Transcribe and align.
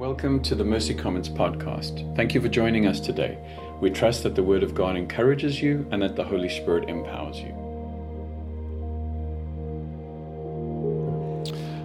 Welcome 0.00 0.40
to 0.44 0.54
the 0.54 0.64
Mercy 0.64 0.94
Comments 0.94 1.28
podcast. 1.28 2.16
Thank 2.16 2.32
you 2.32 2.40
for 2.40 2.48
joining 2.48 2.86
us 2.86 3.00
today. 3.00 3.36
We 3.82 3.90
trust 3.90 4.22
that 4.22 4.34
the 4.34 4.42
Word 4.42 4.62
of 4.62 4.74
God 4.74 4.96
encourages 4.96 5.60
you 5.60 5.86
and 5.90 6.00
that 6.00 6.16
the 6.16 6.24
Holy 6.24 6.48
Spirit 6.48 6.88
empowers 6.88 7.36
you. 7.36 7.52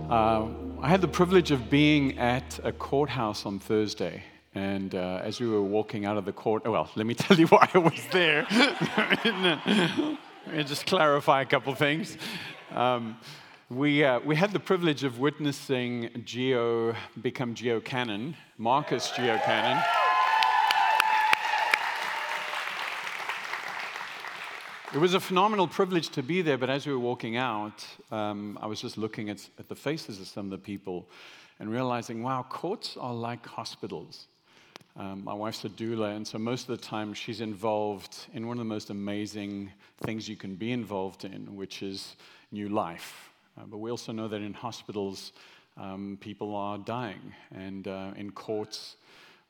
Uh, 0.10 0.48
I 0.82 0.88
had 0.88 1.02
the 1.02 1.10
privilege 1.10 1.52
of 1.52 1.70
being 1.70 2.18
at 2.18 2.58
a 2.64 2.72
courthouse 2.72 3.46
on 3.46 3.60
Thursday. 3.60 4.24
And 4.54 4.96
uh, 4.96 5.20
as 5.22 5.42
we 5.42 5.50
were 5.50 5.62
walking 5.62 6.06
out 6.06 6.16
of 6.16 6.24
the 6.24 6.32
court, 6.32 6.62
oh, 6.64 6.72
well, 6.72 6.90
let 6.96 7.06
me 7.06 7.16
tell 7.16 7.38
you 7.38 7.48
why 7.48 7.70
I 7.74 7.80
was 7.80 8.02
there. 8.14 8.48
let 10.48 10.56
me 10.56 10.64
just 10.64 10.86
clarify 10.86 11.42
a 11.42 11.46
couple 11.46 11.76
things. 11.76 12.18
Um, 12.72 13.18
we, 13.70 14.04
uh, 14.04 14.20
we 14.20 14.36
had 14.36 14.52
the 14.52 14.60
privilege 14.60 15.04
of 15.04 15.18
witnessing 15.18 16.22
Geo 16.24 16.96
become 17.20 17.56
Geo 17.56 17.80
Cannon, 17.80 18.36
Marcus 18.60 19.10
Geo 19.16 19.40
Cannon. 19.40 19.82
It 24.94 25.00
was 25.00 25.16
a 25.16 25.20
phenomenal 25.20 25.68
privilege 25.68 26.10
to 26.10 26.22
be 26.22 26.44
there, 26.44 26.60
but 26.60 26.70
as 26.70 26.86
we 26.86 26.94
were 26.94 27.00
walking 27.00 27.38
out, 27.38 27.84
um, 28.12 28.60
I 28.62 28.68
was 28.68 28.80
just 28.80 29.00
looking 29.00 29.32
at, 29.32 29.50
at 29.58 29.68
the 29.68 29.76
faces 29.76 30.22
of 30.22 30.28
some 30.28 30.46
of 30.46 30.52
the 30.52 30.60
people 30.60 31.10
and 31.60 31.72
realizing, 31.72 32.22
wow, 32.22 32.46
courts 32.48 32.96
are 32.98 33.16
like 33.16 33.48
hospitals. 33.48 34.28
Um, 34.96 35.24
my 35.24 35.34
wife's 35.34 35.66
a 35.66 35.70
doula, 35.70 36.16
and 36.16 36.26
so 36.26 36.38
most 36.38 36.70
of 36.70 36.80
the 36.80 36.86
time 36.86 37.16
she's 37.16 37.42
involved 37.42 38.28
in 38.36 38.46
one 38.48 38.58
of 38.58 38.60
the 38.60 38.70
most 38.70 38.92
amazing 38.92 39.72
things 40.04 40.30
you 40.30 40.36
can 40.36 40.54
be 40.54 40.72
involved 40.72 41.26
in, 41.26 41.56
which 41.56 41.82
is 41.82 42.16
new 42.52 42.70
life. 42.70 43.32
Uh, 43.58 43.64
but 43.66 43.78
we 43.78 43.90
also 43.90 44.12
know 44.12 44.28
that 44.28 44.42
in 44.42 44.54
hospitals, 44.54 45.32
um, 45.78 46.18
people 46.22 46.56
are 46.56 46.78
dying. 46.78 47.34
And 47.54 47.88
uh, 47.88 48.12
in 48.16 48.32
courts, 48.32 48.98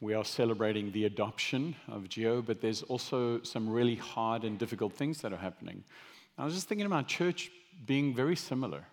we 0.01 0.13
are 0.13 0.25
celebrating 0.25 0.91
the 0.91 1.05
adoption 1.05 1.75
of 1.87 2.09
Geo, 2.09 2.41
but 2.41 2.62
there's 2.62 2.84
also 2.84 3.41
some 3.43 3.70
really 3.70 3.95
hard 3.95 4.43
and 4.43 4.57
difficult 4.57 4.93
things 4.93 5.21
that 5.21 5.34
are 5.34 5.37
happening. 5.37 5.84
I 6.37 6.45
was 6.45 6.53
just 6.53 6.67
thinking 6.67 6.85
about 6.85 7.07
church 7.07 7.51
being 7.85 8.13
very 8.13 8.35
similar. 8.35 8.85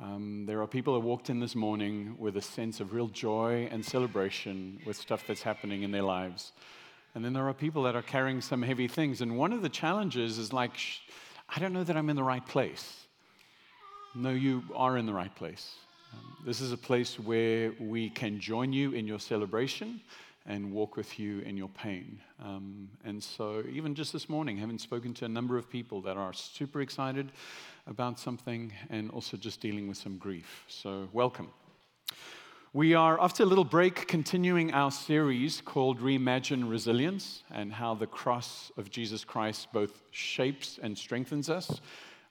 Um, 0.00 0.46
there 0.46 0.62
are 0.62 0.66
people 0.66 0.94
that 0.94 1.00
walked 1.00 1.28
in 1.28 1.40
this 1.40 1.54
morning 1.54 2.14
with 2.18 2.36
a 2.36 2.42
sense 2.42 2.80
of 2.80 2.94
real 2.94 3.08
joy 3.08 3.68
and 3.70 3.84
celebration 3.84 4.80
with 4.86 4.96
stuff 4.96 5.24
that's 5.26 5.42
happening 5.42 5.82
in 5.82 5.90
their 5.90 6.02
lives. 6.02 6.52
And 7.14 7.24
then 7.24 7.32
there 7.32 7.46
are 7.48 7.52
people 7.52 7.82
that 7.82 7.96
are 7.96 8.02
carrying 8.02 8.40
some 8.40 8.62
heavy 8.62 8.88
things. 8.88 9.20
And 9.20 9.36
one 9.36 9.52
of 9.52 9.62
the 9.62 9.68
challenges 9.68 10.38
is 10.38 10.52
like, 10.52 10.72
I 11.48 11.58
don't 11.58 11.72
know 11.72 11.84
that 11.84 11.96
I'm 11.96 12.08
in 12.08 12.16
the 12.16 12.22
right 12.22 12.46
place. 12.46 13.08
No, 14.14 14.30
you 14.30 14.64
are 14.74 14.98
in 14.98 15.06
the 15.06 15.12
right 15.12 15.32
place. 15.36 15.76
Um, 16.12 16.36
this 16.44 16.60
is 16.60 16.72
a 16.72 16.76
place 16.76 17.20
where 17.20 17.72
we 17.78 18.10
can 18.10 18.40
join 18.40 18.72
you 18.72 18.90
in 18.90 19.06
your 19.06 19.20
celebration 19.20 20.00
and 20.46 20.72
walk 20.72 20.96
with 20.96 21.20
you 21.20 21.38
in 21.40 21.56
your 21.56 21.68
pain. 21.68 22.18
Um, 22.42 22.88
and 23.04 23.22
so, 23.22 23.62
even 23.70 23.94
just 23.94 24.12
this 24.12 24.28
morning, 24.28 24.56
having 24.56 24.78
spoken 24.78 25.14
to 25.14 25.26
a 25.26 25.28
number 25.28 25.56
of 25.56 25.70
people 25.70 26.00
that 26.02 26.16
are 26.16 26.32
super 26.32 26.80
excited 26.80 27.30
about 27.86 28.18
something 28.18 28.72
and 28.88 29.12
also 29.12 29.36
just 29.36 29.60
dealing 29.60 29.86
with 29.86 29.96
some 29.96 30.18
grief. 30.18 30.64
So, 30.66 31.08
welcome. 31.12 31.48
We 32.72 32.94
are, 32.94 33.20
after 33.20 33.44
a 33.44 33.46
little 33.46 33.64
break, 33.64 34.08
continuing 34.08 34.72
our 34.72 34.90
series 34.90 35.60
called 35.60 36.00
Reimagine 36.00 36.68
Resilience 36.68 37.44
and 37.52 37.72
how 37.72 37.94
the 37.94 38.08
cross 38.08 38.72
of 38.76 38.90
Jesus 38.90 39.24
Christ 39.24 39.68
both 39.72 40.02
shapes 40.10 40.80
and 40.82 40.98
strengthens 40.98 41.48
us. 41.48 41.80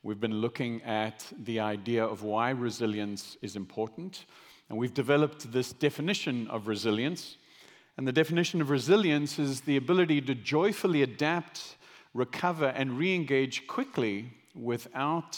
We've 0.02 0.20
been 0.20 0.40
looking 0.40 0.82
at 0.84 1.26
the 1.44 1.60
idea 1.60 2.06
of 2.06 2.24
why 2.24 2.52
resilience 2.52 3.36
is 3.42 3.58
important. 3.58 4.26
And 4.70 4.78
we've 4.78 4.94
developed 4.94 5.52
this 5.52 5.74
definition 5.74 6.48
of 6.48 6.68
resilience. 6.68 7.36
And 7.98 8.08
the 8.08 8.14
definition 8.14 8.62
of 8.62 8.70
resilience 8.70 9.40
is 9.40 9.62
the 9.62 9.76
ability 9.76 10.22
to 10.22 10.36
joyfully 10.36 11.02
adapt, 11.02 11.76
recover, 12.14 12.68
and 12.68 12.98
re 12.98 13.14
engage 13.14 13.68
quickly 13.68 14.32
without 14.56 15.38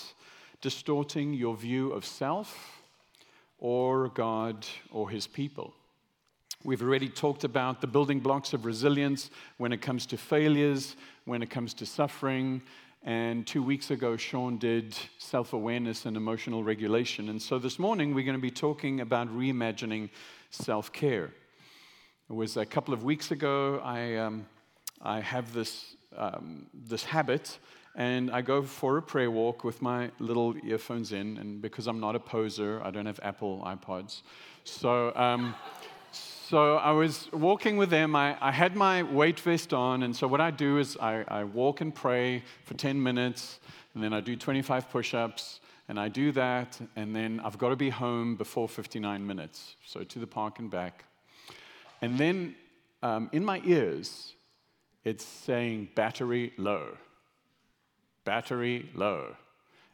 distorting 0.61 1.33
your 1.33 1.55
view 1.55 1.91
of 1.91 2.05
self 2.05 2.83
or 3.57 4.09
God 4.09 4.67
or 4.91 5.09
His 5.09 5.25
people. 5.25 5.73
We've 6.63 6.83
already 6.83 7.09
talked 7.09 7.43
about 7.43 7.81
the 7.81 7.87
building 7.87 8.19
blocks 8.19 8.53
of 8.53 8.65
resilience 8.65 9.31
when 9.57 9.73
it 9.73 9.81
comes 9.81 10.05
to 10.07 10.17
failures, 10.17 10.95
when 11.25 11.41
it 11.41 11.49
comes 11.49 11.73
to 11.75 11.87
suffering, 11.87 12.61
and 13.03 13.47
two 13.47 13.63
weeks 13.63 13.89
ago, 13.89 14.15
Sean 14.15 14.57
did 14.57 14.95
self 15.17 15.53
awareness 15.53 16.05
and 16.05 16.15
emotional 16.15 16.63
regulation. 16.63 17.29
And 17.29 17.41
so 17.41 17.57
this 17.57 17.79
morning, 17.79 18.13
we're 18.13 18.25
going 18.25 18.37
to 18.37 18.41
be 18.41 18.51
talking 18.51 19.01
about 19.01 19.27
reimagining 19.35 20.09
self 20.51 20.93
care. 20.93 21.31
It 22.29 22.33
was 22.33 22.57
a 22.57 22.65
couple 22.65 22.93
of 22.93 23.03
weeks 23.03 23.31
ago, 23.31 23.81
I, 23.83 24.17
um, 24.17 24.45
I 25.01 25.19
have 25.19 25.51
this, 25.51 25.95
um, 26.15 26.67
this 26.73 27.03
habit, 27.03 27.57
and 27.95 28.29
I 28.29 28.41
go 28.41 28.61
for 28.61 28.97
a 28.97 29.01
prayer 29.01 29.31
walk 29.31 29.63
with 29.63 29.81
my 29.81 30.11
little 30.19 30.55
earphones 30.63 31.11
in. 31.11 31.37
And 31.37 31.59
because 31.59 31.87
I'm 31.87 31.99
not 31.99 32.15
a 32.15 32.19
poser, 32.19 32.81
I 32.83 32.91
don't 32.91 33.07
have 33.07 33.19
Apple 33.23 33.63
AirPods. 33.65 34.21
So, 34.63 35.11
um, 35.15 35.55
so 36.51 36.75
I 36.75 36.91
was 36.91 37.31
walking 37.31 37.77
with 37.77 37.89
them. 37.89 38.13
I, 38.13 38.35
I, 38.41 38.51
had 38.51 38.75
my 38.75 39.03
weight 39.03 39.39
vest 39.39 39.71
on. 39.71 40.03
And 40.03 40.13
so 40.13 40.27
what 40.27 40.41
I 40.41 40.51
do 40.51 40.79
is 40.79 40.97
I, 40.97 41.23
I 41.29 41.45
walk 41.45 41.79
and 41.79 41.95
pray 41.95 42.43
for 42.65 42.73
10 42.73 43.01
minutes. 43.01 43.61
And 43.93 44.03
then 44.03 44.11
I 44.11 44.19
do 44.19 44.35
25 44.35 44.89
push 44.89 45.13
ups. 45.13 45.61
And 45.87 45.97
I 45.97 46.09
do 46.09 46.33
that. 46.33 46.77
And 46.97 47.15
then 47.15 47.39
I've 47.45 47.57
got 47.57 47.69
to 47.69 47.77
be 47.77 47.89
home 47.89 48.35
before 48.35 48.67
59 48.67 49.25
minutes. 49.25 49.77
So 49.85 50.03
to 50.03 50.19
the 50.19 50.27
park 50.27 50.59
and 50.59 50.69
back. 50.69 51.05
And 52.01 52.17
then 52.17 52.55
um, 53.01 53.29
in 53.31 53.45
my 53.45 53.61
ears, 53.63 54.33
it's 55.05 55.23
saying 55.23 55.91
battery 55.95 56.51
low. 56.57 56.97
Battery 58.25 58.89
low. 58.93 59.37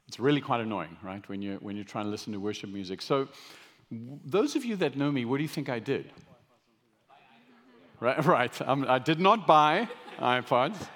It's 0.08 0.20
really 0.20 0.42
quite 0.42 0.62
annoying, 0.62 0.98
right, 1.04 1.22
when 1.30 1.44
you're, 1.44 1.58
when 1.58 1.76
you're 1.76 1.86
trying 1.86 2.06
to 2.06 2.10
listen 2.10 2.34
to 2.34 2.40
worship 2.40 2.72
music. 2.72 3.04
So, 3.04 3.28
those 3.92 4.56
of 4.56 4.66
you 4.66 4.76
that 4.78 4.98
know 4.98 5.12
me, 5.12 5.24
what 5.24 5.38
do 5.38 5.44
you 5.44 5.50
think 5.50 5.70
I 5.70 5.78
did? 5.78 6.12
Right, 8.00 8.24
right. 8.38 8.62
I 8.68 9.00
did 9.00 9.20
not 9.20 9.48
buy 9.48 9.88
AirPods. 10.20 10.88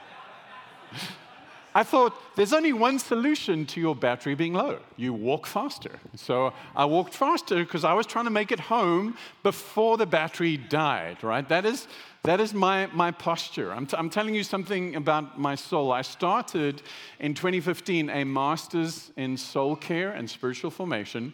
I 1.73 1.83
thought 1.83 2.13
there's 2.35 2.51
only 2.51 2.73
one 2.73 2.99
solution 2.99 3.65
to 3.67 3.79
your 3.79 3.95
battery 3.95 4.35
being 4.35 4.53
low. 4.53 4.79
You 4.97 5.13
walk 5.13 5.47
faster. 5.47 5.99
So 6.15 6.53
I 6.75 6.83
walked 6.83 7.13
faster 7.13 7.63
because 7.63 7.85
I 7.85 7.93
was 7.93 8.05
trying 8.05 8.25
to 8.25 8.31
make 8.31 8.51
it 8.51 8.59
home 8.59 9.15
before 9.41 9.95
the 9.95 10.05
battery 10.05 10.57
died, 10.57 11.23
right? 11.23 11.47
That 11.47 11.65
is, 11.65 11.87
that 12.23 12.41
is 12.41 12.53
my, 12.53 12.87
my 12.87 13.11
posture. 13.11 13.71
I'm, 13.71 13.85
t- 13.85 13.95
I'm 13.97 14.09
telling 14.09 14.35
you 14.35 14.43
something 14.43 14.97
about 14.97 15.39
my 15.39 15.55
soul. 15.55 15.93
I 15.93 16.01
started 16.01 16.81
in 17.21 17.33
2015 17.33 18.09
a 18.09 18.25
master's 18.25 19.11
in 19.15 19.37
soul 19.37 19.77
care 19.77 20.11
and 20.11 20.29
spiritual 20.29 20.71
formation. 20.71 21.33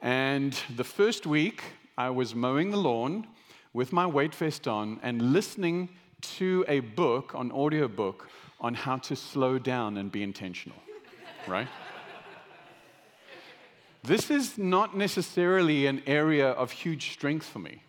And 0.00 0.58
the 0.74 0.84
first 0.84 1.24
week, 1.24 1.62
I 1.96 2.10
was 2.10 2.34
mowing 2.34 2.72
the 2.72 2.78
lawn 2.78 3.28
with 3.72 3.92
my 3.92 4.06
weight 4.06 4.34
vest 4.34 4.66
on 4.66 4.98
and 5.02 5.32
listening 5.32 5.88
to 6.20 6.64
a 6.68 6.80
book, 6.80 7.34
an 7.34 7.50
audio 7.52 7.88
book, 7.88 8.28
on 8.60 8.74
how 8.74 8.96
to 8.96 9.14
slow 9.14 9.58
down 9.58 9.96
and 9.96 10.10
be 10.10 10.22
intentional, 10.22 10.78
right? 11.46 11.68
This 14.02 14.30
is 14.30 14.58
not 14.58 14.96
necessarily 14.96 15.86
an 15.86 16.02
area 16.06 16.48
of 16.50 16.70
huge 16.70 17.12
strength 17.12 17.46
for 17.46 17.58
me. 17.58 17.82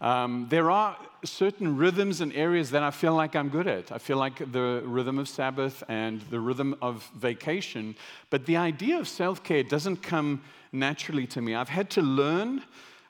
Um, 0.00 0.46
there 0.48 0.70
are 0.70 0.96
certain 1.24 1.76
rhythms 1.76 2.22
and 2.22 2.32
areas 2.32 2.70
that 2.70 2.82
I 2.82 2.90
feel 2.90 3.14
like 3.14 3.36
I'm 3.36 3.50
good 3.50 3.66
at. 3.66 3.92
I 3.92 3.98
feel 3.98 4.16
like 4.16 4.50
the 4.50 4.82
rhythm 4.84 5.18
of 5.18 5.28
Sabbath 5.28 5.82
and 5.88 6.22
the 6.30 6.40
rhythm 6.40 6.74
of 6.80 7.08
vacation, 7.14 7.94
but 8.30 8.46
the 8.46 8.56
idea 8.56 8.98
of 8.98 9.06
self 9.06 9.42
care 9.42 9.62
doesn't 9.62 10.02
come 10.02 10.42
naturally 10.72 11.26
to 11.28 11.42
me. 11.42 11.54
I've 11.54 11.68
had 11.68 11.90
to 11.90 12.02
learn 12.02 12.62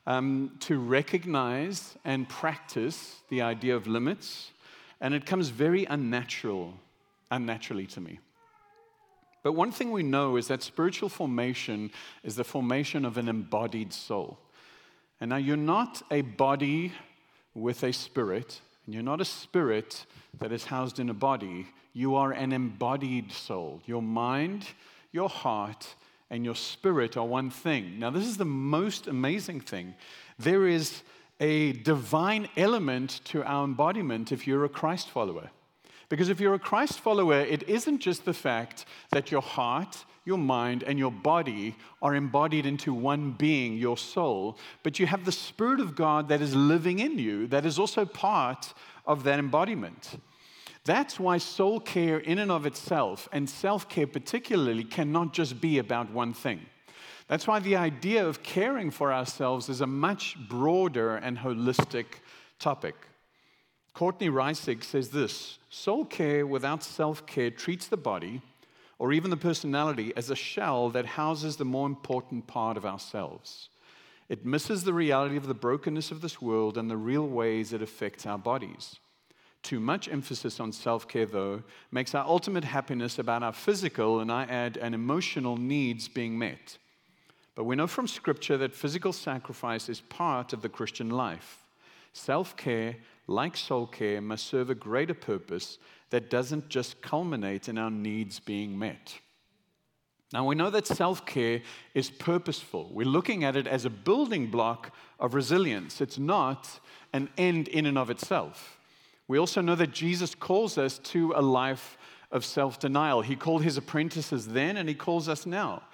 um, 0.07 0.57
to 0.61 0.79
recognize 0.79 1.97
and 2.05 2.29
practice 2.29 3.17
the 3.29 3.43
idea 3.43 3.77
of 3.77 3.87
limits, 3.87 4.51
and 5.01 5.15
it 5.15 5.27
comes 5.27 5.49
very 5.49 5.85
unnatural, 5.85 6.75
unnaturally 7.31 7.87
to 7.87 8.01
me. 8.01 8.19
But 9.43 9.53
one 9.53 9.73
thing 9.73 9.91
we 9.91 10.03
know 10.03 10.37
is 10.37 10.49
that 10.49 10.63
spiritual 10.63 11.09
formation 11.09 11.91
is 12.23 12.37
the 12.37 12.45
formation 12.45 13.05
of 13.05 13.17
an 13.17 13.29
embodied 13.29 13.93
soul. 13.93 14.39
And 15.21 15.31
now 15.31 15.37
you're 15.37 15.57
not 15.57 16.03
a 16.11 16.23
body 16.23 16.93
with 17.55 17.83
a 17.83 17.93
spirit, 17.93 18.61
and 18.85 18.95
you're 18.95 19.03
not 19.03 19.21
a 19.21 19.25
spirit 19.25 20.05
that 20.39 20.53
is 20.53 20.67
housed 20.67 20.99
in 20.99 21.09
a 21.09 21.15
body. 21.15 21.67
You 21.93 22.17
are 22.17 22.33
an 22.33 22.53
embodied 22.53 23.33
soul. 23.33 23.81
Your 23.87 24.03
mind, 24.03 24.67
your 25.13 25.29
heart, 25.29 25.95
and 26.31 26.45
your 26.45 26.55
spirit 26.55 27.17
are 27.17 27.27
one 27.27 27.51
thing. 27.51 27.99
Now, 27.99 28.11
this 28.11 28.27
is 28.27 28.37
the 28.37 28.45
most 28.45 29.07
amazing 29.09 29.61
thing. 29.61 29.95
There 30.39 30.67
is 30.67 31.03
a 31.41 31.73
divine 31.73 32.49
element 32.57 33.21
to 33.25 33.43
our 33.45 33.65
embodiment 33.65 34.31
if 34.31 34.47
you're 34.47 34.65
a 34.65 34.69
Christ 34.69 35.09
follower. 35.09 35.51
Because 36.09 36.29
if 36.29 36.41
you're 36.41 36.55
a 36.55 36.59
Christ 36.59 37.01
follower, 37.01 37.41
it 37.41 37.69
isn't 37.69 38.01
just 38.01 38.25
the 38.25 38.35
fact 38.35 38.85
that 39.11 39.31
your 39.31 39.41
heart, 39.41 40.05
your 40.25 40.39
mind, 40.39 40.83
and 40.83 40.99
your 40.99 41.13
body 41.13 41.77
are 42.03 42.15
embodied 42.15 42.67
into 42.67 42.93
one 42.93 43.33
being, 43.33 43.77
your 43.77 43.97
soul, 43.97 44.59
but 44.83 44.99
you 44.99 45.07
have 45.07 45.25
the 45.25 45.33
Spirit 45.33 45.81
of 45.81 45.95
God 45.95 46.29
that 46.29 46.43
is 46.43 46.55
living 46.55 46.99
in 46.99 47.19
you, 47.19 47.47
that 47.47 47.65
is 47.65 47.79
also 47.79 48.05
part 48.05 48.75
of 49.07 49.23
that 49.25 49.39
embodiment. 49.39 50.21
That's 50.85 51.21
why 51.21 51.39
soul 51.39 51.81
care, 51.81 52.19
in 52.19 52.39
and 52.39 52.51
of 52.51 52.67
itself, 52.67 53.29
and 53.33 53.49
self 53.49 53.89
care 53.89 54.07
particularly, 54.07 54.85
cannot 54.85 55.33
just 55.33 55.61
be 55.61 55.79
about 55.79 56.11
one 56.11 56.33
thing. 56.33 56.61
That's 57.29 57.47
why 57.47 57.61
the 57.61 57.77
idea 57.77 58.27
of 58.27 58.43
caring 58.43 58.91
for 58.91 59.13
ourselves 59.13 59.69
is 59.69 59.81
a 59.81 59.87
much 59.87 60.37
broader 60.49 61.17
and 61.17 61.39
holistic 61.39 62.07
topic. 62.59 62.97
Courtney 63.95 64.29
Reissig 64.29 64.83
says 64.83 65.11
this 65.11 65.59
soul 65.69 66.05
care 66.05 66.47
without 66.47 66.83
self 66.83 67.27
care 67.27 67.51
treats 67.51 67.87
the 67.87 67.97
body 67.97 68.41
or 68.99 69.13
even 69.13 69.31
the 69.31 69.37
personality 69.37 70.13
as 70.17 70.31
a 70.31 70.37
shell 70.37 70.91
that 70.91 71.07
houses 71.07 71.57
the 71.57 71.65
more 71.65 71.87
important 71.87 72.47
part 72.47 72.77
of 72.77 72.87
ourselves. 72.87 73.69
It 74.29 74.47
misses 74.47 74.85
the 74.85 74.93
reality 74.93 75.37
of 75.37 75.47
the 75.47 75.55
brokenness 75.55 76.11
of 76.11 76.21
this 76.21 76.41
world 76.41 76.79
and 76.79 76.91
the 76.91 76.97
real 76.97 77.27
ways 77.27 77.73
it 77.73 77.83
affects 77.83 78.27
our 78.27 78.39
bodies. 78.39 78.99
Too 79.63 79.81
much 79.81 80.09
emphasis 80.09 80.59
on 80.59 80.73
self 80.73 81.07
care, 81.07 81.27
though, 81.27 81.63
makes 81.91 82.15
our 82.15 82.25
ultimate 82.25 82.65
happiness 82.65 83.19
about 83.19 83.43
our 83.43 83.53
physical 83.53 84.21
and 84.21 84.33
I 84.33 84.45
add, 84.45 84.79
and 84.79 84.95
emotional 84.95 85.57
needs 85.57 86.09
being 86.09 86.39
met. 86.39 86.79
But 87.55 87.65
we 87.65 87.77
know 87.77 87.87
from 87.87 88.09
Scripture 88.09 88.57
that 88.59 88.75
physical 88.75 89.13
sacrifice 89.13 89.89
is 89.89 90.01
part 90.01 90.53
of 90.53 90.63
the 90.63 90.69
Christian 90.69 91.11
life. 91.11 91.59
Self 92.13 92.57
care, 92.57 92.97
like 93.27 93.57
soul 93.57 93.87
care, 93.87 94.21
must 94.21 94.47
serve 94.47 94.71
a 94.71 94.75
greater 94.75 95.15
purpose 95.15 95.79
that 96.09 96.31
doesn't 96.31 96.69
just 96.69 97.01
culminate 97.03 97.69
in 97.69 97.79
our 97.79 97.91
needs 97.91 98.41
being 98.41 98.79
met. 98.79 99.19
Now, 100.33 100.47
we 100.47 100.55
know 100.55 100.71
that 100.71 100.87
self 100.87 101.27
care 101.27 101.61
is 101.95 102.11
purposeful. 102.11 102.89
We're 102.93 103.07
looking 103.07 103.45
at 103.45 103.57
it 103.57 103.67
as 103.67 103.85
a 103.85 103.91
building 103.91 104.47
block 104.47 104.95
of 105.19 105.35
resilience, 105.35 106.01
it's 106.01 106.19
not 106.19 106.81
an 107.13 107.29
end 107.37 107.69
in 107.69 107.85
and 107.87 107.99
of 107.99 108.09
itself. 108.09 108.80
We 109.31 109.39
also 109.39 109.61
know 109.61 109.77
that 109.77 109.93
Jesus 109.93 110.35
calls 110.35 110.77
us 110.77 110.99
to 110.99 111.35
a 111.37 111.41
life 111.41 111.97
of 112.33 112.45
self 112.45 112.81
denial. 112.81 113.21
He 113.21 113.37
called 113.37 113.63
his 113.63 113.77
apprentices 113.77 114.49
then, 114.49 114.77
and 114.77 114.89
he 114.89 114.95
calls 114.97 115.29
us 115.29 115.47
now. 115.47 115.85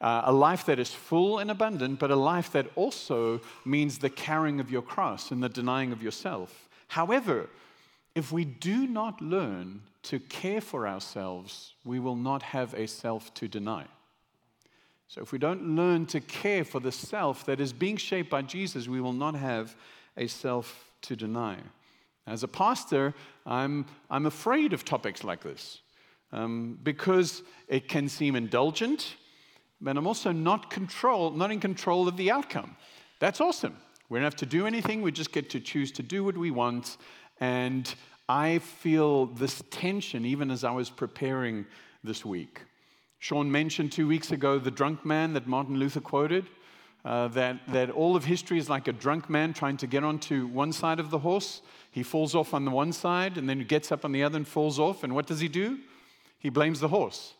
Uh, 0.00 0.22
a 0.26 0.32
life 0.32 0.66
that 0.66 0.78
is 0.78 0.92
full 0.92 1.40
and 1.40 1.50
abundant, 1.50 1.98
but 1.98 2.12
a 2.12 2.16
life 2.16 2.52
that 2.52 2.68
also 2.76 3.40
means 3.64 3.98
the 3.98 4.08
carrying 4.08 4.60
of 4.60 4.70
your 4.70 4.82
cross 4.82 5.32
and 5.32 5.42
the 5.42 5.48
denying 5.48 5.90
of 5.90 6.00
yourself. 6.00 6.68
However, 6.86 7.50
if 8.14 8.30
we 8.30 8.44
do 8.44 8.86
not 8.86 9.20
learn 9.20 9.82
to 10.04 10.20
care 10.20 10.60
for 10.60 10.86
ourselves, 10.86 11.74
we 11.84 11.98
will 11.98 12.14
not 12.14 12.44
have 12.44 12.72
a 12.74 12.86
self 12.86 13.34
to 13.34 13.48
deny. 13.48 13.86
So, 15.08 15.22
if 15.22 15.32
we 15.32 15.40
don't 15.40 15.74
learn 15.74 16.06
to 16.06 16.20
care 16.20 16.62
for 16.62 16.78
the 16.78 16.92
self 16.92 17.46
that 17.46 17.60
is 17.60 17.72
being 17.72 17.96
shaped 17.96 18.30
by 18.30 18.42
Jesus, 18.42 18.86
we 18.86 19.00
will 19.00 19.12
not 19.12 19.34
have 19.34 19.74
a 20.16 20.28
self 20.28 20.92
to 21.02 21.16
deny. 21.16 21.56
As 22.26 22.42
a 22.42 22.48
pastor, 22.48 23.14
I'm, 23.44 23.86
I'm 24.10 24.26
afraid 24.26 24.72
of 24.72 24.84
topics 24.84 25.22
like 25.22 25.42
this 25.42 25.80
um, 26.32 26.78
because 26.82 27.42
it 27.68 27.88
can 27.88 28.08
seem 28.08 28.34
indulgent, 28.34 29.16
but 29.80 29.96
I'm 29.96 30.06
also 30.06 30.32
not, 30.32 30.70
control, 30.70 31.30
not 31.30 31.52
in 31.52 31.60
control 31.60 32.08
of 32.08 32.16
the 32.16 32.30
outcome. 32.30 32.76
That's 33.20 33.40
awesome. 33.40 33.76
We 34.08 34.18
don't 34.18 34.24
have 34.24 34.36
to 34.36 34.46
do 34.46 34.66
anything, 34.66 35.02
we 35.02 35.12
just 35.12 35.32
get 35.32 35.50
to 35.50 35.60
choose 35.60 35.92
to 35.92 36.02
do 36.02 36.24
what 36.24 36.36
we 36.36 36.50
want. 36.50 36.96
And 37.40 37.92
I 38.28 38.58
feel 38.58 39.26
this 39.26 39.62
tension 39.70 40.24
even 40.24 40.50
as 40.50 40.64
I 40.64 40.72
was 40.72 40.90
preparing 40.90 41.66
this 42.02 42.24
week. 42.24 42.62
Sean 43.18 43.50
mentioned 43.50 43.92
two 43.92 44.06
weeks 44.06 44.32
ago 44.32 44.58
the 44.58 44.70
drunk 44.70 45.04
man 45.04 45.32
that 45.34 45.46
Martin 45.46 45.76
Luther 45.76 46.00
quoted. 46.00 46.46
Uh, 47.04 47.28
that, 47.28 47.60
that 47.68 47.88
all 47.88 48.16
of 48.16 48.24
history 48.24 48.58
is 48.58 48.68
like 48.68 48.88
a 48.88 48.92
drunk 48.92 49.30
man 49.30 49.52
trying 49.52 49.76
to 49.76 49.86
get 49.86 50.02
onto 50.02 50.48
one 50.48 50.72
side 50.72 50.98
of 50.98 51.10
the 51.10 51.20
horse. 51.20 51.62
He 51.96 52.02
falls 52.02 52.34
off 52.34 52.52
on 52.52 52.66
the 52.66 52.70
one 52.70 52.92
side 52.92 53.38
and 53.38 53.48
then 53.48 53.56
he 53.58 53.64
gets 53.64 53.90
up 53.90 54.04
on 54.04 54.12
the 54.12 54.22
other 54.22 54.36
and 54.36 54.46
falls 54.46 54.78
off. 54.78 55.02
And 55.02 55.14
what 55.14 55.26
does 55.26 55.40
he 55.40 55.48
do? 55.48 55.78
He 56.38 56.50
blames 56.50 56.78
the 56.78 56.88
horse. 56.88 57.32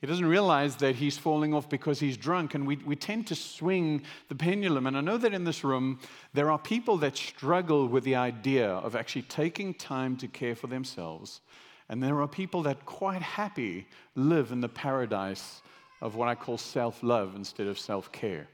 He 0.00 0.06
doesn't 0.06 0.24
realize 0.24 0.76
that 0.76 0.94
he's 0.94 1.18
falling 1.18 1.52
off 1.52 1.68
because 1.68 2.00
he's 2.00 2.16
drunk, 2.16 2.54
and 2.54 2.66
we, 2.66 2.76
we 2.76 2.96
tend 2.96 3.26
to 3.26 3.34
swing 3.34 4.02
the 4.28 4.34
pendulum. 4.34 4.86
And 4.86 4.96
I 4.96 5.02
know 5.02 5.18
that 5.18 5.34
in 5.34 5.44
this 5.44 5.62
room, 5.62 5.98
there 6.32 6.50
are 6.50 6.58
people 6.58 6.96
that 6.98 7.18
struggle 7.18 7.86
with 7.86 8.02
the 8.02 8.14
idea 8.14 8.70
of 8.70 8.96
actually 8.96 9.22
taking 9.22 9.74
time 9.74 10.16
to 10.16 10.26
care 10.26 10.54
for 10.54 10.68
themselves. 10.68 11.42
And 11.90 12.02
there 12.02 12.22
are 12.22 12.28
people 12.28 12.62
that 12.62 12.86
quite 12.86 13.20
happy 13.20 13.86
live 14.14 14.52
in 14.52 14.62
the 14.62 14.70
paradise 14.70 15.60
of 16.00 16.14
what 16.14 16.28
I 16.28 16.34
call 16.34 16.56
self 16.56 17.02
love 17.02 17.36
instead 17.36 17.66
of 17.66 17.78
self 17.78 18.10
care. 18.10 18.48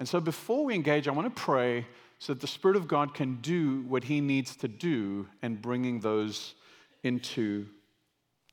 And 0.00 0.08
so 0.08 0.18
before 0.18 0.64
we 0.64 0.74
engage, 0.74 1.06
I 1.06 1.12
want 1.12 1.32
to 1.32 1.40
pray 1.40 1.86
so 2.20 2.34
that 2.34 2.40
the 2.40 2.46
Spirit 2.46 2.76
of 2.76 2.86
God 2.86 3.14
can 3.14 3.36
do 3.40 3.80
what 3.88 4.04
He 4.04 4.20
needs 4.20 4.54
to 4.56 4.68
do 4.68 5.26
and 5.40 5.60
bringing 5.60 6.00
those 6.00 6.54
into 7.02 7.66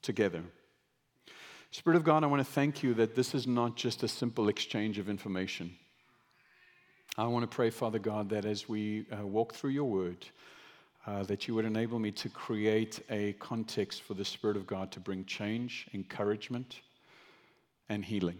together. 0.01 0.41
Spirit 1.71 1.97
of 1.97 2.05
God, 2.05 2.23
I 2.23 2.27
want 2.27 2.39
to 2.39 2.49
thank 2.49 2.81
you 2.81 2.93
that 2.93 3.13
this 3.13 3.35
is 3.35 3.45
not 3.45 3.75
just 3.75 4.03
a 4.03 4.07
simple 4.07 4.47
exchange 4.47 4.97
of 4.97 5.09
information. 5.09 5.75
I 7.17 7.27
want 7.27 7.43
to 7.43 7.53
pray, 7.53 7.69
Father 7.69 7.99
God, 7.99 8.29
that 8.29 8.45
as 8.45 8.69
we 8.69 9.05
uh, 9.11 9.27
walk 9.27 9.53
through 9.53 9.71
your 9.71 9.89
word, 9.89 10.25
uh, 11.05 11.23
that 11.23 11.47
you 11.47 11.53
would 11.55 11.65
enable 11.65 11.99
me 11.99 12.11
to 12.11 12.29
create 12.29 13.01
a 13.09 13.33
context 13.33 14.01
for 14.03 14.13
the 14.13 14.23
Spirit 14.23 14.55
of 14.55 14.65
God 14.65 14.91
to 14.93 15.01
bring 15.01 15.25
change, 15.25 15.87
encouragement, 15.93 16.79
and 17.89 18.05
healing. 18.05 18.39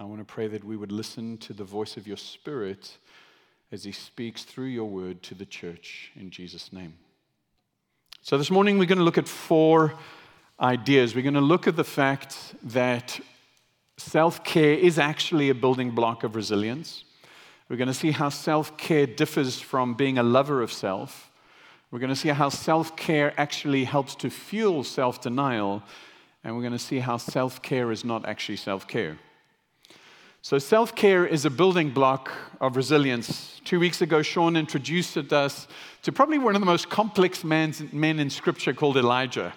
I 0.00 0.04
want 0.04 0.18
to 0.18 0.24
pray 0.24 0.48
that 0.48 0.64
we 0.64 0.76
would 0.76 0.90
listen 0.90 1.38
to 1.38 1.52
the 1.52 1.62
voice 1.62 1.96
of 1.96 2.08
your 2.08 2.16
Spirit 2.16 2.98
as 3.74 3.82
he 3.82 3.90
speaks 3.90 4.44
through 4.44 4.66
your 4.66 4.88
word 4.88 5.20
to 5.20 5.34
the 5.34 5.44
church 5.44 6.12
in 6.14 6.30
Jesus' 6.30 6.72
name. 6.72 6.94
So, 8.22 8.38
this 8.38 8.48
morning 8.48 8.78
we're 8.78 8.86
going 8.86 8.98
to 8.98 9.04
look 9.04 9.18
at 9.18 9.26
four 9.26 9.94
ideas. 10.60 11.16
We're 11.16 11.22
going 11.22 11.34
to 11.34 11.40
look 11.40 11.66
at 11.66 11.74
the 11.74 11.82
fact 11.82 12.54
that 12.62 13.18
self 13.96 14.44
care 14.44 14.74
is 14.74 14.96
actually 14.96 15.50
a 15.50 15.56
building 15.56 15.90
block 15.90 16.22
of 16.22 16.36
resilience. 16.36 17.02
We're 17.68 17.76
going 17.76 17.88
to 17.88 17.94
see 17.94 18.12
how 18.12 18.28
self 18.28 18.76
care 18.76 19.08
differs 19.08 19.58
from 19.60 19.94
being 19.94 20.18
a 20.18 20.22
lover 20.22 20.62
of 20.62 20.72
self. 20.72 21.32
We're 21.90 21.98
going 21.98 22.14
to 22.14 22.16
see 22.16 22.28
how 22.28 22.50
self 22.50 22.94
care 22.96 23.34
actually 23.36 23.84
helps 23.84 24.14
to 24.16 24.30
fuel 24.30 24.84
self 24.84 25.20
denial. 25.20 25.82
And 26.44 26.54
we're 26.54 26.62
going 26.62 26.72
to 26.74 26.78
see 26.78 27.00
how 27.00 27.16
self 27.16 27.60
care 27.60 27.90
is 27.90 28.04
not 28.04 28.24
actually 28.24 28.58
self 28.58 28.86
care. 28.86 29.18
So, 30.44 30.58
self 30.58 30.94
care 30.94 31.24
is 31.24 31.46
a 31.46 31.50
building 31.50 31.88
block 31.88 32.30
of 32.60 32.76
resilience. 32.76 33.62
Two 33.64 33.80
weeks 33.80 34.02
ago, 34.02 34.20
Sean 34.20 34.56
introduced 34.56 35.16
us 35.16 35.66
to 36.02 36.12
probably 36.12 36.36
one 36.36 36.54
of 36.54 36.60
the 36.60 36.66
most 36.66 36.90
complex 36.90 37.42
men 37.44 37.72
in 38.20 38.28
Scripture 38.28 38.74
called 38.74 38.98
Elijah. 38.98 39.54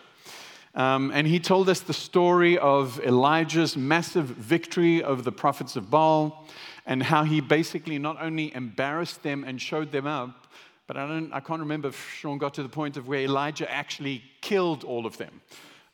Um, 0.75 1.11
and 1.13 1.27
he 1.27 1.41
told 1.41 1.67
us 1.67 1.81
the 1.81 1.93
story 1.93 2.57
of 2.57 3.01
Elijah's 3.01 3.75
massive 3.75 4.27
victory 4.27 5.03
over 5.03 5.21
the 5.21 5.29
prophets 5.29 5.75
of 5.75 5.91
Baal 5.91 6.47
and 6.85 7.03
how 7.03 7.25
he 7.25 7.41
basically 7.41 7.99
not 7.99 8.15
only 8.21 8.55
embarrassed 8.55 9.23
them 9.23 9.43
and 9.43 9.61
showed 9.61 9.91
them 9.91 10.07
up, 10.07 10.47
but 10.87 10.95
I, 10.95 11.05
don't, 11.05 11.33
I 11.33 11.41
can't 11.41 11.59
remember 11.59 11.89
if 11.89 12.11
Sean 12.11 12.37
got 12.37 12.53
to 12.53 12.63
the 12.63 12.69
point 12.69 12.95
of 12.95 13.09
where 13.09 13.19
Elijah 13.19 13.69
actually 13.69 14.23
killed 14.39 14.85
all 14.85 15.05
of 15.05 15.17
them. 15.17 15.41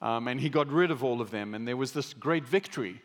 Um, 0.03 0.27
and 0.27 0.39
he 0.39 0.49
got 0.49 0.67
rid 0.67 0.91
of 0.91 1.03
all 1.03 1.19
of 1.19 1.31
them, 1.31 1.55
and 1.55 1.67
there 1.67 1.77
was 1.77 1.93
this 1.93 2.13
great 2.13 2.45
victory. 2.45 3.01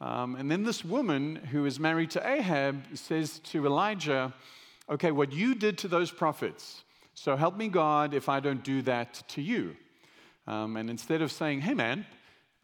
Um, 0.00 0.36
and 0.36 0.50
then 0.50 0.62
this 0.62 0.84
woman 0.84 1.36
who 1.36 1.66
is 1.66 1.80
married 1.80 2.10
to 2.12 2.26
Ahab 2.26 2.84
says 2.94 3.40
to 3.40 3.66
Elijah, 3.66 4.32
Okay, 4.90 5.10
what 5.10 5.32
you 5.32 5.54
did 5.54 5.76
to 5.78 5.88
those 5.88 6.10
prophets, 6.10 6.84
so 7.14 7.36
help 7.36 7.56
me 7.56 7.68
God 7.68 8.14
if 8.14 8.28
I 8.28 8.40
don't 8.40 8.62
do 8.62 8.80
that 8.82 9.22
to 9.28 9.42
you. 9.42 9.76
Um, 10.46 10.76
and 10.76 10.88
instead 10.88 11.20
of 11.20 11.32
saying, 11.32 11.62
Hey 11.62 11.74
man, 11.74 12.06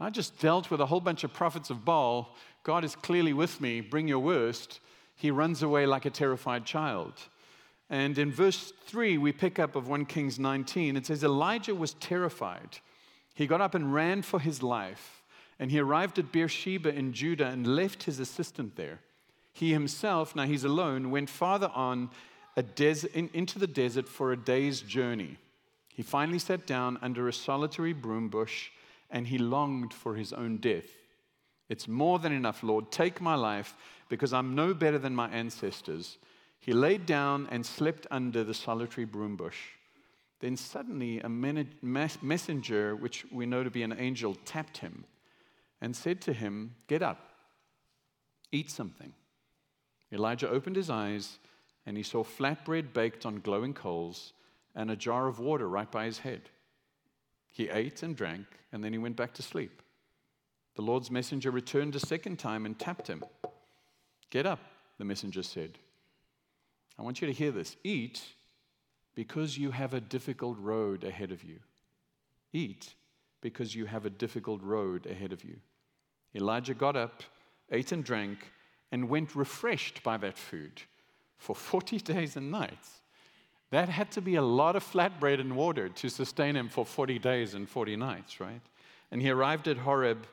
I 0.00 0.10
just 0.10 0.38
dealt 0.38 0.70
with 0.70 0.80
a 0.80 0.86
whole 0.86 1.00
bunch 1.00 1.24
of 1.24 1.32
prophets 1.32 1.70
of 1.70 1.84
Baal, 1.84 2.34
God 2.62 2.84
is 2.84 2.96
clearly 2.96 3.32
with 3.32 3.60
me, 3.60 3.80
bring 3.80 4.08
your 4.08 4.20
worst, 4.20 4.80
he 5.16 5.30
runs 5.30 5.62
away 5.62 5.86
like 5.86 6.06
a 6.06 6.10
terrified 6.10 6.64
child. 6.64 7.12
And 7.90 8.16
in 8.16 8.32
verse 8.32 8.72
3, 8.86 9.18
we 9.18 9.32
pick 9.32 9.58
up 9.58 9.76
of 9.76 9.88
1 9.88 10.06
Kings 10.06 10.38
19, 10.38 10.96
it 10.96 11.06
says, 11.06 11.22
Elijah 11.22 11.74
was 11.74 11.94
terrified. 11.94 12.78
He 13.34 13.46
got 13.46 13.60
up 13.60 13.74
and 13.74 13.92
ran 13.92 14.22
for 14.22 14.40
his 14.40 14.62
life. 14.62 15.13
And 15.58 15.70
he 15.70 15.78
arrived 15.78 16.18
at 16.18 16.32
Beersheba 16.32 16.94
in 16.94 17.12
Judah 17.12 17.46
and 17.46 17.66
left 17.66 18.04
his 18.04 18.18
assistant 18.18 18.76
there. 18.76 19.00
He 19.52 19.72
himself, 19.72 20.34
now 20.34 20.44
he's 20.44 20.64
alone, 20.64 21.10
went 21.10 21.30
farther 21.30 21.70
on 21.74 22.10
des- 22.62 23.08
in, 23.14 23.30
into 23.32 23.58
the 23.58 23.66
desert 23.66 24.08
for 24.08 24.32
a 24.32 24.36
day's 24.36 24.80
journey. 24.80 25.38
He 25.94 26.02
finally 26.02 26.40
sat 26.40 26.66
down 26.66 26.98
under 27.02 27.28
a 27.28 27.32
solitary 27.32 27.92
broom 27.92 28.28
bush 28.28 28.70
and 29.10 29.28
he 29.28 29.38
longed 29.38 29.94
for 29.94 30.16
his 30.16 30.32
own 30.32 30.56
death. 30.56 30.88
It's 31.68 31.86
more 31.86 32.18
than 32.18 32.32
enough, 32.32 32.62
Lord. 32.62 32.90
Take 32.90 33.20
my 33.20 33.36
life 33.36 33.76
because 34.08 34.32
I'm 34.32 34.54
no 34.54 34.74
better 34.74 34.98
than 34.98 35.14
my 35.14 35.28
ancestors. 35.30 36.18
He 36.60 36.72
laid 36.72 37.06
down 37.06 37.46
and 37.50 37.64
slept 37.64 38.06
under 38.10 38.42
the 38.42 38.54
solitary 38.54 39.04
broom 39.04 39.36
bush. 39.36 39.58
Then 40.40 40.56
suddenly 40.56 41.20
a 41.20 41.28
messenger, 41.28 42.96
which 42.96 43.24
we 43.30 43.46
know 43.46 43.62
to 43.62 43.70
be 43.70 43.82
an 43.82 43.94
angel, 43.98 44.36
tapped 44.44 44.78
him. 44.78 45.04
And 45.84 45.94
said 45.94 46.18
to 46.18 46.32
him, 46.32 46.74
Get 46.86 47.02
up, 47.02 47.18
eat 48.50 48.70
something. 48.70 49.12
Elijah 50.10 50.48
opened 50.48 50.76
his 50.76 50.88
eyes, 50.88 51.38
and 51.84 51.94
he 51.94 52.02
saw 52.02 52.24
flatbread 52.24 52.94
baked 52.94 53.26
on 53.26 53.40
glowing 53.40 53.74
coals 53.74 54.32
and 54.74 54.90
a 54.90 54.96
jar 54.96 55.28
of 55.28 55.40
water 55.40 55.68
right 55.68 55.92
by 55.92 56.06
his 56.06 56.20
head. 56.20 56.48
He 57.50 57.68
ate 57.68 58.02
and 58.02 58.16
drank, 58.16 58.46
and 58.72 58.82
then 58.82 58.94
he 58.94 58.98
went 58.98 59.16
back 59.16 59.34
to 59.34 59.42
sleep. 59.42 59.82
The 60.74 60.80
Lord's 60.80 61.10
messenger 61.10 61.50
returned 61.50 61.94
a 61.96 62.00
second 62.00 62.38
time 62.38 62.64
and 62.64 62.78
tapped 62.78 63.06
him. 63.06 63.22
Get 64.30 64.46
up, 64.46 64.60
the 64.96 65.04
messenger 65.04 65.42
said. 65.42 65.78
I 66.98 67.02
want 67.02 67.20
you 67.20 67.26
to 67.26 67.34
hear 67.34 67.52
this. 67.52 67.76
Eat 67.84 68.22
because 69.14 69.58
you 69.58 69.70
have 69.70 69.92
a 69.92 70.00
difficult 70.00 70.56
road 70.58 71.04
ahead 71.04 71.30
of 71.30 71.44
you. 71.44 71.58
Eat 72.54 72.94
because 73.42 73.74
you 73.74 73.84
have 73.84 74.06
a 74.06 74.10
difficult 74.10 74.62
road 74.62 75.04
ahead 75.04 75.30
of 75.30 75.44
you. 75.44 75.58
Elijah 76.34 76.74
got 76.74 76.96
up, 76.96 77.22
ate 77.70 77.92
and 77.92 78.04
drank, 78.04 78.50
and 78.90 79.08
went 79.08 79.34
refreshed 79.34 80.02
by 80.02 80.16
that 80.18 80.38
food 80.38 80.82
for 81.38 81.54
40 81.54 81.98
days 82.12 82.36
and 82.36 82.50
nights. 82.50 83.00
That 83.70 83.88
had 83.88 84.10
to 84.12 84.20
be 84.20 84.36
a 84.36 84.42
lot 84.42 84.76
of 84.76 84.84
flatbread 84.84 85.40
and 85.40 85.56
water 85.56 85.88
to 85.88 86.08
sustain 86.08 86.54
him 86.54 86.68
for 86.68 86.86
40 86.86 87.18
days 87.18 87.54
and 87.54 87.68
40 87.68 87.96
nights, 87.96 88.40
right? 88.40 88.60
And 89.10 89.20
he 89.20 89.30
arrived 89.30 89.66
at 89.68 89.78
Horeb, 89.78 90.26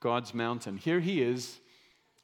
God's 0.00 0.32
mountain. 0.34 0.76
Here 0.76 1.00
he 1.00 1.22
is, 1.22 1.60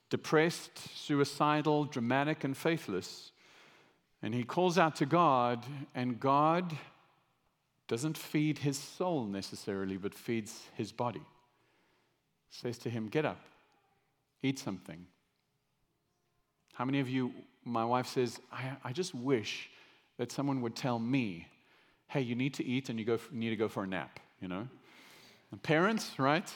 depressed, 0.08 0.78
suicidal, 0.96 1.84
dramatic, 1.84 2.44
and 2.44 2.56
faithless. 2.56 3.32
And 4.22 4.34
he 4.34 4.44
calls 4.44 4.78
out 4.78 4.96
to 4.96 5.06
God, 5.06 5.64
and 5.94 6.20
God 6.20 6.76
doesn't 7.88 8.16
feed 8.18 8.58
his 8.58 8.78
soul 8.78 9.24
necessarily, 9.24 9.96
but 9.96 10.14
feeds 10.14 10.62
his 10.74 10.92
body. 10.92 11.22
Says 12.50 12.78
to 12.78 12.90
him, 12.90 13.08
Get 13.08 13.24
up, 13.24 13.40
eat 14.42 14.58
something. 14.58 15.06
How 16.74 16.84
many 16.84 17.00
of 17.00 17.08
you, 17.08 17.32
my 17.64 17.84
wife 17.84 18.06
says, 18.06 18.40
I, 18.52 18.72
I 18.84 18.92
just 18.92 19.14
wish 19.14 19.68
that 20.16 20.32
someone 20.32 20.60
would 20.62 20.74
tell 20.74 20.98
me, 20.98 21.46
hey, 22.08 22.20
you 22.20 22.34
need 22.34 22.54
to 22.54 22.64
eat 22.64 22.88
and 22.88 22.98
you 22.98 23.04
go, 23.04 23.18
need 23.30 23.50
to 23.50 23.56
go 23.56 23.68
for 23.68 23.84
a 23.84 23.86
nap, 23.86 24.18
you 24.40 24.48
know? 24.48 24.66
And 25.50 25.62
parents, 25.62 26.18
right? 26.18 26.48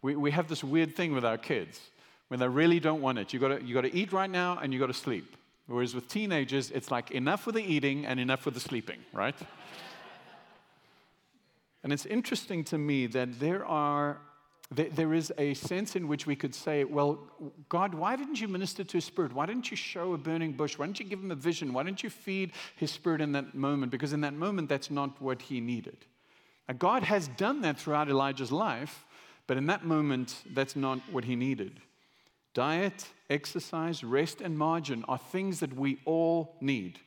We, 0.00 0.16
we 0.16 0.30
have 0.30 0.48
this 0.48 0.64
weird 0.64 0.96
thing 0.96 1.12
with 1.12 1.24
our 1.24 1.38
kids 1.38 1.80
when 2.28 2.40
they 2.40 2.48
really 2.48 2.80
don't 2.80 3.00
want 3.00 3.18
it. 3.18 3.32
You 3.32 3.38
gotta, 3.38 3.62
you 3.62 3.74
gotta 3.74 3.94
eat 3.94 4.12
right 4.12 4.30
now 4.30 4.58
and 4.58 4.72
you 4.72 4.80
gotta 4.80 4.94
sleep. 4.94 5.36
Whereas 5.66 5.94
with 5.94 6.08
teenagers, 6.08 6.70
it's 6.70 6.90
like 6.90 7.10
enough 7.10 7.46
with 7.46 7.54
the 7.54 7.62
eating 7.62 8.06
and 8.06 8.18
enough 8.18 8.44
with 8.44 8.54
the 8.54 8.60
sleeping, 8.60 8.98
right? 9.12 9.34
and 11.82 11.92
it's 11.92 12.06
interesting 12.06 12.64
to 12.64 12.78
me 12.78 13.06
that 13.08 13.38
there 13.38 13.64
are 13.66 14.18
there 14.74 15.12
is 15.12 15.32
a 15.38 15.54
sense 15.54 15.96
in 15.96 16.08
which 16.08 16.26
we 16.26 16.36
could 16.36 16.54
say, 16.54 16.84
well, 16.84 17.18
God, 17.68 17.94
why 17.94 18.16
didn't 18.16 18.40
you 18.40 18.48
minister 18.48 18.84
to 18.84 18.96
his 18.96 19.04
spirit? 19.04 19.32
Why 19.32 19.46
didn't 19.46 19.70
you 19.70 19.76
show 19.76 20.14
a 20.14 20.18
burning 20.18 20.52
bush? 20.52 20.78
Why 20.78 20.86
didn't 20.86 21.00
you 21.00 21.06
give 21.06 21.20
him 21.20 21.30
a 21.30 21.36
vision? 21.36 21.72
Why 21.72 21.82
didn't 21.82 22.02
you 22.02 22.10
feed 22.10 22.52
his 22.76 22.90
spirit 22.90 23.20
in 23.20 23.32
that 23.32 23.54
moment? 23.54 23.92
Because 23.92 24.12
in 24.12 24.20
that 24.22 24.34
moment, 24.34 24.68
that's 24.68 24.90
not 24.90 25.20
what 25.20 25.42
he 25.42 25.60
needed. 25.60 26.06
Now, 26.68 26.74
God 26.78 27.02
has 27.02 27.28
done 27.28 27.60
that 27.62 27.78
throughout 27.78 28.08
Elijah's 28.08 28.52
life, 28.52 29.04
but 29.46 29.56
in 29.56 29.66
that 29.66 29.84
moment, 29.84 30.36
that's 30.54 30.76
not 30.76 31.00
what 31.10 31.24
he 31.24 31.36
needed. 31.36 31.80
Diet, 32.54 33.08
exercise, 33.30 34.04
rest, 34.04 34.40
and 34.40 34.56
margin 34.56 35.04
are 35.08 35.18
things 35.18 35.60
that 35.60 35.74
we 35.74 35.98
all 36.04 36.56
need. 36.60 37.00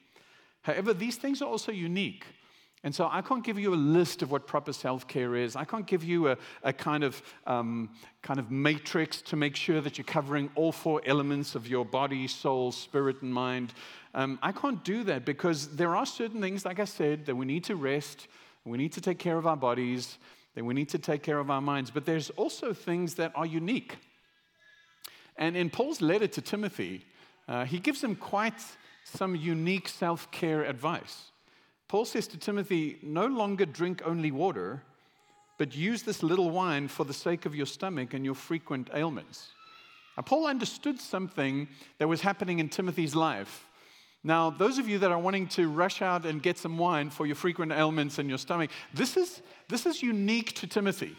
However, 0.63 0.93
these 0.93 1.17
things 1.17 1.41
are 1.41 1.50
also 1.50 1.72
unique. 1.72 2.25
And 2.86 2.94
so 2.94 3.10
I 3.12 3.22
can't 3.24 3.44
give 3.44 3.58
you 3.58 3.74
a 3.74 3.75
list 3.75 4.22
of 4.22 4.30
what 4.30 4.46
proper 4.46 4.72
self 4.72 5.08
care 5.08 5.36
is. 5.36 5.56
I 5.56 5.65
can't 5.65 5.88
give 5.88 6.04
you 6.04 6.30
a, 6.30 6.38
a 6.62 6.72
kind, 6.72 7.04
of, 7.04 7.20
um, 7.48 7.89
kind 8.22 8.39
of 8.39 8.51
matrix 8.51 9.24
to 9.24 9.36
make 9.36 9.56
sure 9.56 9.82
that 9.82 9.98
you're 9.98 10.06
covering 10.06 10.51
all 10.54 10.72
four 10.72 11.01
elements 11.04 11.56
of 11.56 11.68
your 11.68 11.84
body, 11.84 12.27
soul, 12.27 12.72
spirit, 12.72 13.24
and 13.24 13.34
mind. 13.34 13.74
Um, 14.13 14.38
I 14.44 14.51
can't 14.51 14.84
do 14.84 15.04
that 15.06 15.25
because 15.25 15.75
there 15.75 15.96
are 15.96 16.06
certain 16.06 16.39
things, 16.39 16.63
like 16.63 16.80
I 16.80 16.86
said, 16.86 17.25
that 17.25 17.36
we 17.36 17.48
need 17.48 17.63
to 17.63 17.75
rest, 17.75 18.27
we 18.65 18.77
need 18.77 18.94
to 18.94 19.01
take 19.01 19.18
care 19.18 19.39
of 19.39 19.48
our 19.48 19.58
bodies, 19.58 20.20
that 20.54 20.63
we 20.63 20.75
need 20.75 20.89
to 20.89 21.00
take 21.00 21.24
care 21.24 21.39
of 21.39 21.50
our 21.50 21.62
minds. 21.62 21.89
But 21.89 22.06
there's 22.06 22.30
also 22.30 22.72
things 22.72 23.15
that 23.15 23.32
are 23.34 23.48
unique. 23.48 23.98
And 25.38 25.58
in 25.58 25.72
Paul's 25.72 26.01
letter 26.01 26.27
to 26.27 26.42
Timothy, 26.42 27.04
uh, 27.48 27.65
he 27.65 27.80
gives 27.80 28.04
him 28.04 28.15
quite 28.15 28.62
some 29.04 29.36
unique 29.36 29.88
self 29.88 30.30
care 30.30 30.63
advice. 30.63 31.32
Paul 31.88 32.06
says 32.06 32.27
to 32.27 32.38
Timothy, 32.38 32.98
No 33.01 33.27
longer 33.27 33.65
drink 33.65 34.01
only 34.06 34.32
water, 34.32 34.84
but 35.58 35.75
use 35.75 36.04
this 36.04 36.24
little 36.24 36.50
wine 36.50 36.88
for 36.88 37.06
the 37.06 37.13
sake 37.13 37.46
of 37.46 37.56
your 37.56 37.65
stomach 37.65 38.13
and 38.13 38.25
your 38.25 38.36
frequent 38.36 38.89
ailments. 38.94 39.50
Now, 40.18 40.24
Paul 40.24 40.48
understood 40.48 41.00
something 41.00 41.68
that 41.98 42.08
was 42.08 42.22
happening 42.22 42.60
in 42.60 42.70
Timothy's 42.70 43.15
life. 43.15 43.68
Now, 44.24 44.50
those 44.50 44.80
of 44.80 44.89
you 44.89 44.98
that 45.00 45.12
are 45.12 45.20
wanting 45.20 45.48
to 45.50 45.70
rush 45.70 46.01
out 46.01 46.25
and 46.25 46.42
get 46.42 46.58
some 46.58 46.77
wine 46.77 47.12
for 47.12 47.27
your 47.27 47.36
frequent 47.36 47.72
ailments 47.72 48.18
and 48.18 48.27
your 48.27 48.39
stomach, 48.39 48.72
this 48.94 49.18
is, 49.18 49.42
this 49.70 49.86
is 49.86 50.01
unique 50.01 50.54
to 50.56 50.68
Timothy. 50.68 51.15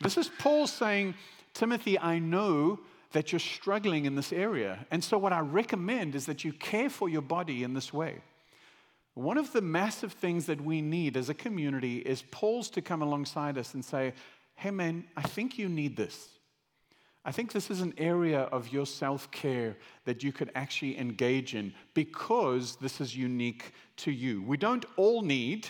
This 0.00 0.18
is 0.18 0.30
Paul 0.38 0.66
saying, 0.66 1.14
Timothy, 1.54 1.98
I 1.98 2.18
know 2.18 2.80
that 3.12 3.32
you're 3.32 3.38
struggling 3.38 4.04
in 4.04 4.14
this 4.14 4.32
area. 4.32 4.86
And 4.90 5.02
so, 5.02 5.16
what 5.16 5.32
I 5.32 5.40
recommend 5.40 6.14
is 6.14 6.26
that 6.26 6.44
you 6.44 6.52
care 6.52 6.90
for 6.90 7.08
your 7.08 7.22
body 7.22 7.62
in 7.62 7.72
this 7.72 7.92
way. 7.92 8.16
One 9.18 9.36
of 9.36 9.52
the 9.52 9.62
massive 9.62 10.12
things 10.12 10.46
that 10.46 10.60
we 10.60 10.80
need 10.80 11.16
as 11.16 11.28
a 11.28 11.34
community 11.34 11.98
is 11.98 12.22
Paul's 12.30 12.70
to 12.70 12.80
come 12.80 13.02
alongside 13.02 13.58
us 13.58 13.74
and 13.74 13.84
say, 13.84 14.12
Hey, 14.54 14.70
man, 14.70 15.08
I 15.16 15.22
think 15.22 15.58
you 15.58 15.68
need 15.68 15.96
this. 15.96 16.28
I 17.24 17.32
think 17.32 17.50
this 17.50 17.68
is 17.68 17.80
an 17.80 17.94
area 17.98 18.42
of 18.42 18.72
your 18.72 18.86
self 18.86 19.28
care 19.32 19.76
that 20.04 20.22
you 20.22 20.30
could 20.30 20.52
actually 20.54 20.96
engage 20.96 21.56
in 21.56 21.74
because 21.94 22.76
this 22.76 23.00
is 23.00 23.16
unique 23.16 23.72
to 23.96 24.12
you. 24.12 24.40
We 24.40 24.56
don't 24.56 24.84
all 24.96 25.22
need 25.22 25.66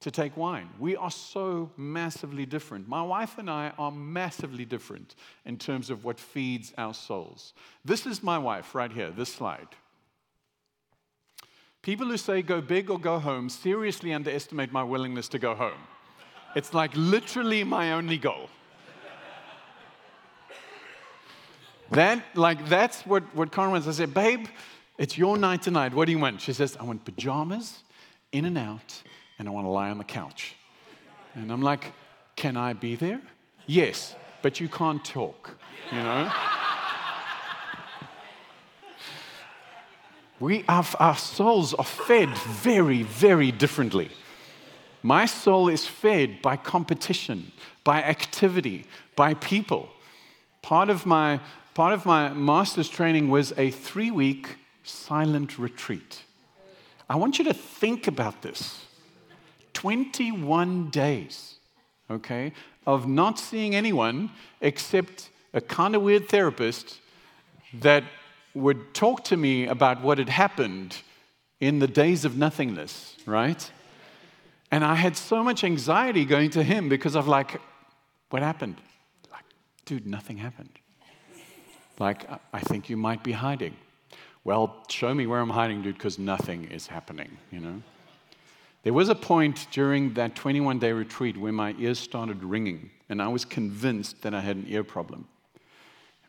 to 0.00 0.10
take 0.10 0.36
wine. 0.36 0.68
We 0.76 0.96
are 0.96 1.12
so 1.12 1.70
massively 1.76 2.46
different. 2.46 2.88
My 2.88 3.02
wife 3.02 3.38
and 3.38 3.48
I 3.48 3.74
are 3.78 3.92
massively 3.92 4.64
different 4.64 5.14
in 5.44 5.56
terms 5.56 5.88
of 5.88 6.04
what 6.04 6.18
feeds 6.18 6.74
our 6.76 6.94
souls. 6.94 7.54
This 7.84 8.06
is 8.06 8.24
my 8.24 8.38
wife 8.38 8.74
right 8.74 8.90
here, 8.90 9.12
this 9.12 9.32
slide. 9.32 9.68
People 11.86 12.08
who 12.08 12.16
say 12.16 12.42
go 12.42 12.60
big 12.60 12.90
or 12.90 12.98
go 12.98 13.20
home 13.20 13.48
seriously 13.48 14.12
underestimate 14.12 14.72
my 14.72 14.82
willingness 14.82 15.28
to 15.28 15.38
go 15.38 15.54
home. 15.54 15.78
It's 16.56 16.74
like 16.74 16.90
literally 16.96 17.62
my 17.62 17.92
only 17.92 18.18
goal. 18.18 18.50
That, 21.92 22.24
like, 22.34 22.68
that's 22.68 23.02
what, 23.02 23.22
what 23.36 23.52
Karen 23.52 23.70
wants. 23.70 23.86
I 23.86 23.92
said, 23.92 24.12
babe, 24.12 24.48
it's 24.98 25.16
your 25.16 25.38
night 25.38 25.62
tonight. 25.62 25.94
What 25.94 26.06
do 26.06 26.10
you 26.10 26.18
want? 26.18 26.40
She 26.40 26.52
says, 26.52 26.76
I 26.76 26.82
want 26.82 27.04
pajamas, 27.04 27.84
in 28.32 28.46
and 28.46 28.58
out, 28.58 29.00
and 29.38 29.46
I 29.46 29.52
want 29.52 29.66
to 29.66 29.70
lie 29.70 29.90
on 29.90 29.98
the 29.98 30.02
couch. 30.02 30.56
And 31.36 31.52
I'm 31.52 31.62
like, 31.62 31.92
Can 32.34 32.56
I 32.56 32.72
be 32.72 32.96
there? 32.96 33.20
Yes, 33.68 34.16
but 34.42 34.58
you 34.58 34.68
can't 34.68 35.04
talk, 35.04 35.56
you 35.92 35.98
know? 35.98 36.32
We 40.38 40.64
have, 40.68 40.94
our 40.98 41.16
souls 41.16 41.74
are 41.74 41.84
fed 41.84 42.30
very, 42.38 43.02
very 43.02 43.50
differently. 43.50 44.10
My 45.02 45.26
soul 45.26 45.68
is 45.68 45.86
fed 45.86 46.42
by 46.42 46.56
competition, 46.56 47.52
by 47.84 48.02
activity, 48.02 48.86
by 49.14 49.34
people. 49.34 49.88
Part 50.62 50.90
of 50.90 51.06
my, 51.06 51.40
part 51.74 51.92
of 51.92 52.04
my 52.04 52.30
master's 52.34 52.88
training 52.88 53.30
was 53.30 53.52
a 53.56 53.70
three 53.70 54.10
week 54.10 54.56
silent 54.82 55.58
retreat. 55.58 56.24
I 57.08 57.16
want 57.16 57.38
you 57.38 57.44
to 57.44 57.54
think 57.54 58.08
about 58.08 58.42
this. 58.42 58.84
21 59.74 60.90
days, 60.90 61.54
okay, 62.10 62.52
of 62.86 63.06
not 63.06 63.38
seeing 63.38 63.74
anyone 63.74 64.30
except 64.60 65.30
a 65.54 65.60
kind 65.60 65.94
of 65.94 66.02
weird 66.02 66.28
therapist 66.28 66.98
that 67.74 68.02
would 68.56 68.94
talk 68.94 69.24
to 69.24 69.36
me 69.36 69.66
about 69.66 70.02
what 70.02 70.18
had 70.18 70.28
happened 70.28 70.96
in 71.60 71.78
the 71.78 71.86
days 71.86 72.24
of 72.24 72.36
nothingness, 72.36 73.16
right? 73.26 73.70
And 74.70 74.84
I 74.84 74.94
had 74.94 75.16
so 75.16 75.44
much 75.44 75.62
anxiety 75.62 76.24
going 76.24 76.50
to 76.50 76.62
him 76.62 76.88
because 76.88 77.14
of 77.14 77.28
like, 77.28 77.60
what 78.30 78.42
happened? 78.42 78.76
Like, 79.30 79.44
dude, 79.84 80.06
nothing 80.06 80.38
happened. 80.38 80.78
Like, 81.98 82.28
I 82.52 82.60
think 82.60 82.90
you 82.90 82.96
might 82.96 83.22
be 83.22 83.32
hiding. 83.32 83.76
Well, 84.44 84.84
show 84.88 85.12
me 85.14 85.26
where 85.26 85.40
I'm 85.40 85.50
hiding, 85.50 85.82
dude, 85.82 85.96
because 85.96 86.18
nothing 86.18 86.64
is 86.64 86.86
happening, 86.86 87.36
you 87.50 87.60
know? 87.60 87.82
There 88.82 88.92
was 88.92 89.08
a 89.08 89.14
point 89.14 89.66
during 89.72 90.14
that 90.14 90.34
21 90.36 90.78
day 90.78 90.92
retreat 90.92 91.36
where 91.36 91.52
my 91.52 91.74
ears 91.78 91.98
started 91.98 92.44
ringing, 92.44 92.90
and 93.08 93.20
I 93.20 93.28
was 93.28 93.44
convinced 93.44 94.22
that 94.22 94.32
I 94.32 94.40
had 94.40 94.56
an 94.56 94.66
ear 94.68 94.84
problem. 94.84 95.26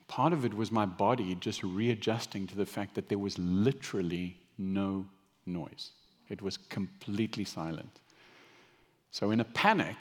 Part 0.07 0.33
of 0.33 0.45
it 0.45 0.53
was 0.53 0.71
my 0.71 0.85
body 0.85 1.35
just 1.35 1.63
readjusting 1.63 2.47
to 2.47 2.55
the 2.55 2.65
fact 2.65 2.95
that 2.95 3.09
there 3.09 3.17
was 3.17 3.37
literally 3.37 4.37
no 4.57 5.05
noise. 5.45 5.91
It 6.29 6.41
was 6.41 6.57
completely 6.57 7.45
silent. 7.45 7.99
So, 9.11 9.31
in 9.31 9.39
a 9.39 9.45
panic, 9.45 9.97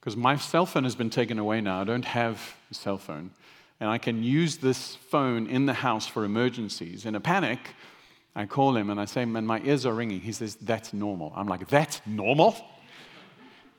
Because 0.00 0.16
my 0.16 0.36
cell 0.36 0.64
phone 0.64 0.84
has 0.84 0.94
been 0.94 1.10
taken 1.10 1.38
away 1.38 1.60
now. 1.60 1.82
I 1.82 1.84
don't 1.84 2.06
have 2.06 2.56
a 2.70 2.74
cell 2.74 2.96
phone. 2.96 3.32
And 3.80 3.90
I 3.90 3.98
can 3.98 4.22
use 4.22 4.56
this 4.56 4.94
phone 4.94 5.46
in 5.46 5.66
the 5.66 5.74
house 5.74 6.06
for 6.06 6.24
emergencies. 6.24 7.04
In 7.04 7.14
a 7.14 7.20
panic, 7.20 7.58
I 8.34 8.46
call 8.46 8.76
him 8.76 8.90
and 8.90 9.00
I 9.00 9.04
say, 9.04 9.24
Man, 9.24 9.46
my 9.46 9.60
ears 9.60 9.84
are 9.84 9.92
ringing. 9.92 10.20
He 10.20 10.32
says, 10.32 10.56
That's 10.56 10.92
normal. 10.92 11.32
I'm 11.36 11.46
like, 11.46 11.68
That's 11.68 12.00
normal? 12.06 12.56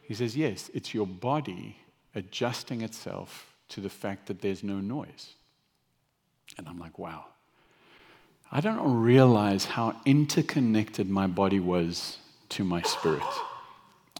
He 0.03 0.13
says, 0.13 0.35
Yes, 0.35 0.69
it's 0.73 0.93
your 0.93 1.07
body 1.07 1.77
adjusting 2.13 2.81
itself 2.81 3.55
to 3.69 3.81
the 3.81 3.89
fact 3.89 4.27
that 4.27 4.41
there's 4.41 4.63
no 4.63 4.79
noise. 4.79 5.35
And 6.57 6.67
I'm 6.67 6.79
like, 6.79 6.99
Wow. 6.99 7.25
I 8.53 8.59
don't 8.59 9.01
realize 9.01 9.63
how 9.63 9.95
interconnected 10.05 11.09
my 11.09 11.25
body 11.25 11.59
was 11.59 12.17
to 12.49 12.65
my 12.65 12.81
spirit. 12.81 13.23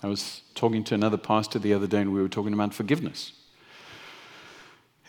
I 0.02 0.08
was 0.08 0.42
talking 0.56 0.86
to 0.86 0.96
another 0.96 1.18
pastor 1.18 1.60
the 1.60 1.74
other 1.74 1.86
day, 1.86 2.00
and 2.00 2.14
we 2.14 2.22
were 2.22 2.30
talking 2.30 2.54
about 2.54 2.74
forgiveness. 2.74 3.34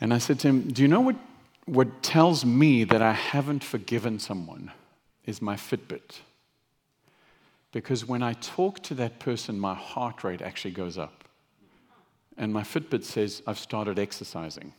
And 0.01 0.13
I 0.13 0.19
said 0.19 0.41
to 0.41 0.49
him, 0.49 0.63
Do 0.73 0.83
you 0.83 0.89
know 0.89 1.01
what, 1.01 1.17
what 1.67 2.03
tells 2.03 2.45
me 2.45 2.83
that 2.85 3.01
I 3.01 3.13
haven't 3.13 3.63
forgiven 3.63 4.19
someone 4.19 4.73
is 5.25 5.41
my 5.41 5.55
Fitbit? 5.55 6.19
Because 7.71 8.07
when 8.07 8.23
I 8.23 8.35
talk 8.35 8.83
to 8.83 8.95
that 8.95 9.21
person, 9.21 9.59
my 9.59 9.75
heart 9.75 10.25
rate 10.25 10.43
actually 10.43 10.73
goes 10.73 10.99
up. 10.99 11.25
And 12.37 12.53
my 12.53 12.63
Fitbit 12.63 13.05
says, 13.05 13.43
I've 13.47 13.59
started 13.59 13.99
exercising. 13.99 14.73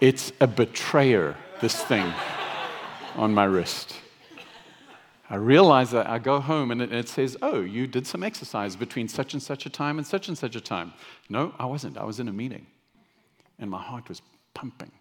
It's 0.00 0.32
a 0.40 0.46
betrayer, 0.46 1.36
this 1.60 1.82
thing 1.82 2.12
on 3.16 3.34
my 3.34 3.44
wrist. 3.44 3.96
I 5.28 5.34
realize 5.36 5.90
that 5.90 6.08
I 6.08 6.18
go 6.20 6.38
home 6.40 6.70
and 6.70 6.80
it, 6.80 7.08
says, 7.08 7.36
Oh, 7.42 7.60
you 7.60 7.86
did 7.86 8.06
some 8.06 8.22
exercise 8.22 8.76
between 8.76 9.08
such 9.08 9.34
and 9.34 9.42
such 9.42 9.66
a 9.66 9.70
time 9.70 9.98
and 9.98 10.06
such 10.06 10.28
and 10.28 10.38
such 10.38 10.54
a 10.54 10.60
time. 10.60 10.94
No, 11.28 11.52
I 11.58 11.66
wasn't. 11.66 11.98
I 11.98 12.04
was 12.04 12.20
in 12.20 12.28
a 12.28 12.32
meeting. 12.32 12.66
And 13.58 13.70
my 13.70 13.82
heart 13.82 14.08
was 14.08 14.22
pumping. 14.54 14.92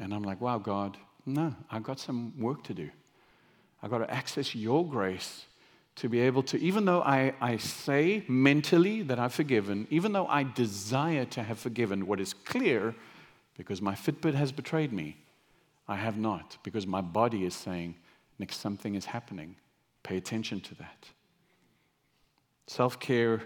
And 0.00 0.12
I'm 0.12 0.24
like, 0.24 0.40
Wow, 0.40 0.58
God, 0.58 0.96
no, 1.24 1.54
I've 1.70 1.84
got 1.84 2.00
some 2.00 2.34
work 2.38 2.64
to 2.64 2.74
do. 2.74 2.90
I've 3.82 3.90
got 3.90 3.98
to 3.98 4.12
access 4.12 4.54
your 4.54 4.84
grace 4.84 5.44
to 5.96 6.08
be 6.08 6.20
able 6.20 6.42
to, 6.44 6.58
even 6.58 6.84
though 6.84 7.02
I, 7.02 7.34
I 7.40 7.56
say 7.56 8.24
mentally 8.28 9.02
that 9.02 9.18
I've 9.18 9.34
forgiven, 9.34 9.86
even 9.90 10.12
though 10.12 10.26
I 10.26 10.42
desire 10.42 11.24
to 11.26 11.42
have 11.42 11.58
forgiven, 11.58 12.06
what 12.06 12.20
is 12.20 12.34
clear 12.34 12.94
because 13.58 13.82
my 13.82 13.94
Fitbit 13.94 14.32
has 14.34 14.52
betrayed 14.52 14.92
me. 14.92 15.18
I 15.86 15.96
have 15.96 16.16
not, 16.16 16.56
because 16.62 16.86
my 16.86 17.02
body 17.02 17.44
is 17.44 17.54
saying, 17.54 17.96
Nick, 18.38 18.52
something 18.52 18.94
is 18.94 19.04
happening. 19.04 19.56
Pay 20.02 20.16
attention 20.16 20.60
to 20.62 20.74
that. 20.76 21.08
Self 22.66 23.00
care 23.00 23.42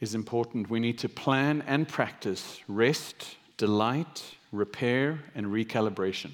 is 0.00 0.14
important. 0.14 0.70
We 0.70 0.80
need 0.80 0.98
to 0.98 1.08
plan 1.08 1.64
and 1.66 1.88
practice 1.88 2.60
rest, 2.68 3.36
delight, 3.56 4.22
repair, 4.52 5.20
and 5.34 5.46
recalibration. 5.46 6.32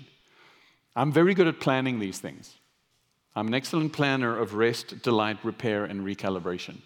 I'm 0.94 1.12
very 1.12 1.34
good 1.34 1.46
at 1.46 1.60
planning 1.60 1.98
these 1.98 2.18
things. 2.18 2.56
I'm 3.34 3.48
an 3.48 3.54
excellent 3.54 3.92
planner 3.92 4.36
of 4.36 4.54
rest, 4.54 5.02
delight, 5.02 5.38
repair, 5.44 5.84
and 5.84 6.00
recalibration. 6.00 6.78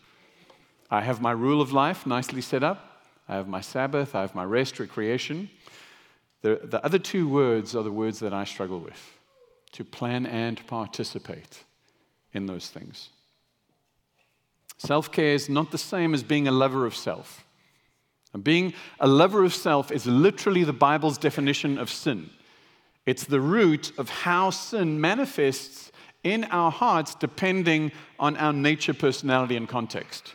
I 0.91 1.03
have 1.03 1.21
my 1.21 1.31
rule 1.31 1.63
of 1.63 1.73
life 1.73 2.07
nicely 2.07 2.41
set 2.41 2.65
up. 2.65 2.90
I 3.31 3.37
have 3.37 3.47
my 3.47 3.61
Sabbath, 3.61 4.17
I 4.17 4.23
have 4.23 4.35
my 4.35 4.43
rest, 4.43 4.81
recreation. 4.81 5.51
The, 6.43 6.61
the 6.65 6.85
other 6.85 6.99
two 6.99 7.29
words 7.29 7.77
are 7.77 7.85
the 7.85 7.93
words 7.93 8.19
that 8.19 8.35
I 8.35 8.43
struggle 8.43 8.81
with 8.81 9.19
to 9.71 9.85
plan 9.85 10.27
and 10.27 10.67
participate 10.67 11.63
in 12.33 12.47
those 12.47 12.69
things. 12.69 13.11
Self 14.79 15.13
care 15.13 15.35
is 15.35 15.49
not 15.49 15.71
the 15.71 15.79
same 15.79 16.13
as 16.13 16.25
being 16.25 16.49
a 16.49 16.51
lover 16.51 16.87
of 16.87 16.97
self. 16.97 17.45
And 18.33 18.43
being 18.43 18.75
a 18.99 19.07
lover 19.07 19.45
of 19.45 19.55
self 19.55 19.93
is 19.93 20.07
literally 20.07 20.65
the 20.65 20.73
Bible's 20.73 21.17
definition 21.17 21.79
of 21.79 21.89
sin. 21.89 22.31
It's 23.07 23.25
the 23.25 23.41
root 23.41 23.93
of 23.97 24.09
how 24.11 24.51
sin 24.51 25.01
manifests 25.01 25.93
in 26.25 26.45
our 26.51 26.73
hearts 26.73 27.15
depending 27.15 27.93
on 28.19 28.37
our 28.39 28.53
nature, 28.53 28.95
personality, 28.95 29.54
and 29.54 29.69
context. 29.69 30.35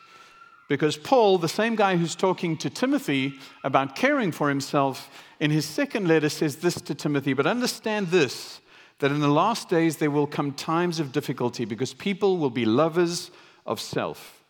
Because 0.68 0.98
Paul, 0.98 1.38
the 1.38 1.48
same 1.48 1.76
guy 1.76 1.96
who's 1.96 2.16
talking 2.16 2.58
to 2.58 2.70
Timothy 2.70 3.36
about 3.64 3.96
caring 3.96 4.32
for 4.32 4.50
himself, 4.50 5.10
in 5.40 5.52
his 5.52 5.66
second 5.66 6.08
letter 6.08 6.30
says 6.30 6.58
this 6.58 6.82
to 6.82 6.96
Timothy 6.96 7.34
But 7.34 7.46
understand 7.46 8.08
this, 8.08 8.62
that 9.00 9.12
in 9.12 9.20
the 9.20 9.28
last 9.28 9.70
days 9.70 9.98
there 9.98 10.12
will 10.12 10.28
come 10.28 10.54
times 10.54 11.00
of 11.00 11.12
difficulty 11.12 11.66
because 11.66 11.94
people 11.94 12.38
will 12.38 12.50
be 12.50 12.66
lovers 12.66 13.30
of 13.66 13.80
self, 13.80 14.44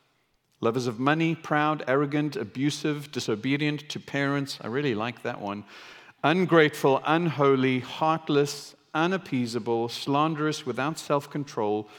lovers 0.62 0.88
of 0.88 1.00
money, 1.00 1.36
proud, 1.36 1.84
arrogant, 1.88 2.36
abusive, 2.36 3.12
disobedient 3.12 3.90
to 3.90 4.00
parents. 4.00 4.58
I 4.62 4.68
really 4.68 4.96
like 4.96 5.24
that 5.24 5.42
one. 5.42 5.66
Ungrateful, 6.24 7.02
unholy, 7.06 7.80
heartless, 7.80 8.76
unappeasable, 8.94 9.90
slanderous, 9.90 10.66
without 10.66 10.98
self 10.98 11.30
control 11.30 11.90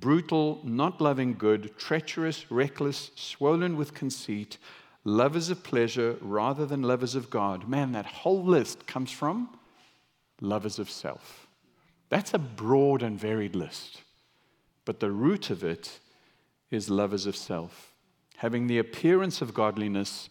brutal, 0.00 0.60
not 0.64 1.00
loving 1.00 1.34
good, 1.34 1.76
treacherous, 1.78 2.50
reckless, 2.50 3.10
swollen 3.14 3.76
with 3.76 3.94
conceit, 3.94 4.58
lovers 5.04 5.50
of 5.50 5.62
pleasure 5.62 6.16
rather 6.20 6.66
than 6.66 6.82
lovers 6.82 7.14
of 7.14 7.30
God. 7.30 7.68
Man, 7.68 7.92
that 7.92 8.06
whole 8.06 8.44
list 8.44 8.86
comes 8.86 9.10
from 9.10 9.48
lovers 10.40 10.78
of 10.78 10.90
self. 10.90 11.46
That's 12.08 12.34
a 12.34 12.38
broad 12.38 13.02
and 13.02 13.18
varied 13.18 13.56
list. 13.56 14.02
But 14.84 15.00
the 15.00 15.10
root 15.10 15.50
of 15.50 15.64
it 15.64 15.98
is 16.70 16.90
lovers 16.90 17.26
of 17.26 17.36
self, 17.36 17.92
having 18.36 18.66
the 18.66 18.78
appearance 18.78 19.40
of 19.40 19.54
godliness, 19.54 20.28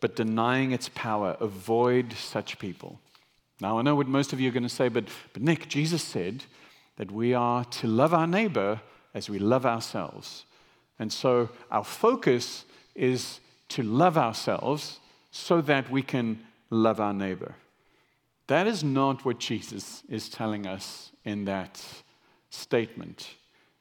but 0.00 0.16
denying 0.16 0.72
its 0.72 0.88
power. 0.90 1.36
Avoid 1.40 2.12
such 2.12 2.58
people. 2.58 3.00
Now, 3.60 3.78
I 3.78 3.82
know 3.82 3.96
what 3.96 4.06
most 4.06 4.32
of 4.32 4.40
you 4.40 4.48
are 4.48 4.52
going 4.52 4.62
to 4.62 4.68
say, 4.68 4.88
but, 4.88 5.08
but 5.32 5.42
Nick, 5.42 5.68
Jesus 5.68 6.02
said 6.02 6.44
that 6.96 7.10
we 7.10 7.34
are 7.34 7.64
to 7.64 7.86
love 7.86 8.14
our 8.14 8.26
neighbor 8.26 8.80
as 9.18 9.28
we 9.28 9.38
love 9.38 9.66
ourselves. 9.66 10.46
And 10.98 11.12
so 11.12 11.50
our 11.70 11.84
focus 11.84 12.64
is 12.94 13.40
to 13.70 13.82
love 13.82 14.16
ourselves 14.16 15.00
so 15.30 15.60
that 15.60 15.90
we 15.90 16.02
can 16.02 16.40
love 16.70 17.00
our 17.00 17.12
neighbor. 17.12 17.54
That 18.46 18.66
is 18.66 18.82
not 18.82 19.24
what 19.24 19.38
Jesus 19.38 20.02
is 20.08 20.28
telling 20.28 20.66
us 20.66 21.12
in 21.24 21.44
that 21.44 21.84
statement. 22.48 23.28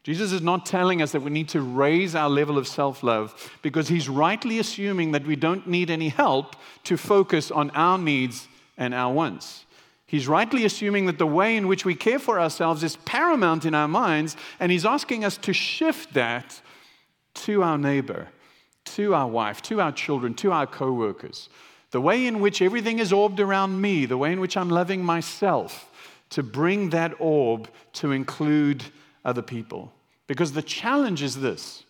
Jesus 0.03 0.31
is 0.31 0.41
not 0.41 0.65
telling 0.65 1.01
us 1.01 1.11
that 1.11 1.21
we 1.21 1.29
need 1.29 1.49
to 1.49 1.61
raise 1.61 2.15
our 2.15 2.29
level 2.29 2.57
of 2.57 2.67
self 2.67 3.03
love 3.03 3.51
because 3.61 3.87
he's 3.87 4.09
rightly 4.09 4.57
assuming 4.57 5.11
that 5.11 5.25
we 5.25 5.35
don't 5.35 5.67
need 5.67 5.89
any 5.89 6.09
help 6.09 6.55
to 6.85 6.97
focus 6.97 7.51
on 7.51 7.69
our 7.71 7.97
needs 7.97 8.47
and 8.77 8.93
our 8.93 9.13
wants. 9.13 9.65
He's 10.07 10.27
rightly 10.27 10.63
assuming 10.63 11.05
that 11.07 11.17
the 11.17 11.27
way 11.27 11.57
in 11.57 11.67
which 11.67 11.83
we 11.83 11.93
care 11.93 12.17
for 12.17 12.39
ourselves 12.39 12.81
is 12.81 12.95
paramount 12.95 13.65
in 13.65 13.75
our 13.75 13.89
minds, 13.89 14.37
and 14.59 14.71
he's 14.71 14.85
asking 14.85 15.25
us 15.25 15.37
to 15.39 15.51
shift 15.51 16.13
that 16.13 16.61
to 17.33 17.61
our 17.61 17.77
neighbor, 17.77 18.29
to 18.85 19.13
our 19.13 19.27
wife, 19.27 19.61
to 19.63 19.81
our 19.81 19.91
children, 19.91 20.33
to 20.35 20.51
our 20.51 20.65
co 20.65 20.93
workers. 20.93 21.49
The 21.91 22.01
way 22.01 22.25
in 22.25 22.39
which 22.39 22.61
everything 22.61 22.99
is 22.99 23.11
orbed 23.11 23.39
around 23.39 23.81
me, 23.81 24.05
the 24.05 24.17
way 24.17 24.31
in 24.31 24.39
which 24.39 24.55
I'm 24.55 24.69
loving 24.69 25.03
myself, 25.03 25.91
to 26.31 26.41
bring 26.41 26.89
that 26.91 27.13
orb 27.19 27.69
to 27.93 28.11
include 28.11 28.83
other 29.25 29.41
people. 29.41 29.93
Because 30.25 30.53
the 30.53 30.61
challenge 30.61 31.21
is 31.21 31.39
this 31.39 31.83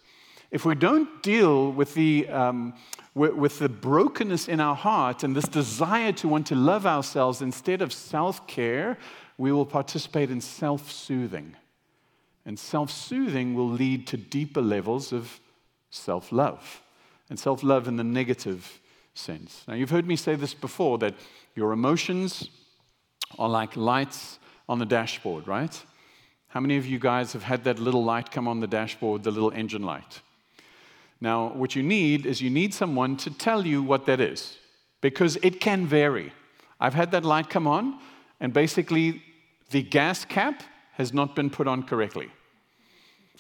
if 0.52 0.66
we 0.66 0.76
don't 0.76 1.22
deal 1.22 1.72
with 1.72 1.94
the, 1.94 2.28
um, 2.30 2.74
with, 3.14 3.34
with 3.34 3.60
the 3.60 3.70
brokenness 3.70 4.48
in 4.48 4.60
our 4.60 4.76
heart 4.76 5.24
and 5.24 5.36
this 5.36 5.48
desire 5.48 6.12
to 6.14 6.28
want 6.28 6.48
to 6.48 6.56
love 6.56 6.86
ourselves 6.86 7.42
instead 7.42 7.82
of 7.82 7.92
self 7.92 8.48
care, 8.48 8.98
we 9.38 9.52
will 9.52 9.66
participate 9.66 10.32
in 10.32 10.42
self 10.42 10.92
soothing. 10.92 11.56
And 12.46 12.58
self 12.58 12.90
soothing 12.90 13.56
will 13.56 13.70
lead 13.70 14.08
to 14.08 14.18
deeper 14.18 14.62
levels 14.62 15.12
of 15.12 15.40
self 15.90 16.32
love. 16.32 16.82
And 17.30 17.38
self 17.38 17.62
love 17.62 17.88
in 17.88 17.98
the 17.98 18.04
negative 18.04 18.80
sense. 19.14 19.64
Now, 19.68 19.74
you've 19.74 19.90
heard 19.90 20.08
me 20.08 20.16
say 20.16 20.36
this 20.36 20.54
before 20.54 20.98
that 21.00 21.16
your 21.56 21.74
emotions 21.74 22.50
are 23.38 23.50
like 23.50 23.76
lights 23.76 24.40
on 24.70 24.80
the 24.80 24.86
dashboard, 24.86 25.48
right? 25.48 25.84
How 26.50 26.62
many 26.62 26.78
of 26.78 26.86
you 26.86 27.00
guys 27.00 27.34
have 27.34 27.44
had 27.44 27.66
that 27.66 27.80
little 27.80 28.04
light 28.04 28.32
come 28.32 28.48
on 28.48 28.62
the 28.62 28.68
dashboard, 28.68 29.24
the 29.24 29.32
little 29.32 29.52
engine 29.52 29.84
light? 29.84 30.22
Now, 31.20 31.50
what 31.54 31.76
you 31.76 31.84
need 31.84 32.26
is 32.26 32.42
you 32.42 32.50
need 32.50 32.74
someone 32.74 33.18
to 33.18 33.32
tell 33.32 33.66
you 33.66 33.82
what 33.82 34.06
that 34.06 34.20
is 34.20 34.58
because 35.02 35.38
it 35.38 35.60
can 35.60 35.88
vary. 35.88 36.32
I've 36.80 36.94
had 36.94 37.12
that 37.12 37.26
light 37.26 37.50
come 37.50 37.68
on, 37.68 38.00
and 38.40 38.54
basically 38.54 39.24
the 39.72 39.82
gas 39.82 40.26
cap 40.26 40.64
has 40.94 41.14
not 41.14 41.36
been 41.36 41.50
put 41.50 41.68
on 41.68 41.84
correctly. 41.84 42.30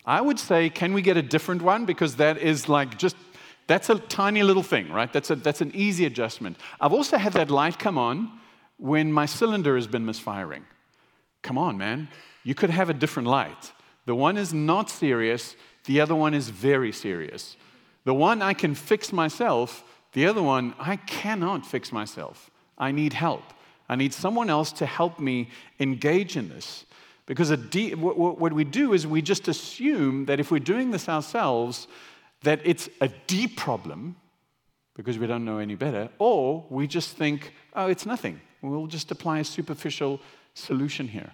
I 0.06 0.22
would 0.22 0.40
say, 0.40 0.70
can 0.70 0.94
we 0.94 1.02
get 1.02 1.18
a 1.18 1.22
different 1.22 1.62
one? 1.62 1.86
Because 1.86 2.16
that 2.16 2.38
is 2.38 2.70
like 2.70 2.98
just, 2.98 3.16
that's 3.68 3.90
a 3.90 4.00
tiny 4.00 4.42
little 4.42 4.64
thing, 4.64 4.92
right? 4.92 5.12
That's, 5.12 5.30
a, 5.30 5.36
that's 5.36 5.62
an 5.62 5.72
easy 5.76 6.06
adjustment. 6.06 6.58
I've 6.80 6.94
also 6.94 7.18
had 7.18 7.34
that 7.34 7.52
light 7.52 7.78
come 7.78 7.98
on 7.98 8.32
when 8.78 9.12
my 9.12 9.26
cylinder 9.26 9.76
has 9.76 9.88
been 9.88 10.06
misfiring. 10.06 10.66
Come 11.42 11.58
on, 11.58 11.78
man. 11.78 12.08
You 12.44 12.56
could 12.56 12.70
have 12.70 12.90
a 12.90 12.94
different 12.94 13.28
light. 13.28 13.74
The 14.06 14.16
one 14.16 14.38
is 14.38 14.54
not 14.54 14.90
serious, 14.90 15.56
the 15.86 16.00
other 16.00 16.16
one 16.16 16.34
is 16.34 16.50
very 16.50 16.94
serious. 16.94 17.58
The 18.08 18.14
one 18.14 18.42
I 18.42 18.54
can 18.54 18.74
fix 18.74 19.12
myself, 19.12 19.84
the 20.14 20.28
other 20.28 20.42
one 20.42 20.74
I 20.80 20.96
cannot 20.96 21.66
fix 21.66 21.92
myself. 21.92 22.50
I 22.78 22.94
need 22.94 23.12
help. 23.12 23.44
I 23.90 23.98
need 23.98 24.14
someone 24.14 24.50
else 24.50 24.72
to 24.80 24.86
help 24.86 25.20
me 25.20 25.50
engage 25.78 26.38
in 26.38 26.48
this. 26.48 26.86
Because 27.26 27.50
de- 27.70 27.96
what 27.96 28.54
we 28.54 28.64
do 28.64 28.94
is 28.94 29.06
we 29.06 29.22
just 29.22 29.50
assume 29.50 30.24
that 30.28 30.40
if 30.40 30.52
we're 30.52 30.60
doing 30.74 30.92
this 30.92 31.10
ourselves, 31.10 31.90
that 32.44 32.62
it's 32.64 32.88
a 33.02 33.10
deep 33.10 33.58
problem 33.58 34.16
because 34.96 35.20
we 35.20 35.28
don't 35.28 35.44
know 35.44 35.58
any 35.58 35.76
better, 35.76 36.08
or 36.18 36.66
we 36.70 36.88
just 36.88 37.18
think, 37.18 37.52
oh, 37.74 37.88
it's 37.88 38.06
nothing. 38.06 38.40
We'll 38.62 38.88
just 38.88 39.12
apply 39.12 39.40
a 39.40 39.44
superficial 39.44 40.22
solution 40.54 41.10
here. 41.10 41.34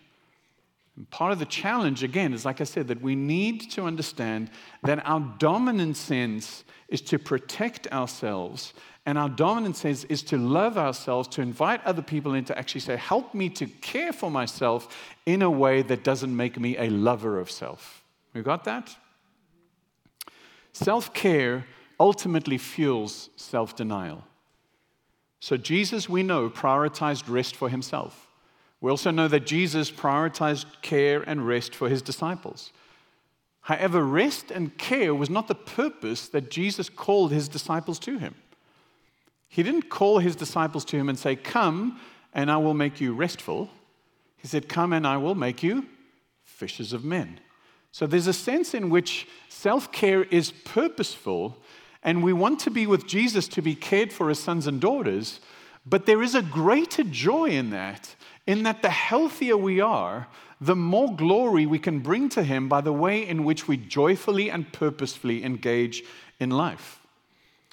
And 0.95 1.09
part 1.09 1.31
of 1.31 1.39
the 1.39 1.45
challenge, 1.45 2.03
again, 2.03 2.33
is 2.33 2.45
like 2.45 2.61
I 2.61 2.65
said, 2.65 2.87
that 2.89 3.01
we 3.01 3.15
need 3.15 3.71
to 3.71 3.85
understand 3.85 4.51
that 4.83 5.05
our 5.07 5.21
dominant 5.39 5.97
sense 5.97 6.63
is 6.87 7.01
to 7.01 7.17
protect 7.17 7.91
ourselves, 7.91 8.73
and 9.05 9.17
our 9.17 9.29
dominant 9.29 9.75
sense 9.75 10.03
is 10.05 10.21
to 10.23 10.37
love 10.37 10.77
ourselves, 10.77 11.27
to 11.29 11.41
invite 11.41 11.83
other 11.83 12.03
people 12.03 12.35
in 12.35 12.45
to 12.45 12.57
actually 12.57 12.81
say, 12.81 12.95
Help 12.95 13.33
me 13.33 13.49
to 13.49 13.65
care 13.65 14.13
for 14.13 14.29
myself 14.29 14.95
in 15.25 15.41
a 15.41 15.49
way 15.49 15.81
that 15.81 16.03
doesn't 16.03 16.35
make 16.35 16.59
me 16.59 16.77
a 16.77 16.89
lover 16.89 17.39
of 17.39 17.49
self. 17.49 18.03
You 18.33 18.43
got 18.43 18.63
that? 18.65 18.95
Self 20.73 21.13
care 21.13 21.65
ultimately 21.99 22.57
fuels 22.57 23.29
self 23.35 23.75
denial. 23.75 24.23
So, 25.39 25.57
Jesus, 25.57 26.07
we 26.07 26.23
know, 26.23 26.49
prioritized 26.49 27.23
rest 27.27 27.55
for 27.55 27.69
himself. 27.69 28.32
We 28.83 28.91
also 28.91 29.11
know 29.11 29.29
that 29.29 29.45
Jesus 29.45 29.89
prioritized 29.89 30.65
care 30.81 31.21
and 31.21 31.47
rest 31.47 31.73
for 31.73 31.87
his 31.87 32.01
disciples. 32.01 32.73
However, 33.61 34.03
rest 34.03 34.51
and 34.51 34.77
care 34.77 35.15
was 35.15 35.29
not 35.29 35.47
the 35.47 35.55
purpose 35.55 36.27
that 36.27 36.51
Jesus 36.51 36.89
called 36.89 37.31
his 37.31 37.47
disciples 37.47 37.97
to 37.99 38.17
him. 38.17 38.35
He 39.47 39.63
didn't 39.63 39.89
call 39.89 40.19
his 40.19 40.35
disciples 40.35 40.83
to 40.85 40.97
him 40.97 41.07
and 41.07 41.17
say, 41.17 41.37
Come 41.37 41.97
and 42.33 42.51
I 42.51 42.57
will 42.57 42.73
make 42.73 42.99
you 42.99 43.13
restful. 43.13 43.69
He 44.35 44.49
said, 44.49 44.67
Come 44.67 44.91
and 44.91 45.07
I 45.07 45.15
will 45.15 45.35
make 45.35 45.63
you 45.63 45.85
fishers 46.43 46.91
of 46.91 47.05
men. 47.05 47.39
So 47.93 48.05
there's 48.05 48.27
a 48.27 48.33
sense 48.33 48.73
in 48.73 48.89
which 48.89 49.29
self 49.47 49.93
care 49.93 50.23
is 50.23 50.51
purposeful, 50.51 51.57
and 52.03 52.21
we 52.21 52.33
want 52.33 52.59
to 52.59 52.69
be 52.69 52.85
with 52.85 53.07
Jesus 53.07 53.47
to 53.47 53.61
be 53.61 53.75
cared 53.75 54.11
for 54.11 54.29
as 54.29 54.39
sons 54.39 54.67
and 54.67 54.81
daughters, 54.81 55.39
but 55.85 56.05
there 56.05 56.21
is 56.21 56.35
a 56.35 56.41
greater 56.41 57.05
joy 57.05 57.45
in 57.45 57.69
that 57.69 58.13
in 58.45 58.63
that 58.63 58.81
the 58.81 58.89
healthier 58.89 59.57
we 59.57 59.79
are, 59.79 60.27
the 60.59 60.75
more 60.75 61.15
glory 61.15 61.65
we 61.65 61.79
can 61.79 61.99
bring 61.99 62.29
to 62.29 62.43
Him 62.43 62.67
by 62.69 62.81
the 62.81 62.93
way 62.93 63.27
in 63.27 63.43
which 63.43 63.67
we 63.67 63.77
joyfully 63.77 64.49
and 64.49 64.71
purposefully 64.71 65.43
engage 65.43 66.03
in 66.39 66.49
life. 66.49 66.99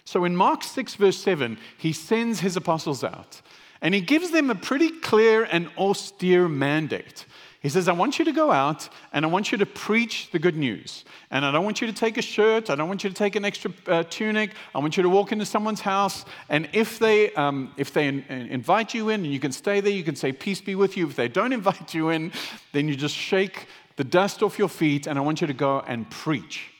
So 0.04 0.24
in 0.24 0.36
Mark 0.36 0.64
6, 0.64 0.94
verse 0.94 1.18
7, 1.18 1.58
He 1.78 1.92
sends 1.92 2.40
His 2.40 2.56
apostles 2.56 3.04
out 3.04 3.42
and 3.80 3.94
He 3.94 4.00
gives 4.00 4.30
them 4.30 4.50
a 4.50 4.54
pretty 4.54 4.90
clear 4.90 5.44
and 5.44 5.68
austere 5.78 6.48
mandate. 6.48 7.26
He 7.60 7.68
says, 7.68 7.88
I 7.88 7.92
want 7.92 8.18
you 8.18 8.24
to 8.24 8.32
go 8.32 8.50
out 8.50 8.88
and 9.12 9.22
I 9.22 9.28
want 9.28 9.52
you 9.52 9.58
to 9.58 9.66
preach 9.66 10.30
the 10.32 10.38
good 10.38 10.56
news. 10.56 11.04
And 11.30 11.44
I 11.44 11.52
don't 11.52 11.62
want 11.62 11.82
you 11.82 11.86
to 11.86 11.92
take 11.92 12.16
a 12.16 12.22
shirt. 12.22 12.70
I 12.70 12.74
don't 12.74 12.88
want 12.88 13.04
you 13.04 13.10
to 13.10 13.14
take 13.14 13.36
an 13.36 13.44
extra 13.44 13.70
uh, 13.86 14.02
tunic. 14.08 14.52
I 14.74 14.78
want 14.78 14.96
you 14.96 15.02
to 15.02 15.10
walk 15.10 15.30
into 15.30 15.44
someone's 15.44 15.82
house. 15.82 16.24
And 16.48 16.70
if 16.72 16.98
they, 16.98 17.34
um, 17.34 17.74
if 17.76 17.92
they 17.92 18.08
in, 18.08 18.24
invite 18.30 18.94
you 18.94 19.10
in 19.10 19.24
and 19.24 19.32
you 19.32 19.38
can 19.38 19.52
stay 19.52 19.80
there, 19.80 19.92
you 19.92 20.02
can 20.02 20.16
say, 20.16 20.32
Peace 20.32 20.62
be 20.62 20.74
with 20.74 20.96
you. 20.96 21.06
If 21.06 21.16
they 21.16 21.28
don't 21.40 21.52
invite 21.52 21.92
you 21.92 22.08
in, 22.08 22.32
then 22.72 22.88
you 22.88 22.96
just 22.96 23.14
shake 23.14 23.66
the 23.96 24.04
dust 24.04 24.42
off 24.42 24.58
your 24.58 24.68
feet 24.68 25.06
and 25.06 25.18
I 25.18 25.22
want 25.22 25.42
you 25.42 25.46
to 25.46 25.52
go 25.52 25.80
and 25.80 26.08
preach. 26.08 26.70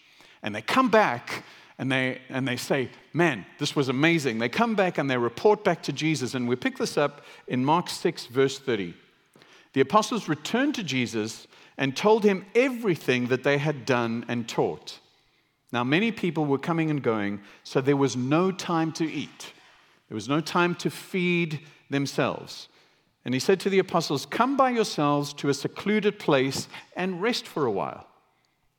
And 0.43 0.55
they 0.55 0.63
come 0.63 0.89
back 0.89 1.45
and 1.79 1.93
they, 1.93 2.23
and 2.31 2.49
they 2.49 2.57
say, 2.57 2.89
Man, 3.13 3.45
this 3.59 3.77
was 3.77 3.91
amazing. 3.91 4.39
They 4.39 4.49
come 4.49 4.75
back 4.77 4.97
and 4.97 5.11
they 5.11 5.19
report 5.19 5.63
back 5.63 5.83
to 5.83 5.93
Jesus. 5.93 6.33
And 6.33 6.49
we 6.49 6.57
pick 6.57 6.79
this 6.79 6.97
up 6.97 7.21
in 7.49 7.67
Mark 7.67 7.91
6, 7.91 8.27
verse 8.27 8.59
30 8.59 8.95
the 9.73 9.81
apostles 9.81 10.29
returned 10.29 10.75
to 10.77 10.83
Jesus 10.83 11.47
and 11.79 11.97
told 11.97 12.25
him 12.25 12.45
everything 12.55 13.29
that 13.29 13.43
they 13.43 13.59
had 13.59 13.87
done 13.87 14.25
and 14.29 14.49
taught. 14.49 14.99
Now, 15.73 15.85
many 15.85 16.11
people 16.11 16.45
were 16.45 16.59
coming 16.59 16.91
and 16.91 17.03
going, 17.03 17.41
so 17.63 17.81
there 17.81 17.97
was 17.97 18.17
no 18.17 18.51
time 18.51 18.93
to 18.93 19.11
eat. 19.11 19.53
There 20.09 20.17
was 20.17 20.29
no 20.29 20.41
time 20.41 20.75
to 20.77 20.91
feed 20.91 21.61
themselves. 21.89 22.69
And 23.25 23.35
he 23.35 23.41
said 23.41 23.61
to 23.61 23.71
the 23.71 23.79
apostles, 23.79 24.27
Come 24.27 24.57
by 24.57 24.71
yourselves 24.71 25.33
to 25.35 25.49
a 25.49 25.55
secluded 25.55 26.19
place 26.19 26.69
and 26.97 27.23
rest 27.23 27.47
for 27.47 27.67
a 27.67 27.71
while. 27.71 28.07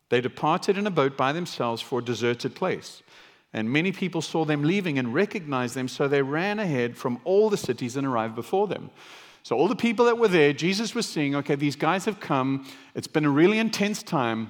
They 0.09 0.19
departed 0.19 0.77
in 0.77 0.85
a 0.85 0.91
boat 0.91 1.15
by 1.15 1.31
themselves 1.31 1.81
for 1.81 1.99
a 1.99 2.03
deserted 2.03 2.53
place. 2.53 3.01
And 3.53 3.71
many 3.71 3.91
people 3.91 4.21
saw 4.21 4.43
them 4.43 4.63
leaving 4.63 4.99
and 4.99 5.13
recognized 5.13 5.75
them, 5.75 5.87
so 5.87 6.07
they 6.07 6.21
ran 6.21 6.59
ahead 6.59 6.97
from 6.97 7.19
all 7.23 7.49
the 7.49 7.57
cities 7.57 7.95
and 7.95 8.05
arrived 8.05 8.35
before 8.35 8.67
them. 8.67 8.89
So, 9.43 9.57
all 9.57 9.67
the 9.67 9.75
people 9.75 10.05
that 10.05 10.17
were 10.17 10.27
there, 10.27 10.53
Jesus 10.53 10.93
was 10.93 11.07
seeing, 11.07 11.35
okay, 11.35 11.55
these 11.55 11.75
guys 11.75 12.05
have 12.05 12.19
come. 12.19 12.65
It's 12.93 13.07
been 13.07 13.25
a 13.25 13.29
really 13.29 13.57
intense 13.57 14.03
time. 14.03 14.49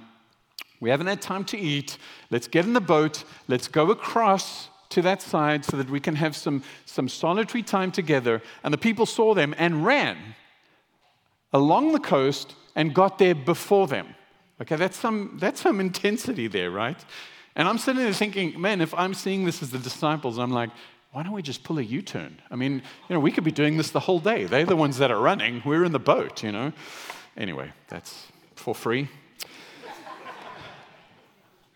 We 0.79 0.89
haven't 0.89 1.07
had 1.07 1.21
time 1.21 1.45
to 1.45 1.57
eat. 1.57 1.97
Let's 2.29 2.47
get 2.47 2.65
in 2.65 2.73
the 2.73 2.81
boat. 2.81 3.23
Let's 3.47 3.67
go 3.67 3.91
across 3.91 4.69
to 4.89 5.01
that 5.03 5.21
side 5.21 5.63
so 5.63 5.77
that 5.77 5.89
we 5.89 5.99
can 5.99 6.15
have 6.15 6.35
some, 6.35 6.63
some 6.85 7.07
solitary 7.07 7.63
time 7.63 7.91
together. 7.91 8.41
And 8.63 8.73
the 8.73 8.77
people 8.77 9.05
saw 9.05 9.33
them 9.33 9.55
and 9.57 9.85
ran 9.85 10.17
along 11.53 11.93
the 11.93 11.99
coast 11.99 12.55
and 12.75 12.93
got 12.93 13.17
there 13.17 13.35
before 13.35 13.87
them. 13.87 14.15
Okay, 14.61 14.75
that's 14.75 14.97
some, 14.97 15.37
that's 15.39 15.61
some 15.61 15.79
intensity 15.79 16.47
there, 16.47 16.71
right? 16.71 17.03
And 17.55 17.67
I'm 17.67 17.77
sitting 17.77 18.01
there 18.01 18.13
thinking, 18.13 18.59
man, 18.59 18.81
if 18.81 18.93
I'm 18.93 19.13
seeing 19.13 19.45
this 19.45 19.63
as 19.63 19.71
the 19.71 19.79
disciples, 19.79 20.37
I'm 20.37 20.51
like, 20.51 20.69
why 21.11 21.23
don't 21.23 21.33
we 21.33 21.41
just 21.41 21.63
pull 21.63 21.77
a 21.77 21.81
U 21.81 22.01
turn? 22.01 22.41
I 22.49 22.55
mean, 22.55 22.75
you 23.09 23.13
know, 23.13 23.19
we 23.19 23.31
could 23.31 23.43
be 23.43 23.51
doing 23.51 23.77
this 23.77 23.91
the 23.91 23.99
whole 23.99 24.19
day. 24.19 24.45
They're 24.45 24.65
the 24.65 24.75
ones 24.75 24.97
that 24.99 25.11
are 25.11 25.19
running, 25.19 25.61
we're 25.65 25.83
in 25.83 25.91
the 25.91 25.99
boat, 25.99 26.43
you 26.43 26.51
know. 26.51 26.71
Anyway, 27.35 27.71
that's 27.87 28.27
for 28.55 28.73
free. 28.73 29.09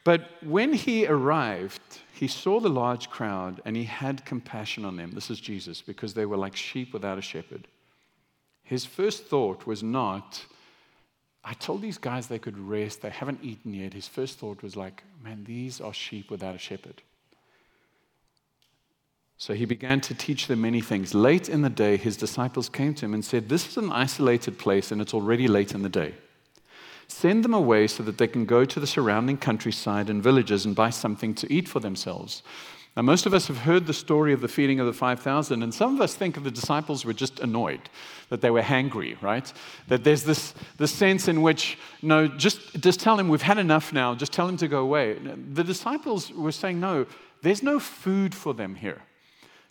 but 0.03 0.31
when 0.41 0.73
he 0.73 1.05
arrived, 1.07 1.81
he 2.13 2.27
saw 2.27 2.61
the 2.61 2.69
large 2.69 3.09
crowd 3.09 3.61
and 3.65 3.75
he 3.75 3.83
had 3.83 4.25
compassion 4.25 4.85
on 4.85 4.95
them. 4.95 5.11
This 5.13 5.29
is 5.29 5.39
Jesus, 5.39 5.81
because 5.81 6.13
they 6.13 6.25
were 6.25 6.37
like 6.37 6.55
sheep 6.55 6.93
without 6.93 7.17
a 7.17 7.21
shepherd. 7.21 7.67
His 8.63 8.85
first 8.85 9.25
thought 9.25 9.67
was 9.67 9.83
not, 9.83 10.45
I 11.43 11.53
told 11.53 11.81
these 11.81 11.97
guys 11.97 12.27
they 12.27 12.39
could 12.39 12.57
rest, 12.57 13.01
they 13.01 13.09
haven't 13.09 13.43
eaten 13.43 13.73
yet. 13.73 13.93
His 13.93 14.07
first 14.07 14.39
thought 14.39 14.63
was 14.63 14.77
like, 14.77 15.03
man, 15.21 15.43
these 15.43 15.81
are 15.81 15.93
sheep 15.93 16.31
without 16.31 16.55
a 16.55 16.59
shepherd. 16.59 17.01
So 19.37 19.53
he 19.53 19.65
began 19.65 19.99
to 20.01 20.13
teach 20.13 20.47
them 20.47 20.61
many 20.61 20.79
things. 20.81 21.13
Late 21.13 21.49
in 21.49 21.61
the 21.61 21.69
day, 21.69 21.97
his 21.97 22.15
disciples 22.15 22.69
came 22.69 22.93
to 22.95 23.05
him 23.05 23.13
and 23.13 23.23
said, 23.23 23.49
This 23.49 23.67
is 23.67 23.77
an 23.77 23.91
isolated 23.91 24.57
place 24.57 24.91
and 24.91 25.01
it's 25.01 25.13
already 25.13 25.47
late 25.47 25.73
in 25.73 25.83
the 25.83 25.89
day. 25.89 26.13
Send 27.07 27.43
them 27.43 27.53
away 27.53 27.87
so 27.87 28.01
that 28.03 28.17
they 28.17 28.27
can 28.27 28.45
go 28.45 28.65
to 28.65 28.79
the 28.79 28.87
surrounding 28.87 29.37
countryside 29.37 30.09
and 30.09 30.23
villages 30.23 30.65
and 30.65 30.75
buy 30.75 30.89
something 30.89 31.35
to 31.35 31.51
eat 31.53 31.67
for 31.67 31.79
themselves. 31.79 32.41
Now, 32.95 33.01
most 33.01 33.25
of 33.25 33.33
us 33.33 33.47
have 33.47 33.57
heard 33.57 33.87
the 33.87 33.93
story 33.93 34.31
of 34.31 34.39
the 34.39 34.47
feeding 34.47 34.79
of 34.79 34.85
the 34.85 34.93
5,000, 34.93 35.61
and 35.61 35.73
some 35.73 35.95
of 35.95 36.01
us 36.01 36.15
think 36.15 36.37
of 36.37 36.45
the 36.45 36.51
disciples 36.51 37.03
were 37.03 37.13
just 37.13 37.41
annoyed, 37.41 37.81
that 38.29 38.39
they 38.39 38.49
were 38.49 38.61
hangry, 38.61 39.21
right? 39.21 39.51
That 39.89 40.05
there's 40.05 40.23
this, 40.23 40.53
this 40.77 40.93
sense 40.93 41.27
in 41.27 41.41
which, 41.41 41.77
no, 42.01 42.29
just, 42.29 42.79
just 42.79 43.01
tell 43.01 43.19
him 43.19 43.27
we've 43.27 43.41
had 43.41 43.57
enough 43.57 43.91
now, 43.91 44.15
just 44.15 44.31
tell 44.31 44.47
him 44.47 44.55
to 44.57 44.69
go 44.69 44.79
away. 44.79 45.13
The 45.13 45.63
disciples 45.63 46.31
were 46.31 46.53
saying, 46.53 46.79
no, 46.79 47.05
there's 47.41 47.61
no 47.61 47.81
food 47.81 48.33
for 48.33 48.53
them 48.53 48.75
here. 48.75 49.01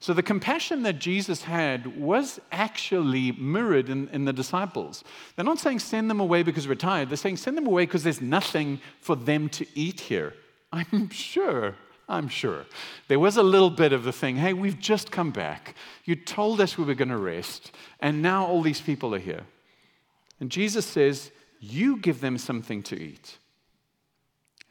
So 0.04 0.12
the 0.12 0.22
compassion 0.22 0.82
that 0.82 0.98
Jesus 0.98 1.44
had 1.44 1.98
was 1.98 2.38
actually 2.52 3.32
mirrored 3.32 3.88
in, 3.88 4.08
in, 4.08 4.26
the 4.26 4.34
disciples. 4.34 5.02
They're 5.34 5.46
not 5.46 5.58
saying 5.58 5.78
send 5.78 6.10
them 6.10 6.20
away 6.20 6.42
because 6.42 6.68
we're 6.68 6.74
tired. 6.74 7.08
They're 7.08 7.16
saying 7.16 7.38
send 7.38 7.56
them 7.56 7.66
away 7.66 7.86
because 7.86 8.02
there's 8.02 8.20
nothing 8.20 8.82
for 9.00 9.16
them 9.16 9.48
to 9.48 9.66
eat 9.74 10.00
here. 10.00 10.34
I'm 10.74 11.08
sure. 11.08 11.76
I'm 12.06 12.28
sure. 12.28 12.66
There 13.08 13.18
was 13.18 13.38
a 13.38 13.42
little 13.42 13.70
bit 13.70 13.94
of 13.94 14.04
the 14.04 14.12
thing 14.12 14.36
hey, 14.36 14.52
we've 14.52 14.78
just 14.78 15.10
come 15.10 15.30
back. 15.30 15.74
You 16.04 16.16
told 16.16 16.60
us 16.60 16.76
we 16.76 16.84
were 16.84 16.92
going 16.92 17.08
to 17.08 17.16
rest, 17.16 17.72
and 17.98 18.20
now 18.20 18.44
all 18.44 18.60
these 18.60 18.82
people 18.82 19.14
are 19.14 19.18
here. 19.18 19.44
And 20.38 20.50
Jesus 20.50 20.84
says, 20.84 21.30
You 21.60 21.96
give 21.96 22.20
them 22.20 22.36
something 22.36 22.82
to 22.82 23.02
eat. 23.02 23.38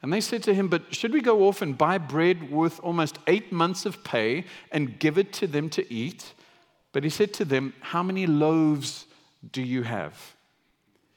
And 0.04 0.12
they 0.12 0.20
said 0.20 0.42
to 0.42 0.52
him, 0.52 0.68
But 0.68 0.94
should 0.94 1.14
we 1.14 1.22
go 1.22 1.48
off 1.48 1.62
and 1.62 1.78
buy 1.78 1.96
bread 1.96 2.50
worth 2.50 2.78
almost 2.82 3.18
eight 3.26 3.50
months 3.52 3.86
of 3.86 4.04
pay 4.04 4.44
and 4.70 4.98
give 4.98 5.16
it 5.16 5.32
to 5.32 5.46
them 5.46 5.70
to 5.70 5.90
eat? 5.90 6.34
But 6.92 7.04
he 7.04 7.08
said 7.08 7.32
to 7.34 7.44
them, 7.46 7.72
How 7.80 8.02
many 8.02 8.26
loaves 8.26 9.06
do 9.50 9.62
you 9.62 9.82
have? 9.82 10.36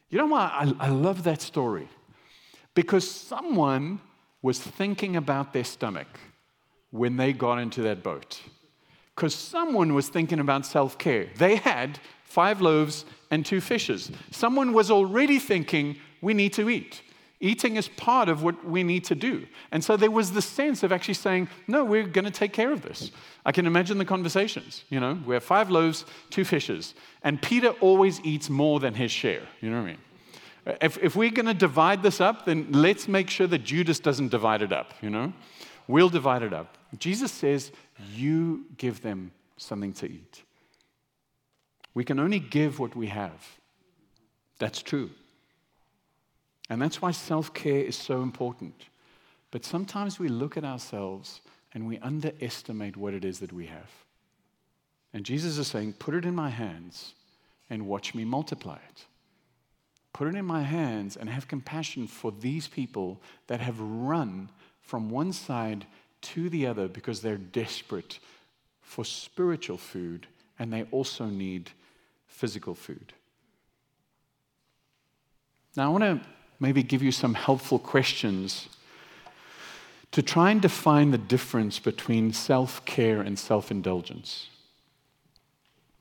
You 0.10 0.19
know 0.19 0.28
why 0.28 0.50
I, 0.54 0.86
I 0.86 0.88
love 0.88 1.23
that 1.23 1.41
story? 1.41 1.89
Because 2.76 3.12
someone 3.12 4.00
was 4.41 4.58
thinking 4.58 5.17
about 5.17 5.52
their 5.52 5.65
stomach 5.65 6.08
when 6.91 7.17
they 7.17 7.34
got 7.34 7.58
into 7.58 7.82
that 7.82 8.04
boat. 8.04 8.39
Because 9.13 9.36
someone 9.36 9.95
was 9.95 10.08
thinking 10.08 10.39
about 10.39 10.65
self 10.65 10.97
care. 10.97 11.28
They 11.36 11.58
had 11.58 12.00
five 12.23 12.62
loaves 12.62 13.04
and 13.32 13.45
two 13.45 13.60
fishes. 13.60 14.12
Someone 14.32 14.71
was 14.71 14.89
already 14.89 15.39
thinking, 15.39 15.97
We 16.21 16.34
need 16.34 16.54
to 16.54 16.69
eat. 16.69 17.02
Eating 17.39 17.76
is 17.76 17.88
part 17.88 18.30
of 18.30 18.41
what 18.41 18.65
we 18.65 18.82
need 18.82 19.06
to 19.06 19.15
do. 19.15 19.45
And 19.71 19.84
so 19.84 19.95
there 19.95 20.10
was 20.10 20.32
the 20.32 20.41
sense 20.41 20.82
of 20.82 20.91
actually 20.91 21.13
saying, 21.13 21.50
no, 21.67 21.86
we're 21.86 22.08
going 22.08 22.26
to 22.26 22.32
take 22.32 22.52
care 22.52 22.71
of 22.71 22.82
this. 22.82 23.12
I 23.45 23.52
can 23.52 23.67
imagine 23.67 24.00
the 24.00 24.06
conversations. 24.06 24.84
You 24.89 25.00
know, 25.00 25.19
we 25.26 25.36
have 25.36 25.43
five 25.43 25.69
loaves, 25.69 26.06
two 26.32 26.43
fishes, 26.43 26.95
and 27.21 27.39
Peter 27.39 27.69
always 27.80 28.19
eats 28.21 28.50
more 28.50 28.80
than 28.80 28.95
his 28.95 29.12
share. 29.12 29.43
You 29.62 29.69
know 29.69 29.78
what 29.78 29.84
I 29.84 29.91
mean? 29.91 29.97
If, 30.82 30.97
if 30.97 31.15
we're 31.15 31.32
going 31.32 31.45
to 31.45 31.54
divide 31.54 32.02
this 32.02 32.19
up, 32.19 32.45
then 32.45 32.67
let's 32.71 33.08
make 33.08 33.30
sure 33.30 33.47
that 33.47 33.63
Judas 33.63 34.00
doesn't 34.00 34.30
divide 34.30 34.62
it 34.63 34.73
up, 34.73 34.93
you 35.02 35.10
know? 35.10 35.32
We'll 35.88 36.10
divide 36.10 36.41
it 36.41 36.54
up. 36.54 36.78
Jesus 36.97 37.32
says, 37.32 37.71
You 38.13 38.65
give 38.78 39.02
them 39.02 39.32
something 39.58 39.93
to 39.93 40.08
eat. 40.08 40.43
We 41.93 42.04
can 42.04 42.19
only 42.19 42.39
give 42.39 42.80
what 42.80 42.95
we 42.95 43.08
have. 43.08 43.58
That's 44.60 44.82
true. 44.82 45.12
And 46.69 46.82
that's 46.82 47.01
why 47.01 47.12
self 47.12 47.53
care 47.53 47.82
is 47.82 47.95
so 47.95 48.21
important. 48.21 48.86
But 49.51 49.65
sometimes 49.65 50.19
we 50.19 50.27
look 50.27 50.58
at 50.58 50.65
ourselves 50.65 51.41
and 51.73 51.88
we 51.88 51.99
underestimate 51.99 52.97
what 52.97 53.13
it 53.13 53.23
is 53.23 53.39
that 53.39 53.53
we 53.53 53.67
have. 53.67 53.91
And 55.13 55.25
Jesus 55.25 55.58
is 55.58 55.67
saying, 55.67 55.93
Put 55.93 56.15
it 56.15 56.25
in 56.25 56.36
my 56.36 56.49
hands 56.49 57.13
and 57.69 57.88
watch 57.88 58.13
me 58.13 58.25
multiply 58.25 58.77
it. 58.89 59.06
Put 60.13 60.27
it 60.27 60.36
in 60.36 60.45
my 60.45 60.63
hands 60.63 61.15
and 61.15 61.30
have 61.30 61.47
compassion 61.47 62.08
for 62.08 62.32
these 62.32 62.67
people 62.67 63.21
that 63.47 63.62
have 63.62 63.80
run 63.80 64.49
from 64.82 65.10
one 65.10 65.32
side 65.32 65.86
to 66.21 66.49
the 66.49 66.65
other 66.65 66.88
because 66.88 67.21
they're 67.21 67.38
desperate 67.38 68.19
for 68.82 69.06
spiritual 69.06 69.77
food 69.77 70.27
and 70.58 70.73
they 70.73 70.84
also 70.91 71.25
need 71.25 71.69
physical 72.25 72.73
food. 72.73 73.13
Now, 75.75 75.86
I 75.86 75.89
want 75.89 76.03
to 76.03 76.27
maybe 76.60 76.84
give 76.84 77.04
you 77.04 77.12
some 77.12 77.34
helpful 77.34 77.80
questions 77.80 78.67
to 80.12 80.22
try 80.22 80.52
and 80.52 80.62
define 80.62 81.12
the 81.12 81.17
difference 81.17 81.80
between 81.80 82.34
self 82.34 82.84
care 82.86 83.22
and 83.22 83.38
self 83.38 83.72
indulgence. 83.72 84.50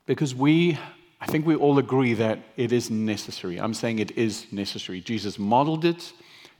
Because 0.05 0.33
we, 0.33 0.77
I 1.19 1.25
think 1.25 1.45
we 1.45 1.55
all 1.55 1.77
agree 1.77 2.13
that 2.13 2.39
it 2.55 2.71
is 2.71 2.89
necessary. 2.89 3.59
I'm 3.59 3.73
saying 3.73 3.99
it 3.99 4.17
is 4.17 4.51
necessary. 4.51 5.01
Jesus 5.01 5.37
modeled 5.37 5.83
it, 5.83 6.13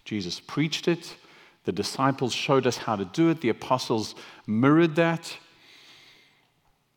Jesus 0.03 0.39
preached 0.39 0.88
it, 0.88 1.15
the 1.63 1.71
disciples 1.71 2.33
showed 2.33 2.67
us 2.67 2.77
how 2.77 2.95
to 2.95 3.05
do 3.05 3.29
it, 3.29 3.41
the 3.41 3.49
apostles 3.49 4.15
mirrored 4.45 4.95
that. 4.95 5.36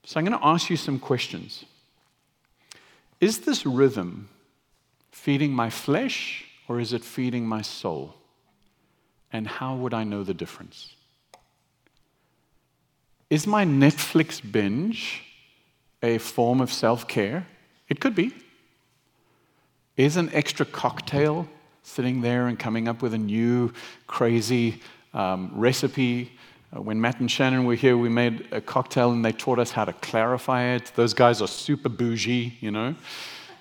So 0.05 0.19
I'm 0.19 0.27
going 0.27 0.39
to 0.39 0.47
ask 0.47 0.71
you 0.71 0.77
some 0.77 0.99
questions. 0.99 1.65
Is 3.21 3.41
this 3.41 3.65
rhythm 3.65 4.29
feeding 5.13 5.53
my 5.53 5.71
flesh 5.71 6.47
or 6.71 6.79
is 6.79 6.93
it 6.93 7.05
feeding 7.05 7.45
my 7.45 7.63
soul? 7.63 8.15
And 9.33 9.45
how 9.45 9.75
would 9.75 9.93
I 9.93 10.05
know 10.05 10.23
the 10.23 10.33
difference? 10.33 10.95
Is 13.29 13.45
my 13.45 13.65
Netflix 13.65 14.41
binge 14.41 15.25
a 16.01 16.19
form 16.19 16.61
of 16.61 16.73
self 16.73 17.09
care? 17.09 17.45
It 17.89 17.99
could 17.99 18.15
be. 18.15 18.33
Is 19.97 20.17
an 20.17 20.31
extra 20.33 20.65
cocktail 20.65 21.49
sitting 21.83 22.21
there 22.21 22.47
and 22.47 22.57
coming 22.57 22.87
up 22.87 23.03
with 23.03 23.15
a 23.15 23.19
new 23.19 23.73
crazy 24.07 24.81
um, 25.13 25.51
recipe? 25.53 26.31
Uh, 26.73 26.81
when 26.81 27.01
Matt 27.01 27.19
and 27.19 27.29
Shannon 27.29 27.65
were 27.65 27.75
here, 27.75 27.97
we 27.97 28.09
made 28.09 28.47
a 28.53 28.61
cocktail 28.61 29.11
and 29.11 29.25
they 29.25 29.33
taught 29.33 29.59
us 29.59 29.73
how 29.73 29.85
to 29.85 29.93
clarify 29.95 30.63
it. 30.77 30.93
Those 30.95 31.15
guys 31.15 31.43
are 31.43 31.49
super 31.49 31.89
bougie, 31.89 32.57
you 32.61 32.71
know. 32.71 32.95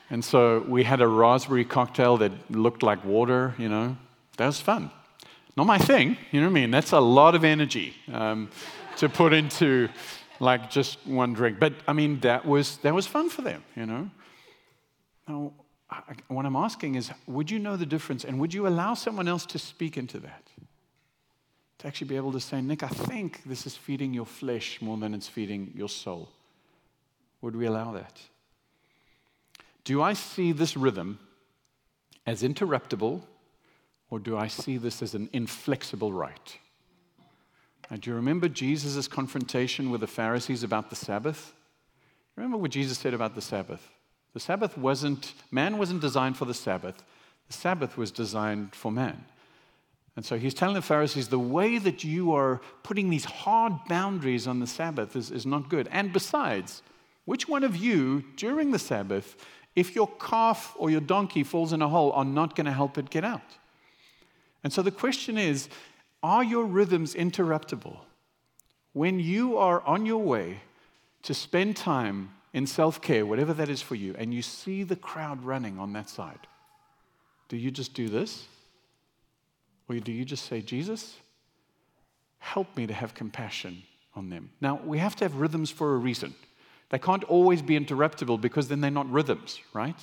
And 0.09 0.25
so 0.25 0.65
we 0.67 0.83
had 0.83 1.01
a 1.01 1.07
raspberry 1.07 1.65
cocktail 1.65 2.17
that 2.17 2.31
looked 2.49 2.81
like 2.81 3.05
water, 3.05 3.53
you 3.57 3.69
know. 3.69 3.95
That 4.37 4.47
was 4.47 4.59
fun. 4.59 4.91
Not 5.55 5.67
my 5.67 5.77
thing, 5.77 6.17
you 6.31 6.39
know 6.39 6.47
what 6.47 6.51
I 6.51 6.61
mean? 6.61 6.71
That's 6.71 6.93
a 6.93 6.99
lot 6.99 7.35
of 7.35 7.43
energy 7.43 7.93
um, 8.11 8.49
to 8.97 9.09
put 9.09 9.33
into 9.33 9.89
like 10.39 10.69
just 10.69 11.05
one 11.05 11.33
drink. 11.33 11.59
But 11.59 11.73
I 11.87 11.93
mean, 11.93 12.19
that 12.21 12.45
was, 12.45 12.77
that 12.77 12.93
was 12.93 13.05
fun 13.05 13.29
for 13.29 13.41
them, 13.41 13.63
you 13.75 13.85
know. 13.85 14.09
Now, 15.27 15.53
I, 15.89 16.01
what 16.27 16.45
I'm 16.45 16.55
asking 16.55 16.95
is 16.95 17.11
would 17.27 17.51
you 17.51 17.59
know 17.59 17.75
the 17.75 17.85
difference 17.85 18.23
and 18.23 18.39
would 18.39 18.53
you 18.53 18.67
allow 18.67 18.93
someone 18.93 19.27
else 19.27 19.45
to 19.47 19.59
speak 19.59 19.97
into 19.97 20.19
that? 20.19 20.47
To 21.79 21.87
actually 21.87 22.07
be 22.07 22.15
able 22.15 22.31
to 22.33 22.39
say, 22.39 22.61
Nick, 22.61 22.83
I 22.83 22.87
think 22.87 23.43
this 23.45 23.65
is 23.65 23.75
feeding 23.75 24.13
your 24.13 24.25
flesh 24.25 24.81
more 24.81 24.97
than 24.97 25.13
it's 25.13 25.27
feeding 25.27 25.71
your 25.75 25.89
soul. 25.89 26.29
Would 27.41 27.55
we 27.55 27.65
allow 27.67 27.91
that? 27.93 28.19
Do 29.89 30.03
I 30.03 30.13
see 30.13 30.51
this 30.51 30.77
rhythm 30.77 31.17
as 32.27 32.43
interruptible, 32.43 33.23
or 34.11 34.19
do 34.19 34.37
I 34.37 34.45
see 34.45 34.77
this 34.77 35.01
as 35.01 35.15
an 35.15 35.31
inflexible 35.33 36.13
right? 36.13 36.59
Now, 37.89 37.97
do 37.97 38.11
you 38.11 38.15
remember 38.15 38.47
Jesus' 38.49 39.07
confrontation 39.07 39.89
with 39.89 40.01
the 40.01 40.05
Pharisees 40.05 40.61
about 40.61 40.91
the 40.91 40.95
Sabbath? 40.95 41.55
Remember 42.35 42.55
what 42.55 42.69
Jesus 42.69 42.99
said 42.99 43.15
about 43.15 43.33
the 43.33 43.41
Sabbath? 43.41 43.89
The 44.35 44.39
Sabbath 44.39 44.77
wasn't, 44.77 45.33
man 45.49 45.79
wasn't 45.79 46.01
designed 46.01 46.37
for 46.37 46.45
the 46.45 46.53
Sabbath. 46.53 47.03
The 47.47 47.53
Sabbath 47.53 47.97
was 47.97 48.11
designed 48.11 48.75
for 48.75 48.91
man. 48.91 49.25
And 50.15 50.23
so 50.23 50.37
he's 50.37 50.53
telling 50.53 50.75
the 50.75 50.83
Pharisees 50.83 51.29
the 51.29 51.39
way 51.39 51.79
that 51.79 52.03
you 52.03 52.31
are 52.35 52.61
putting 52.83 53.09
these 53.09 53.25
hard 53.25 53.73
boundaries 53.87 54.45
on 54.45 54.59
the 54.59 54.67
Sabbath 54.67 55.15
is, 55.15 55.31
is 55.31 55.47
not 55.47 55.67
good. 55.67 55.89
And 55.91 56.13
besides, 56.13 56.83
which 57.25 57.47
one 57.47 57.63
of 57.63 57.75
you 57.75 58.23
during 58.37 58.71
the 58.71 58.79
Sabbath 58.79 59.35
if 59.75 59.95
your 59.95 60.09
calf 60.19 60.73
or 60.77 60.89
your 60.89 61.01
donkey 61.01 61.43
falls 61.43 61.73
in 61.73 61.81
a 61.81 61.87
hole, 61.87 62.11
are 62.13 62.25
not 62.25 62.55
going 62.55 62.65
to 62.65 62.71
help 62.71 62.97
it 62.97 63.09
get 63.09 63.23
out. 63.23 63.57
And 64.63 64.73
so 64.73 64.81
the 64.81 64.91
question 64.91 65.37
is 65.37 65.69
are 66.21 66.43
your 66.43 66.65
rhythms 66.65 67.13
interruptible? 67.15 67.97
When 68.93 69.19
you 69.19 69.57
are 69.57 69.81
on 69.81 70.05
your 70.05 70.21
way 70.21 70.61
to 71.23 71.33
spend 71.33 71.77
time 71.77 72.31
in 72.53 72.65
self 72.65 73.01
care, 73.01 73.25
whatever 73.25 73.53
that 73.53 73.69
is 73.69 73.81
for 73.81 73.95
you, 73.95 74.15
and 74.17 74.33
you 74.33 74.41
see 74.41 74.83
the 74.83 74.95
crowd 74.95 75.43
running 75.43 75.79
on 75.79 75.93
that 75.93 76.09
side, 76.09 76.39
do 77.47 77.57
you 77.57 77.71
just 77.71 77.93
do 77.93 78.09
this? 78.09 78.47
Or 79.87 79.95
do 79.95 80.11
you 80.11 80.23
just 80.23 80.45
say, 80.45 80.61
Jesus, 80.61 81.17
help 82.37 82.75
me 82.77 82.85
to 82.85 82.93
have 82.93 83.15
compassion 83.15 83.83
on 84.15 84.29
them? 84.29 84.51
Now, 84.61 84.79
we 84.83 84.99
have 84.99 85.15
to 85.17 85.25
have 85.25 85.35
rhythms 85.35 85.71
for 85.71 85.95
a 85.95 85.97
reason. 85.97 86.35
They 86.89 86.99
can't 86.99 87.23
always 87.25 87.61
be 87.61 87.79
interruptible 87.79 88.41
because 88.41 88.67
then 88.67 88.81
they're 88.81 88.91
not 88.91 89.09
rhythms, 89.09 89.59
right? 89.73 89.95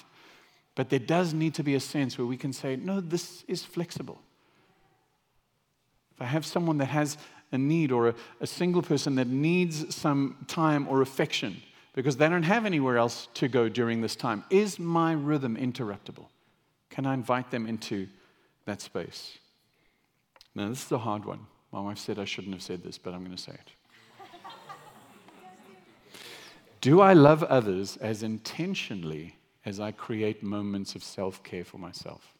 But 0.74 0.90
there 0.90 1.00
does 1.00 1.34
need 1.34 1.54
to 1.54 1.64
be 1.64 1.74
a 1.74 1.80
sense 1.80 2.16
where 2.16 2.26
we 2.26 2.36
can 2.36 2.52
say, 2.52 2.76
no, 2.76 3.00
this 3.00 3.44
is 3.48 3.64
flexible. 3.64 4.20
If 6.14 6.22
I 6.22 6.26
have 6.26 6.46
someone 6.46 6.78
that 6.78 6.86
has 6.86 7.18
a 7.52 7.58
need 7.58 7.92
or 7.92 8.08
a, 8.08 8.14
a, 8.40 8.46
single 8.46 8.82
person 8.82 9.16
that 9.16 9.28
needs 9.28 9.94
some 9.94 10.36
time 10.48 10.88
or 10.88 11.02
affection 11.02 11.62
because 11.94 12.16
they 12.16 12.28
don't 12.28 12.42
have 12.42 12.66
anywhere 12.66 12.98
else 12.98 13.28
to 13.34 13.48
go 13.48 13.68
during 13.68 14.00
this 14.00 14.16
time, 14.16 14.44
is 14.50 14.78
my 14.78 15.12
rhythm 15.12 15.56
interruptible? 15.56 16.26
Can 16.90 17.06
I 17.06 17.14
invite 17.14 17.50
them 17.50 17.66
into 17.66 18.08
that 18.64 18.80
space? 18.80 19.38
Now, 20.54 20.68
this 20.68 20.84
is 20.84 20.92
a 20.92 20.98
hard 20.98 21.24
one. 21.24 21.46
My 21.72 21.80
wife 21.80 21.98
said 21.98 22.18
I 22.18 22.24
shouldn't 22.24 22.54
have 22.54 22.62
said 22.62 22.82
this, 22.82 22.96
but 22.98 23.12
I'm 23.12 23.24
going 23.24 23.36
to 23.36 23.42
say 23.42 23.52
it. 23.52 23.70
Do 26.86 27.00
I 27.00 27.14
love 27.14 27.42
others 27.42 27.96
as 27.96 28.22
intentionally 28.22 29.34
as 29.64 29.80
I 29.80 29.90
create 29.90 30.44
moments 30.44 30.94
of 30.94 31.02
self 31.02 31.42
care 31.42 31.64
for 31.64 31.78
myself? 31.78 32.32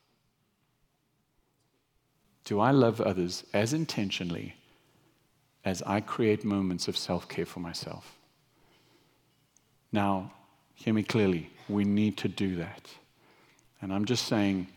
Do 2.45 2.61
I 2.61 2.71
love 2.71 3.01
others 3.01 3.43
as 3.53 3.73
intentionally 3.73 4.55
as 5.65 5.83
I 5.83 6.01
create 6.01 6.45
moments 6.45 6.87
of 6.87 6.97
self 6.97 7.29
care 7.29 7.45
for 7.45 7.59
myself? 7.59 8.21
Now, 9.91 10.31
hear 10.77 10.95
me 10.95 11.03
clearly. 11.03 11.51
We 11.69 11.83
need 11.83 12.17
to 12.19 12.29
do 12.29 12.55
that. 12.55 12.89
And 13.83 13.93
I'm 13.93 14.05
just 14.05 14.27
saying 14.27 14.69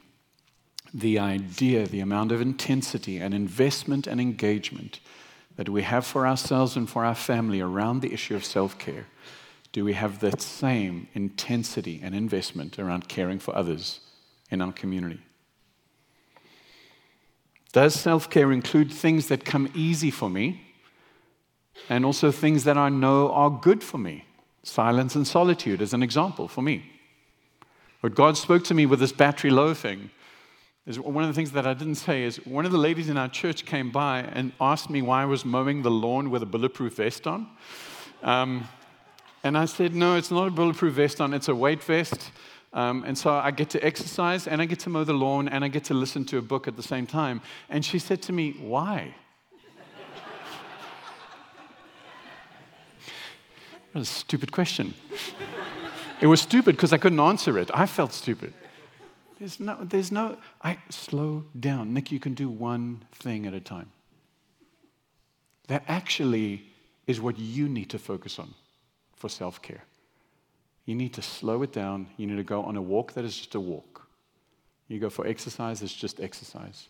the 0.96 1.20
idea, 1.20 1.86
the 1.86 2.00
amount 2.00 2.32
of 2.32 2.42
intensity 2.42 3.18
and 3.18 3.36
investment 3.36 4.08
and 4.08 4.20
engagement 4.20 5.00
that 5.58 5.70
we 5.70 5.84
have 5.84 6.08
for 6.08 6.26
ourselves 6.26 6.76
and 6.76 6.90
for 6.90 7.06
our 7.06 7.14
family 7.14 7.62
around 7.62 8.00
the 8.00 8.12
issue 8.12 8.36
of 8.36 8.44
self 8.44 8.80
care 8.80 9.06
do 9.72 9.86
we 9.86 9.94
have 9.94 10.20
that 10.20 10.42
same 10.42 11.08
intensity 11.14 12.00
and 12.04 12.16
investment 12.16 12.80
around 12.80 13.08
caring 13.08 13.40
for 13.40 13.56
others 13.56 14.00
in 14.50 14.62
our 14.62 14.72
community? 14.72 15.22
Does 17.72 17.94
self 17.94 18.30
care 18.30 18.52
include 18.52 18.92
things 18.92 19.28
that 19.28 19.46
come 19.46 19.70
easy 19.76 20.10
for 20.10 20.30
me 20.30 20.62
and 21.88 22.04
also 22.04 22.32
things 22.32 22.64
that 22.64 22.78
I 22.78 22.90
know 22.90 23.32
are 23.32 23.52
good 23.52 23.84
for 23.84 24.00
me? 24.00 24.26
Silence 24.64 25.16
and 25.16 25.26
solitude, 25.26 25.82
as 25.82 25.94
an 25.94 26.04
example, 26.04 26.48
for 26.48 26.62
me. 26.62 26.92
What 28.02 28.16
God 28.16 28.38
spoke 28.38 28.64
to 28.66 28.74
me 28.74 28.86
with 28.86 29.00
this 29.00 29.12
battery 29.12 29.52
low 29.52 29.74
thing 29.74 30.10
is 30.86 31.00
one 31.00 31.24
of 31.24 31.30
the 31.30 31.34
things 31.34 31.52
that 31.52 31.68
I 31.68 31.76
didn't 31.76 31.96
say 31.96 32.24
is 32.24 32.38
one 32.46 32.66
of 32.66 32.72
the 32.72 32.78
ladies 32.78 33.10
in 33.10 33.18
our 33.18 33.30
church 33.30 33.66
came 33.66 33.92
by 33.92 34.22
and 34.22 34.52
asked 34.60 34.90
me 34.90 35.02
why 35.02 35.22
I 35.22 35.26
was 35.26 35.46
mowing 35.46 35.84
the 35.84 35.92
lawn 35.92 36.32
with 36.32 36.42
a 36.42 36.48
bulletproof 36.48 36.96
vest 36.96 37.28
on. 37.28 37.48
Um, 38.24 38.68
and 39.44 39.58
I 39.58 39.66
said, 39.66 39.96
No, 39.96 40.16
it's 40.16 40.32
not 40.32 40.48
a 40.48 40.52
bulletproof 40.52 40.94
vest 40.94 41.22
on, 41.22 41.34
it's 41.34 41.48
a 41.48 41.56
weight 41.56 41.84
vest. 41.84 42.32
Um, 42.72 43.04
and 43.06 43.18
so 43.18 43.32
I 43.32 43.50
get 43.50 43.72
to 43.72 43.84
exercise 43.84 44.48
and 44.48 44.62
I 44.62 44.66
get 44.66 44.80
to 44.82 44.90
mow 44.90 45.04
the 45.04 45.14
lawn 45.14 45.48
and 45.48 45.66
I 45.66 45.70
get 45.70 45.86
to 45.86 45.96
listen 45.96 46.24
to 46.26 46.38
a 46.38 46.42
book 46.42 46.68
at 46.68 46.76
the 46.76 46.84
same 46.84 47.08
time. 47.08 47.42
And 47.68 47.84
she 47.84 47.98
said 47.98 48.22
to 48.24 48.34
me, 48.34 48.52
Why? 48.60 49.16
What 53.92 54.02
a 54.02 54.06
stupid 54.06 54.52
question. 54.52 54.94
it 56.22 56.28
was 56.28 56.42
stupid 56.42 56.76
because 56.76 56.94
I 56.94 57.00
couldn't 57.00 57.20
answer 57.20 57.58
it. 57.58 57.72
I 57.74 57.88
felt 57.88 58.14
stupid. 58.14 58.54
There's 59.40 59.60
no, 59.60 59.78
there's 59.82 60.12
no, 60.12 60.38
I 60.62 60.78
slow 60.90 61.46
down. 61.60 61.94
Nick, 61.94 62.12
you 62.12 62.20
can 62.20 62.36
do 62.36 62.50
one 62.50 63.02
thing 63.14 63.48
at 63.48 63.54
a 63.56 63.60
time. 63.60 63.90
That 65.70 65.84
actually 65.88 66.66
is 67.08 67.20
what 67.20 67.40
you 67.40 67.68
need 67.68 67.90
to 67.90 67.98
focus 67.98 68.38
on 68.38 68.54
for 69.20 69.30
self 69.30 69.62
care. 69.62 69.84
You 70.86 70.96
need 70.96 71.14
to 71.14 71.22
slow 71.22 71.62
it 71.62 71.72
down. 71.72 72.08
You 72.18 72.26
need 72.26 72.38
to 72.38 72.44
go 72.44 72.64
on 72.64 72.76
a 72.76 72.82
walk 72.82 73.14
that 73.14 73.24
is 73.24 73.38
just 73.38 73.54
a 73.54 73.60
walk. 73.60 74.08
You 74.88 74.98
go 75.00 75.10
for 75.12 75.28
exercise, 75.28 75.84
it's 75.84 75.94
just 75.94 76.20
exercise. 76.20 76.88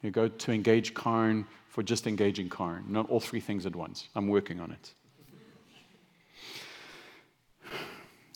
You 0.00 0.10
go 0.10 0.28
to 0.28 0.52
engage 0.52 0.94
Karn 0.94 1.46
for 1.68 1.82
just 1.82 2.06
engaging 2.06 2.48
Karn, 2.48 2.84
not 2.88 3.10
all 3.10 3.20
three 3.20 3.40
things 3.40 3.66
at 3.66 3.76
once. 3.76 4.08
I'm 4.14 4.28
working 4.28 4.60
on 4.60 4.70
it. 4.72 4.94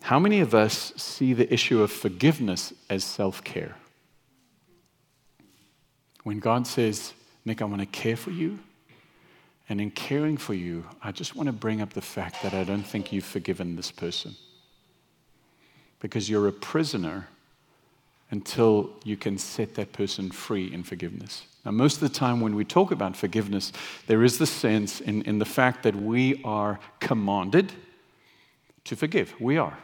How 0.03 0.19
many 0.19 0.41
of 0.41 0.55
us 0.55 0.93
see 0.97 1.33
the 1.33 1.53
issue 1.53 1.83
of 1.83 1.91
forgiveness 1.91 2.73
as 2.91 3.03
self 3.03 3.43
care? 3.43 3.77
When 6.23 6.39
God 6.39 6.67
says, 6.67 7.15
Nick, 7.45 7.63
I 7.63 7.65
want 7.65 7.81
to 7.81 7.87
care 7.87 8.17
for 8.17 8.31
you, 8.31 8.59
and 9.69 9.81
in 9.81 9.91
caring 9.91 10.37
for 10.37 10.55
you, 10.55 10.85
I 11.03 11.13
just 11.13 11.35
want 11.35 11.49
to 11.49 11.53
bring 11.53 11.81
up 11.81 11.93
the 11.93 12.03
fact 12.03 12.43
that 12.43 12.55
I 12.55 12.65
don't 12.65 12.85
think 12.85 13.13
you've 13.13 13.25
forgiven 13.25 13.77
this 13.77 13.91
person. 13.91 14.37
Because 16.01 16.31
you're 16.31 16.47
a 16.47 16.53
prisoner 16.53 17.29
until 18.31 18.91
you 19.05 19.17
can 19.17 19.39
set 19.39 19.75
that 19.75 19.93
person 19.93 20.31
free 20.31 20.73
in 20.73 20.83
forgiveness. 20.83 21.45
Now, 21.65 21.73
most 21.73 21.95
of 21.95 22.01
the 22.01 22.09
time 22.09 22.41
when 22.41 22.55
we 22.55 22.65
talk 22.65 22.91
about 22.91 23.17
forgiveness, 23.17 23.73
there 24.07 24.23
is 24.23 24.39
the 24.39 24.47
sense 24.47 25.01
in, 25.01 25.23
in 25.23 25.39
the 25.39 25.45
fact 25.45 25.83
that 25.83 25.97
we 25.97 26.41
are 26.45 26.79
commanded 27.01 27.73
to 28.85 28.95
forgive. 28.95 29.35
We 29.41 29.59
are 29.59 29.79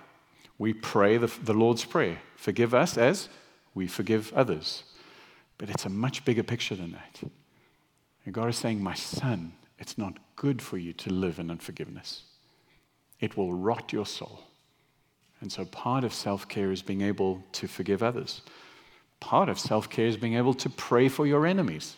we 0.63 0.73
pray 0.73 1.17
the, 1.17 1.27
the 1.43 1.55
Lord's 1.55 1.85
Prayer 1.85 2.19
forgive 2.37 2.73
us 2.73 2.97
as 2.97 3.29
we 3.75 3.89
forgive 3.89 4.33
others. 4.33 4.85
But 5.59 5.71
it's 5.71 5.87
a 5.87 5.89
much 5.89 6.25
bigger 6.25 6.45
picture 6.45 6.77
than 6.77 6.93
that. 6.93 7.21
And 8.25 8.33
God 8.33 8.49
is 8.49 8.59
saying, 8.59 8.81
My 8.81 8.95
son, 8.95 9.55
it's 9.83 9.99
not 9.99 10.17
good 10.37 10.63
for 10.63 10.79
you 10.79 10.93
to 10.93 11.13
live 11.13 11.41
in 11.41 11.51
unforgiveness. 11.51 12.23
It 13.19 13.37
will 13.37 13.53
rot 13.53 13.93
your 13.93 14.07
soul. 14.07 14.45
And 15.41 15.51
so 15.51 15.65
part 15.65 16.05
of 16.05 16.15
self 16.15 16.49
care 16.49 16.71
is 16.71 16.83
being 16.83 17.03
able 17.03 17.43
to 17.55 17.67
forgive 17.67 18.01
others. 18.01 18.43
Part 19.19 19.49
of 19.49 19.59
self 19.59 19.91
care 19.91 20.07
is 20.07 20.17
being 20.17 20.37
able 20.37 20.55
to 20.55 20.71
pray 20.71 21.09
for 21.09 21.27
your 21.27 21.45
enemies. 21.47 21.97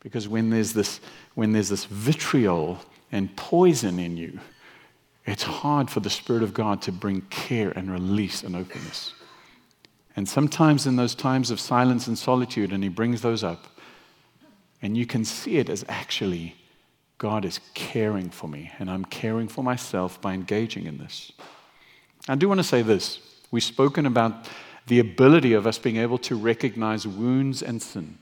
Because 0.00 0.28
when 0.28 0.50
there's 0.50 0.74
this, 0.74 1.00
when 1.34 1.52
there's 1.52 1.70
this 1.70 1.86
vitriol 1.86 2.78
and 3.10 3.34
poison 3.34 3.98
in 3.98 4.18
you, 4.18 4.40
it's 5.24 5.42
hard 5.42 5.88
for 5.88 6.00
the 6.00 6.10
Spirit 6.10 6.42
of 6.42 6.52
God 6.52 6.82
to 6.82 6.92
bring 6.92 7.22
care 7.30 7.70
and 7.70 7.90
release 7.90 8.42
and 8.42 8.54
openness. 8.54 9.14
And 10.16 10.28
sometimes 10.28 10.86
in 10.86 10.96
those 10.96 11.14
times 11.14 11.50
of 11.50 11.60
silence 11.60 12.06
and 12.08 12.18
solitude, 12.18 12.72
and 12.72 12.82
He 12.82 12.90
brings 12.90 13.22
those 13.22 13.42
up, 13.42 13.79
and 14.82 14.96
you 14.96 15.06
can 15.06 15.24
see 15.24 15.58
it 15.58 15.68
as 15.68 15.84
actually 15.88 16.56
God 17.18 17.44
is 17.44 17.60
caring 17.74 18.30
for 18.30 18.48
me, 18.48 18.72
and 18.78 18.90
I'm 18.90 19.04
caring 19.04 19.46
for 19.46 19.62
myself 19.62 20.20
by 20.20 20.32
engaging 20.32 20.86
in 20.86 20.98
this. 20.98 21.32
I 22.28 22.34
do 22.34 22.48
want 22.48 22.60
to 22.60 22.64
say 22.64 22.82
this. 22.82 23.18
We've 23.50 23.62
spoken 23.62 24.06
about 24.06 24.48
the 24.86 25.00
ability 25.00 25.52
of 25.52 25.66
us 25.66 25.78
being 25.78 25.96
able 25.96 26.18
to 26.18 26.34
recognize 26.34 27.06
wounds 27.06 27.62
and 27.62 27.82
sin. 27.82 28.18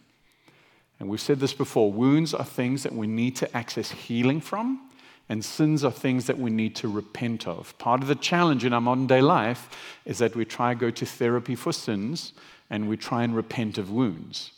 And 0.99 1.09
we've 1.09 1.21
said 1.21 1.39
this 1.39 1.55
before 1.55 1.93
wounds 1.93 2.35
are 2.35 2.45
things 2.45 2.83
that 2.83 2.93
we 2.93 3.07
need 3.07 3.37
to 3.37 3.57
access 3.57 3.91
healing 3.91 4.41
from 4.41 4.89
and 5.29 5.45
sins 5.45 5.85
are 5.85 5.93
things 5.93 6.27
that 6.27 6.39
we 6.39 6.51
need 6.51 6.75
to 6.77 6.89
repent 6.89 7.47
of. 7.47 7.77
Part 7.79 8.03
of 8.03 8.09
the 8.09 8.15
challenge 8.15 8.65
in 8.65 8.73
our 8.73 8.81
modern 8.81 9.07
day 9.07 9.21
life 9.21 9.69
is 10.05 10.19
that 10.19 10.35
we 10.35 10.45
try 10.45 10.73
to 10.73 10.81
go 10.81 10.91
to 10.91 11.05
therapy 11.07 11.55
for 11.55 11.73
sins 11.73 12.33
and 12.71 12.89
we 12.89 12.97
try 12.97 13.25
and 13.25 13.37
repent 13.37 13.79
of 13.79 13.91
wounds. 13.91 14.53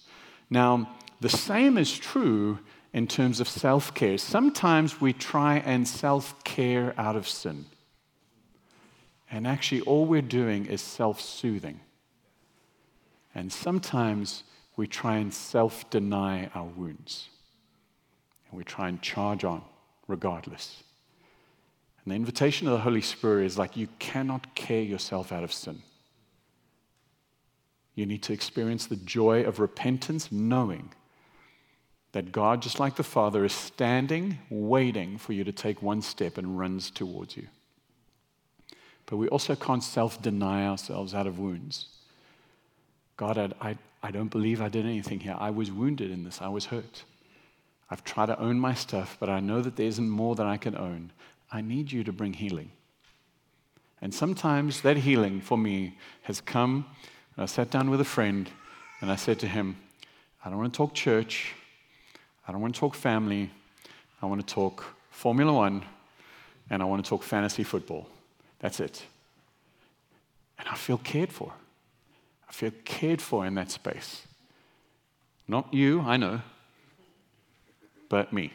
Now, 0.48 0.88
the 1.20 1.28
same 1.28 1.76
is 1.76 1.96
true 1.96 2.59
in 2.92 3.06
terms 3.06 3.40
of 3.40 3.48
self 3.48 3.94
care. 3.94 4.18
Sometimes 4.18 5.00
we 5.00 5.12
try 5.12 5.59
and 5.59 5.87
self 5.87 6.42
care 6.44 6.94
out 6.98 7.16
of 7.16 7.28
sin. 7.28 7.66
And 9.30 9.46
actually, 9.46 9.83
all 9.83 10.06
we're 10.06 10.22
doing 10.22 10.66
is 10.66 10.80
self 10.80 11.20
soothing. 11.20 11.80
And 13.35 13.52
sometimes 13.52 14.42
we 14.76 14.87
try 14.87 15.16
and 15.16 15.33
self 15.33 15.88
deny 15.90 16.50
our 16.54 16.66
wounds. 16.66 17.28
And 18.48 18.59
we 18.59 18.64
try 18.64 18.88
and 18.88 19.00
charge 19.00 19.44
on 19.44 19.62
regardless. 20.09 20.83
And 22.04 22.12
the 22.12 22.16
invitation 22.16 22.66
of 22.66 22.72
the 22.72 22.80
Holy 22.80 23.02
Spirit 23.02 23.44
is 23.44 23.59
like 23.59 23.76
you 23.76 23.88
cannot 23.98 24.54
care 24.54 24.83
yourself 24.83 25.33
out 25.33 25.44
of 25.44 25.52
sin. 25.52 25.83
You 27.94 28.06
need 28.06 28.22
to 28.22 28.33
experience 28.33 28.87
the 28.87 28.96
joy 28.96 29.42
of 29.42 29.61
repentance, 29.61 30.33
knowing 30.33 30.92
that 32.12 32.32
God, 32.32 32.62
just 32.62 32.80
like 32.80 32.96
the 32.96 33.04
Father, 33.04 33.44
is 33.44 33.52
standing, 33.52 34.38
waiting 34.50 35.16
for 35.16 35.32
you 35.32 35.44
to 35.44 35.52
take 35.52 35.82
one 35.82 36.02
step 36.02 36.38
and 36.38 36.58
runs 36.58 36.90
towards 36.90 37.36
you. 37.36 37.46
But 39.06 39.16
we 39.16 39.28
also 39.28 39.56
can't 39.56 39.82
self 39.82 40.20
deny 40.20 40.66
ourselves 40.66 41.14
out 41.14 41.26
of 41.26 41.38
wounds. 41.38 41.86
God, 43.16 43.38
I, 43.38 43.50
I, 43.60 43.78
I 44.02 44.10
don't 44.10 44.30
believe 44.30 44.60
I 44.60 44.68
did 44.68 44.86
anything 44.86 45.20
here. 45.20 45.36
I 45.38 45.50
was 45.50 45.70
wounded 45.70 46.10
in 46.10 46.24
this, 46.24 46.40
I 46.40 46.48
was 46.48 46.66
hurt. 46.66 47.04
I've 47.90 48.04
tried 48.04 48.26
to 48.26 48.38
own 48.38 48.58
my 48.58 48.74
stuff, 48.74 49.16
but 49.18 49.28
I 49.28 49.40
know 49.40 49.60
that 49.62 49.76
there 49.76 49.86
isn't 49.86 50.08
more 50.08 50.36
than 50.36 50.46
I 50.46 50.56
can 50.56 50.76
own. 50.76 51.10
I 51.50 51.60
need 51.60 51.90
you 51.90 52.04
to 52.04 52.12
bring 52.12 52.32
healing. 52.32 52.70
And 54.00 54.14
sometimes 54.14 54.80
that 54.82 54.96
healing 54.98 55.40
for 55.40 55.58
me 55.58 55.98
has 56.22 56.40
come. 56.40 56.86
I 57.36 57.46
sat 57.46 57.70
down 57.70 57.90
with 57.90 58.00
a 58.00 58.04
friend 58.04 58.48
and 59.00 59.10
I 59.10 59.16
said 59.16 59.38
to 59.40 59.48
him, 59.48 59.76
I 60.44 60.50
don't 60.50 60.58
want 60.58 60.72
to 60.72 60.76
talk 60.76 60.94
church. 60.94 61.54
I 62.50 62.52
don't 62.52 62.60
want 62.60 62.74
to 62.74 62.80
talk 62.80 62.94
family. 62.94 63.50
I 64.20 64.26
want 64.26 64.46
to 64.46 64.54
talk 64.54 64.84
Formula 65.10 65.52
One 65.52 65.82
and 66.68 66.82
I 66.82 66.84
want 66.84 67.02
to 67.04 67.08
talk 67.08 67.22
fantasy 67.22 67.62
football. 67.62 68.06
That's 68.58 68.80
it. 68.80 69.02
And 70.58 70.68
I 70.68 70.74
feel 70.74 70.98
cared 70.98 71.32
for. 71.32 71.52
I 72.48 72.52
feel 72.52 72.72
cared 72.84 73.22
for 73.22 73.46
in 73.46 73.54
that 73.54 73.70
space. 73.70 74.26
Not 75.48 75.72
you, 75.72 76.00
I 76.02 76.16
know 76.16 76.42
but 78.10 78.32
me? 78.32 78.52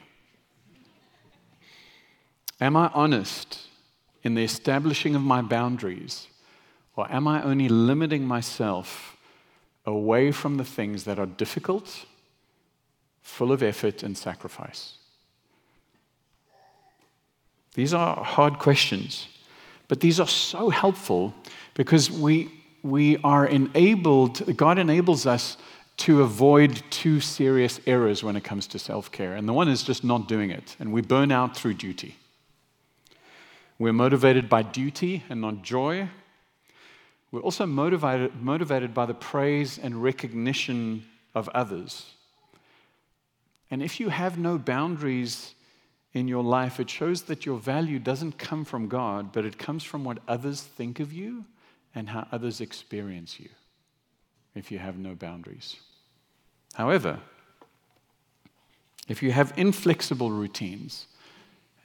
Am 2.61 2.77
I 2.77 2.91
honest 2.93 3.67
in 4.21 4.35
the 4.35 4.43
establishing 4.43 5.15
of 5.15 5.21
my 5.23 5.41
boundaries, 5.41 6.27
or 6.95 7.11
am 7.11 7.27
I 7.27 7.41
only 7.41 7.69
limiting 7.69 8.27
myself 8.27 9.17
away 9.85 10.31
from 10.31 10.57
the 10.57 10.63
things 10.63 11.05
that 11.05 11.17
are 11.17 11.25
difficult, 11.25 12.05
full 13.25 13.51
of 13.51 13.61
effort 13.63 14.03
and 14.03 14.17
sacrifice? 14.17 14.93
These 17.73 17.93
are 17.93 18.23
hard 18.23 18.59
questions, 18.59 19.27
but 19.89 19.99
these 19.99 20.19
are 20.19 20.27
so 20.27 20.69
helpful 20.69 21.33
because 21.73 22.09
we, 22.09 22.49
we 22.83 23.17
are 23.17 23.45
enabled, 23.45 24.55
God 24.55 24.79
enables 24.79 25.25
us 25.25 25.57
to 25.97 26.21
avoid 26.21 26.81
two 26.89 27.19
serious 27.19 27.79
errors 27.87 28.23
when 28.23 28.35
it 28.35 28.43
comes 28.43 28.67
to 28.67 28.79
self 28.79 29.11
care. 29.11 29.35
And 29.35 29.49
the 29.49 29.53
one 29.53 29.67
is 29.67 29.83
just 29.83 30.03
not 30.03 30.27
doing 30.27 30.51
it. 30.51 30.75
And 30.79 30.93
we 30.93 31.01
burn 31.01 31.31
out 31.31 31.57
through 31.57 31.73
duty. 31.73 32.15
We're 33.79 33.93
motivated 33.93 34.47
by 34.47 34.61
duty 34.61 35.23
and 35.29 35.41
not 35.41 35.63
joy. 35.63 36.09
We're 37.31 37.41
also 37.41 37.65
motivated, 37.65 38.41
motivated 38.41 38.93
by 38.93 39.05
the 39.05 39.13
praise 39.13 39.77
and 39.77 40.01
recognition 40.01 41.05
of 41.33 41.49
others. 41.49 42.13
And 43.71 43.81
if 43.81 43.99
you 43.99 44.09
have 44.09 44.37
no 44.37 44.57
boundaries 44.57 45.55
in 46.13 46.27
your 46.27 46.43
life, 46.43 46.79
it 46.79 46.89
shows 46.89 47.23
that 47.23 47.45
your 47.45 47.59
value 47.59 47.99
doesn't 47.99 48.37
come 48.37 48.63
from 48.63 48.87
God, 48.87 49.31
but 49.31 49.45
it 49.45 49.57
comes 49.57 49.83
from 49.83 50.03
what 50.03 50.19
others 50.27 50.61
think 50.61 50.99
of 50.99 51.11
you 51.11 51.45
and 51.93 52.09
how 52.09 52.27
others 52.31 52.61
experience 52.61 53.39
you 53.39 53.49
if 54.53 54.71
you 54.71 54.79
have 54.79 54.97
no 54.97 55.15
boundaries. 55.15 55.75
However, 56.73 57.19
if 59.07 59.21
you 59.21 59.31
have 59.31 59.53
inflexible 59.57 60.31
routines 60.31 61.07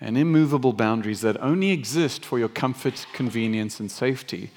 and 0.01 0.17
immovable 0.17 0.73
boundaries 0.73 1.21
that 1.21 1.41
only 1.43 1.71
exist 1.71 2.25
for 2.25 2.39
your 2.39 2.49
comfort, 2.49 3.07
convenience, 3.13 3.81
and 3.81 3.91
safety, 3.91 4.51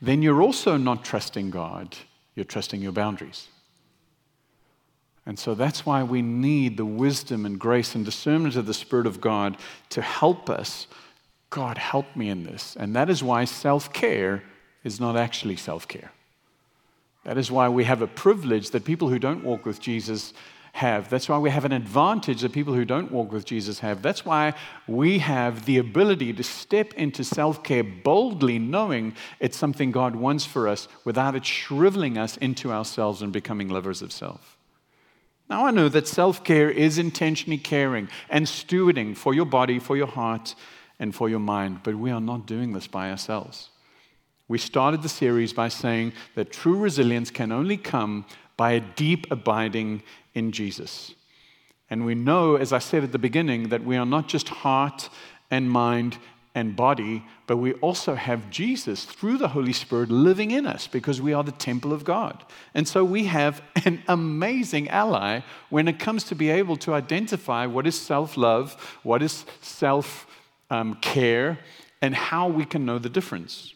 then 0.00 0.22
you're 0.22 0.42
also 0.42 0.76
not 0.76 1.04
trusting 1.04 1.50
God, 1.50 1.96
you're 2.34 2.44
trusting 2.44 2.80
your 2.80 2.92
boundaries. 2.92 3.48
And 5.26 5.38
so 5.38 5.54
that's 5.54 5.86
why 5.86 6.02
we 6.02 6.20
need 6.20 6.76
the 6.76 6.84
wisdom 6.84 7.46
and 7.46 7.58
grace 7.58 7.94
and 7.94 8.04
discernment 8.04 8.56
of 8.56 8.66
the 8.66 8.74
Spirit 8.74 9.06
of 9.06 9.20
God 9.20 9.56
to 9.90 10.02
help 10.02 10.50
us 10.50 10.86
God, 11.54 11.78
help 11.78 12.16
me 12.16 12.30
in 12.30 12.42
this. 12.42 12.76
And 12.76 12.96
that 12.96 13.08
is 13.08 13.22
why 13.22 13.44
self 13.44 13.92
care 13.92 14.42
is 14.82 14.98
not 14.98 15.16
actually 15.16 15.54
self 15.54 15.86
care. 15.86 16.10
That 17.22 17.38
is 17.38 17.48
why 17.48 17.68
we 17.68 17.84
have 17.84 18.02
a 18.02 18.08
privilege 18.08 18.70
that 18.70 18.84
people 18.84 19.08
who 19.08 19.20
don't 19.20 19.44
walk 19.44 19.64
with 19.64 19.80
Jesus 19.80 20.32
have. 20.72 21.08
That's 21.08 21.28
why 21.28 21.38
we 21.38 21.50
have 21.50 21.64
an 21.64 21.70
advantage 21.70 22.40
that 22.40 22.52
people 22.52 22.74
who 22.74 22.84
don't 22.84 23.12
walk 23.12 23.30
with 23.30 23.44
Jesus 23.44 23.78
have. 23.78 24.02
That's 24.02 24.26
why 24.26 24.54
we 24.88 25.20
have 25.20 25.64
the 25.64 25.78
ability 25.78 26.32
to 26.32 26.42
step 26.42 26.92
into 26.94 27.22
self 27.22 27.62
care 27.62 27.84
boldly, 27.84 28.58
knowing 28.58 29.14
it's 29.38 29.56
something 29.56 29.92
God 29.92 30.16
wants 30.16 30.44
for 30.44 30.66
us 30.66 30.88
without 31.04 31.36
it 31.36 31.46
shriveling 31.46 32.18
us 32.18 32.36
into 32.38 32.72
ourselves 32.72 33.22
and 33.22 33.32
becoming 33.32 33.68
lovers 33.68 34.02
of 34.02 34.10
self. 34.10 34.53
Now, 35.48 35.66
I 35.66 35.70
know 35.70 35.88
that 35.88 36.08
self 36.08 36.42
care 36.42 36.70
is 36.70 36.98
intentionally 36.98 37.58
caring 37.58 38.08
and 38.30 38.46
stewarding 38.46 39.16
for 39.16 39.34
your 39.34 39.44
body, 39.44 39.78
for 39.78 39.96
your 39.96 40.06
heart, 40.06 40.54
and 40.98 41.14
for 41.14 41.28
your 41.28 41.40
mind, 41.40 41.80
but 41.82 41.96
we 41.96 42.10
are 42.10 42.20
not 42.20 42.46
doing 42.46 42.72
this 42.72 42.86
by 42.86 43.10
ourselves. 43.10 43.70
We 44.46 44.58
started 44.58 45.02
the 45.02 45.08
series 45.08 45.52
by 45.52 45.68
saying 45.68 46.12
that 46.34 46.52
true 46.52 46.76
resilience 46.76 47.30
can 47.30 47.50
only 47.50 47.76
come 47.76 48.26
by 48.56 48.72
a 48.72 48.80
deep 48.80 49.26
abiding 49.30 50.02
in 50.34 50.52
Jesus. 50.52 51.14
And 51.90 52.04
we 52.04 52.14
know, 52.14 52.56
as 52.56 52.72
I 52.72 52.78
said 52.78 53.04
at 53.04 53.12
the 53.12 53.18
beginning, 53.18 53.68
that 53.68 53.84
we 53.84 53.96
are 53.96 54.06
not 54.06 54.28
just 54.28 54.48
heart 54.48 55.08
and 55.50 55.70
mind 55.70 56.18
and 56.54 56.76
body, 56.76 57.24
but 57.46 57.56
we 57.56 57.72
also 57.74 58.14
have 58.14 58.48
Jesus 58.48 59.04
through 59.04 59.38
the 59.38 59.48
Holy 59.48 59.72
Spirit 59.72 60.10
living 60.10 60.52
in 60.52 60.66
us 60.66 60.86
because 60.86 61.20
we 61.20 61.32
are 61.32 61.42
the 61.42 61.50
temple 61.50 61.92
of 61.92 62.04
God. 62.04 62.44
And 62.74 62.86
so 62.86 63.04
we 63.04 63.24
have 63.24 63.60
an 63.84 64.02
amazing 64.06 64.88
ally 64.88 65.40
when 65.70 65.88
it 65.88 65.98
comes 65.98 66.24
to 66.24 66.34
be 66.34 66.50
able 66.50 66.76
to 66.78 66.94
identify 66.94 67.66
what 67.66 67.86
is 67.86 68.00
self 68.00 68.36
love, 68.36 68.74
what 69.02 69.22
is 69.22 69.44
self 69.62 70.26
um, 70.70 70.94
care, 71.00 71.58
and 72.00 72.14
how 72.14 72.48
we 72.48 72.64
can 72.64 72.84
know 72.84 72.98
the 72.98 73.08
difference. 73.08 73.74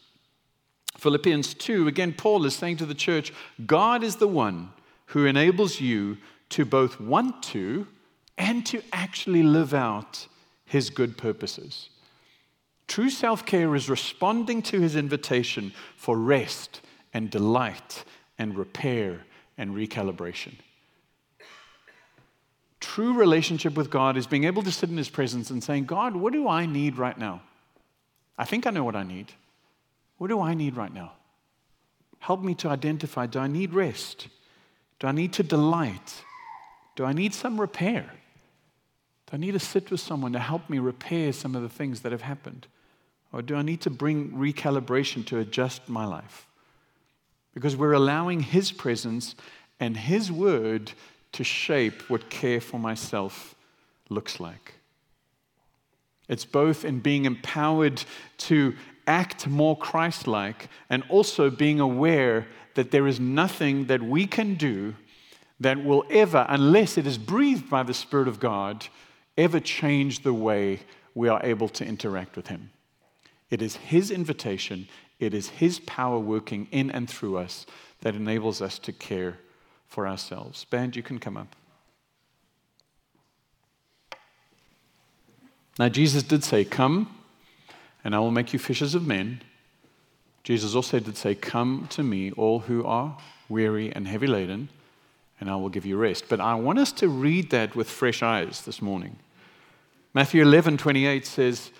Philippians 0.96 1.54
2, 1.54 1.88
again, 1.88 2.12
Paul 2.12 2.44
is 2.44 2.54
saying 2.54 2.76
to 2.78 2.86
the 2.86 2.94
church, 2.94 3.32
God 3.66 4.02
is 4.02 4.16
the 4.16 4.28
one 4.28 4.70
who 5.06 5.26
enables 5.26 5.80
you 5.80 6.18
to 6.50 6.64
both 6.64 7.00
want 7.00 7.42
to 7.44 7.86
and 8.36 8.64
to 8.66 8.82
actually 8.92 9.42
live 9.42 9.74
out 9.74 10.26
his 10.64 10.90
good 10.90 11.16
purposes. 11.16 11.88
True 12.88 13.10
self 13.10 13.46
care 13.46 13.76
is 13.76 13.88
responding 13.88 14.62
to 14.62 14.80
his 14.80 14.96
invitation 14.96 15.72
for 15.96 16.18
rest 16.18 16.80
and 17.12 17.30
delight 17.30 18.04
and 18.38 18.56
repair 18.56 19.20
and 19.56 19.74
recalibration. 19.74 20.54
True 22.80 23.12
relationship 23.12 23.74
with 23.74 23.90
God 23.90 24.16
is 24.16 24.26
being 24.26 24.44
able 24.44 24.62
to 24.62 24.72
sit 24.72 24.88
in 24.88 24.96
his 24.96 25.10
presence 25.10 25.50
and 25.50 25.62
saying, 25.62 25.84
God, 25.84 26.16
what 26.16 26.32
do 26.32 26.48
I 26.48 26.64
need 26.64 26.96
right 26.96 27.16
now? 27.16 27.42
I 28.38 28.44
think 28.44 28.66
I 28.66 28.70
know 28.70 28.84
what 28.84 28.96
I 28.96 29.02
need. 29.02 29.32
What 30.16 30.28
do 30.28 30.40
I 30.40 30.54
need 30.54 30.76
right 30.76 30.92
now? 30.92 31.12
Help 32.20 32.42
me 32.42 32.54
to 32.56 32.68
identify 32.68 33.26
do 33.26 33.38
I 33.38 33.48
need 33.48 33.74
rest? 33.74 34.28
Do 34.98 35.06
I 35.06 35.12
need 35.12 35.32
to 35.34 35.42
delight? 35.42 36.24
Do 36.96 37.04
I 37.04 37.12
need 37.12 37.34
some 37.34 37.60
repair? 37.60 38.10
Do 39.26 39.34
I 39.34 39.36
need 39.36 39.52
to 39.52 39.60
sit 39.60 39.90
with 39.90 40.00
someone 40.00 40.32
to 40.32 40.38
help 40.38 40.70
me 40.70 40.78
repair 40.78 41.32
some 41.32 41.54
of 41.54 41.62
the 41.62 41.68
things 41.68 42.00
that 42.00 42.12
have 42.12 42.22
happened? 42.22 42.66
Or 43.32 43.42
do 43.42 43.56
I 43.56 43.62
need 43.62 43.80
to 43.82 43.90
bring 43.90 44.30
recalibration 44.30 45.24
to 45.26 45.38
adjust 45.38 45.88
my 45.88 46.04
life? 46.04 46.46
Because 47.54 47.76
we're 47.76 47.92
allowing 47.92 48.40
His 48.40 48.72
presence 48.72 49.34
and 49.80 49.96
His 49.96 50.32
word 50.32 50.92
to 51.32 51.44
shape 51.44 52.08
what 52.08 52.30
care 52.30 52.60
for 52.60 52.78
myself 52.78 53.54
looks 54.08 54.40
like. 54.40 54.74
It's 56.28 56.44
both 56.44 56.84
in 56.84 57.00
being 57.00 57.24
empowered 57.24 58.02
to 58.38 58.74
act 59.06 59.46
more 59.46 59.76
Christ 59.76 60.26
like 60.26 60.68
and 60.90 61.02
also 61.08 61.50
being 61.50 61.80
aware 61.80 62.46
that 62.74 62.90
there 62.90 63.06
is 63.06 63.18
nothing 63.18 63.86
that 63.86 64.02
we 64.02 64.26
can 64.26 64.54
do 64.54 64.94
that 65.60 65.82
will 65.82 66.04
ever, 66.10 66.46
unless 66.48 66.96
it 66.96 67.06
is 67.06 67.18
breathed 67.18 67.68
by 67.68 67.82
the 67.82 67.94
Spirit 67.94 68.28
of 68.28 68.38
God, 68.38 68.86
ever 69.36 69.58
change 69.58 70.22
the 70.22 70.34
way 70.34 70.80
we 71.14 71.28
are 71.28 71.40
able 71.42 71.68
to 71.70 71.84
interact 71.84 72.36
with 72.36 72.46
Him. 72.46 72.70
It 73.50 73.62
is 73.62 73.76
His 73.76 74.10
invitation, 74.10 74.88
it 75.18 75.34
is 75.34 75.48
His 75.48 75.80
power 75.80 76.18
working 76.18 76.68
in 76.70 76.90
and 76.90 77.08
through 77.08 77.38
us 77.38 77.66
that 78.00 78.14
enables 78.14 78.60
us 78.62 78.78
to 78.80 78.92
care 78.92 79.38
for 79.86 80.06
ourselves. 80.06 80.64
Band, 80.64 80.94
you 80.94 81.02
can 81.02 81.18
come 81.18 81.36
up. 81.36 81.56
Now, 85.78 85.88
Jesus 85.88 86.22
did 86.22 86.44
say, 86.44 86.64
Come, 86.64 87.14
and 88.04 88.14
I 88.14 88.18
will 88.18 88.30
make 88.30 88.52
you 88.52 88.58
fishers 88.58 88.94
of 88.94 89.06
men. 89.06 89.42
Jesus 90.42 90.74
also 90.74 90.98
did 90.98 91.16
say, 91.16 91.34
Come 91.34 91.86
to 91.90 92.02
me, 92.02 92.32
all 92.32 92.60
who 92.60 92.84
are 92.84 93.16
weary 93.48 93.92
and 93.92 94.06
heavy 94.06 94.26
laden, 94.26 94.68
and 95.40 95.48
I 95.48 95.56
will 95.56 95.68
give 95.68 95.86
you 95.86 95.96
rest. 95.96 96.24
But 96.28 96.40
I 96.40 96.54
want 96.56 96.78
us 96.78 96.92
to 96.92 97.08
read 97.08 97.50
that 97.50 97.76
with 97.76 97.88
fresh 97.88 98.22
eyes 98.22 98.62
this 98.62 98.82
morning. 98.82 99.16
Matthew 100.14 100.42
11 100.42 100.78
28 100.78 101.26
says, 101.26 101.70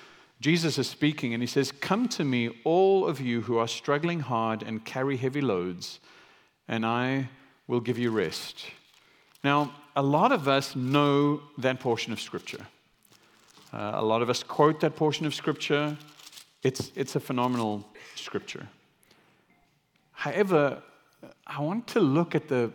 Jesus 0.40 0.78
is 0.78 0.88
speaking, 0.88 1.34
and 1.34 1.42
he 1.42 1.46
says, 1.46 1.72
Come 1.72 2.08
to 2.10 2.24
me, 2.24 2.50
all 2.64 3.06
of 3.06 3.20
you 3.20 3.42
who 3.42 3.58
are 3.58 3.68
struggling 3.68 4.20
hard 4.20 4.62
and 4.62 4.84
carry 4.84 5.16
heavy 5.16 5.40
loads, 5.40 6.00
and 6.68 6.86
I 6.86 7.28
will 7.66 7.80
give 7.80 7.98
you 7.98 8.10
rest. 8.10 8.66
Now, 9.42 9.72
a 9.96 10.02
lot 10.02 10.32
of 10.32 10.46
us 10.46 10.76
know 10.76 11.42
that 11.58 11.80
portion 11.80 12.12
of 12.12 12.20
Scripture. 12.20 12.66
Uh, 13.72 13.92
a 13.94 14.04
lot 14.04 14.22
of 14.22 14.30
us 14.30 14.42
quote 14.42 14.80
that 14.80 14.96
portion 14.96 15.26
of 15.26 15.34
Scripture. 15.34 15.96
It's, 16.62 16.92
it's 16.94 17.16
a 17.16 17.20
phenomenal 17.20 17.86
Scripture. 18.14 18.68
However, 20.12 20.82
I 21.46 21.60
want 21.60 21.86
to 21.88 22.00
look 22.00 22.34
at 22.34 22.48
the 22.48 22.72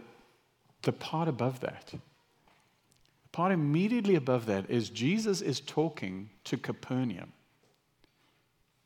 the 0.84 0.92
part 0.92 1.28
above 1.28 1.62
that, 1.62 1.88
the 1.88 2.00
part 3.32 3.52
immediately 3.52 4.16
above 4.16 4.46
that 4.46 4.70
is 4.70 4.90
Jesus 4.90 5.42
is 5.42 5.60
talking 5.60 6.30
to 6.44 6.58
Capernaum. 6.58 7.32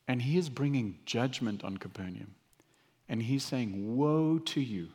And 0.07 0.21
he 0.21 0.37
is 0.37 0.49
bringing 0.49 0.99
judgment 1.05 1.63
on 1.63 1.77
Capernaum. 1.77 2.35
And 3.09 3.23
he's 3.23 3.43
saying, 3.43 3.97
Woe 3.97 4.39
to 4.39 4.61
you. 4.61 4.89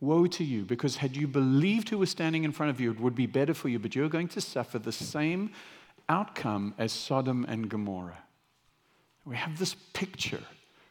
Woe 0.00 0.26
to 0.26 0.44
you, 0.44 0.64
because 0.64 0.96
had 0.96 1.16
you 1.16 1.26
believed 1.26 1.88
who 1.88 1.98
was 1.98 2.10
standing 2.10 2.44
in 2.44 2.52
front 2.52 2.70
of 2.70 2.80
you, 2.80 2.90
it 2.90 3.00
would 3.00 3.14
be 3.14 3.26
better 3.26 3.54
for 3.54 3.68
you, 3.70 3.78
but 3.78 3.94
you're 3.94 4.10
going 4.10 4.28
to 4.28 4.42
suffer 4.42 4.78
the 4.78 4.92
same 4.92 5.50
outcome 6.08 6.74
as 6.76 6.92
Sodom 6.92 7.46
and 7.48 7.68
Gomorrah. 7.68 8.18
We 9.24 9.36
have 9.36 9.58
this 9.58 9.74
picture 9.94 10.42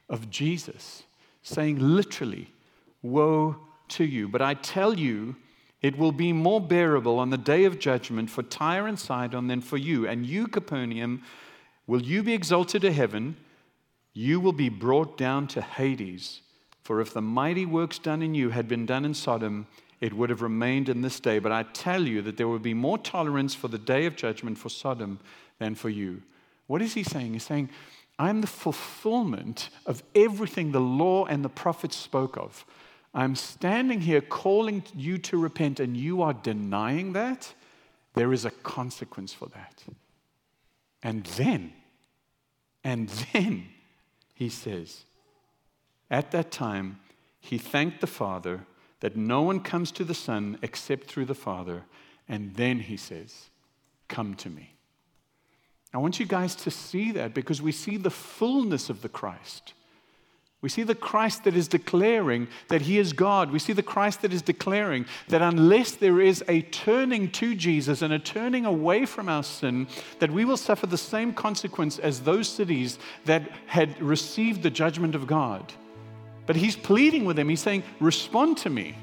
of 0.10 0.30
Jesus 0.30 1.04
saying, 1.44 1.78
literally, 1.80 2.52
Woe 3.04 3.58
to 3.90 4.04
you. 4.04 4.28
But 4.28 4.42
I 4.42 4.56
tell 4.56 4.98
you, 4.98 5.36
it 5.82 5.98
will 5.98 6.12
be 6.12 6.34
more 6.34 6.60
bearable 6.60 7.20
on 7.20 7.30
the 7.30 7.38
day 7.38 7.66
of 7.66 7.78
judgment 7.78 8.32
for 8.32 8.42
Tyre 8.42 8.88
and 8.88 8.98
Sidon 8.98 9.48
than 9.48 9.62
for 9.62 9.78
you. 9.78 10.08
And 10.08 10.26
you, 10.26 10.48
Capernaum, 10.48 11.22
will 11.88 12.02
you 12.02 12.24
be 12.24 12.34
exalted 12.34 12.82
to 12.82 12.92
heaven? 12.92 13.38
You 14.14 14.40
will 14.40 14.54
be 14.54 14.70
brought 14.70 15.18
down 15.18 15.48
to 15.50 15.62
Hades. 15.62 16.42
For 16.84 17.02
if 17.02 17.14
the 17.14 17.22
mighty 17.22 17.66
works 17.66 17.98
done 17.98 18.22
in 18.22 18.36
you 18.36 18.52
had 18.52 18.68
been 18.68 18.86
done 18.86 19.06
in 19.06 19.14
Sodom, 19.14 19.68
it 20.00 20.14
would 20.14 20.30
have 20.30 20.42
remained 20.42 20.88
in 20.88 21.02
this 21.02 21.20
day. 21.20 21.40
But 21.40 21.52
I 21.52 21.64
tell 21.64 22.04
you 22.04 22.22
that 22.22 22.38
there 22.38 22.48
will 22.48 22.60
be 22.60 22.74
more 22.74 22.98
tolerance 22.98 23.56
for 23.56 23.68
the 23.68 23.80
day 23.80 24.06
of 24.06 24.16
judgment 24.16 24.58
for 24.58 24.70
Sodom 24.70 25.20
than 25.60 25.76
for 25.76 25.90
you. 25.90 26.22
What 26.68 26.82
is 26.82 26.94
he 26.94 27.04
saying? 27.04 27.34
He's 27.34 27.44
saying, 27.44 27.70
I'm 28.18 28.42
the 28.42 28.48
fulfillment 28.48 29.70
of 29.86 30.04
everything 30.14 30.72
the 30.72 30.80
law 30.80 31.26
and 31.26 31.44
the 31.44 31.50
prophets 31.50 31.96
spoke 31.96 32.38
of. 32.38 32.66
I'm 33.14 33.36
standing 33.36 34.02
here 34.02 34.22
calling 34.22 34.84
you 34.96 35.18
to 35.20 35.38
repent 35.38 35.80
and 35.80 35.96
you 35.96 36.22
are 36.22 36.34
denying 36.34 37.14
that, 37.14 37.54
there 38.14 38.32
is 38.32 38.46
a 38.46 38.52
consequence 38.52 39.34
for 39.34 39.48
that. 39.48 39.84
And 41.06 41.24
then, 41.38 41.72
and 42.84 43.10
then, 43.32 43.68
he 44.34 44.50
says, 44.50 45.04
at 46.10 46.32
that 46.32 46.50
time, 46.50 47.00
he 47.40 47.60
thanked 47.60 48.02
the 48.02 48.08
Father 48.08 48.66
that 49.02 49.16
no 49.16 49.44
one 49.44 49.60
comes 49.60 49.92
to 49.92 50.04
the 50.04 50.16
Son 50.16 50.58
except 50.64 51.06
through 51.06 51.26
the 51.26 51.36
Father. 51.36 51.84
And 52.28 52.56
then 52.56 52.80
he 52.80 52.98
says, 52.98 53.50
Come 54.08 54.34
to 54.34 54.50
me. 54.50 54.74
I 55.94 56.00
want 56.00 56.20
you 56.20 56.26
guys 56.26 56.56
to 56.56 56.72
see 56.72 57.12
that 57.12 57.36
because 57.36 57.62
we 57.62 57.72
see 57.72 57.98
the 57.98 58.10
fullness 58.10 58.90
of 58.90 59.04
the 59.04 59.10
Christ. 59.10 59.76
We 60.66 60.70
see 60.70 60.82
the 60.82 60.96
Christ 60.96 61.44
that 61.44 61.56
is 61.56 61.68
declaring 61.68 62.48
that 62.70 62.82
He 62.82 62.98
is 62.98 63.14
God. 63.14 63.52
We 63.52 63.60
see 63.60 63.72
the 63.72 63.84
Christ 63.84 64.24
that 64.24 64.34
is 64.34 64.42
declaring 64.42 65.06
that 65.28 65.44
unless 65.44 65.92
there 65.92 66.20
is 66.20 66.44
a 66.48 66.64
turning 66.64 67.30
to 67.34 67.54
Jesus 67.54 68.02
and 68.02 68.12
a 68.12 68.18
turning 68.18 68.66
away 68.66 69.06
from 69.06 69.30
our 69.30 69.44
sin, 69.44 69.86
that 70.18 70.32
we 70.32 70.44
will 70.44 70.58
suffer 70.58 70.88
the 70.88 70.98
same 70.98 71.34
consequence 71.34 72.00
as 72.00 72.22
those 72.22 72.50
cities 72.50 72.98
that 73.26 73.48
had 73.68 74.02
received 74.02 74.64
the 74.64 74.72
judgment 74.72 75.14
of 75.14 75.28
God. 75.28 75.72
But 76.48 76.56
He's 76.56 76.76
pleading 76.76 77.26
with 77.26 77.36
them. 77.36 77.48
He's 77.48 77.62
saying, 77.62 77.84
Respond 78.00 78.58
to 78.58 78.72
me. 78.72 78.96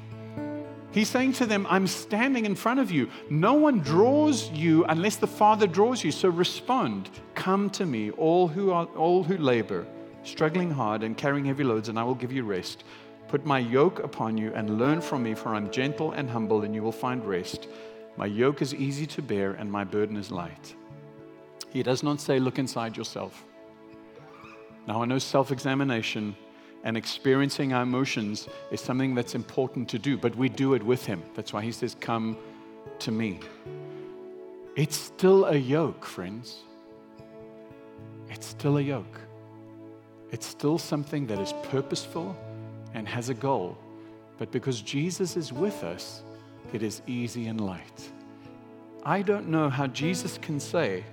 He's 0.91 1.07
saying 1.07 1.31
to 1.33 1.45
them, 1.45 1.65
I'm 1.69 1.87
standing 1.87 2.45
in 2.45 2.55
front 2.55 2.81
of 2.81 2.91
you. 2.91 3.09
No 3.29 3.53
one 3.53 3.79
draws 3.79 4.51
you 4.51 4.83
unless 4.83 5.15
the 5.15 5.27
Father 5.27 5.65
draws 5.65 6.03
you. 6.03 6.11
So 6.11 6.27
respond, 6.27 7.09
Come 7.35 7.69
to 7.69 7.85
me, 7.85 8.11
all 8.11 8.49
who, 8.49 8.73
are, 8.73 8.87
all 8.97 9.23
who 9.23 9.37
labor, 9.37 9.87
struggling 10.23 10.71
hard 10.71 11.03
and 11.03 11.17
carrying 11.17 11.45
heavy 11.45 11.63
loads, 11.63 11.89
and 11.89 11.99
I 11.99 12.03
will 12.03 12.15
give 12.15 12.31
you 12.31 12.43
rest. 12.43 12.83
Put 13.27 13.45
my 13.45 13.59
yoke 13.59 13.99
upon 13.99 14.37
you 14.37 14.53
and 14.53 14.77
learn 14.77 15.01
from 15.01 15.23
me, 15.23 15.33
for 15.33 15.55
I'm 15.55 15.71
gentle 15.71 16.11
and 16.11 16.29
humble, 16.29 16.63
and 16.63 16.73
you 16.73 16.83
will 16.83 16.91
find 16.91 17.25
rest. 17.25 17.67
My 18.15 18.25
yoke 18.25 18.61
is 18.61 18.75
easy 18.75 19.07
to 19.07 19.21
bear, 19.21 19.53
and 19.53 19.71
my 19.71 19.83
burden 19.83 20.17
is 20.17 20.31
light. 20.31 20.75
He 21.71 21.81
does 21.81 22.03
not 22.03 22.21
say, 22.21 22.39
Look 22.39 22.59
inside 22.59 22.95
yourself. 22.95 23.43
Now, 24.87 25.01
I 25.01 25.05
know 25.05 25.19
self 25.19 25.51
examination 25.51 26.35
and 26.83 26.97
experiencing 26.97 27.73
our 27.73 27.83
emotions 27.83 28.47
is 28.69 28.81
something 28.81 29.15
that's 29.15 29.33
important 29.33 29.89
to 29.89 29.99
do, 29.99 30.17
but 30.17 30.35
we 30.35 30.49
do 30.49 30.73
it 30.75 30.83
with 30.83 31.05
Him. 31.05 31.23
That's 31.33 31.53
why 31.53 31.63
He 31.63 31.71
says, 31.71 31.95
Come 31.99 32.37
to 32.99 33.11
me. 33.11 33.39
It's 34.75 34.95
still 34.95 35.45
a 35.45 35.55
yoke, 35.55 36.05
friends. 36.05 36.63
It's 38.29 38.45
still 38.47 38.77
a 38.77 38.81
yoke. 38.81 39.22
It's 40.33 40.45
still 40.45 40.77
something 40.77 41.25
that 41.27 41.39
is 41.39 41.53
purposeful 41.63 42.35
and 42.93 43.07
has 43.07 43.29
a 43.29 43.33
goal. 43.33 43.77
But 44.37 44.51
because 44.51 44.81
Jesus 44.81 45.37
is 45.37 45.53
with 45.53 45.81
us, 45.83 46.23
it 46.73 46.83
is 46.83 47.01
easy 47.07 47.47
and 47.47 47.61
light. 47.61 48.11
I 49.05 49.21
don't 49.21 49.47
know 49.47 49.69
how 49.69 49.87
Jesus 49.87 50.37
can 50.37 50.59
say, 50.59 51.05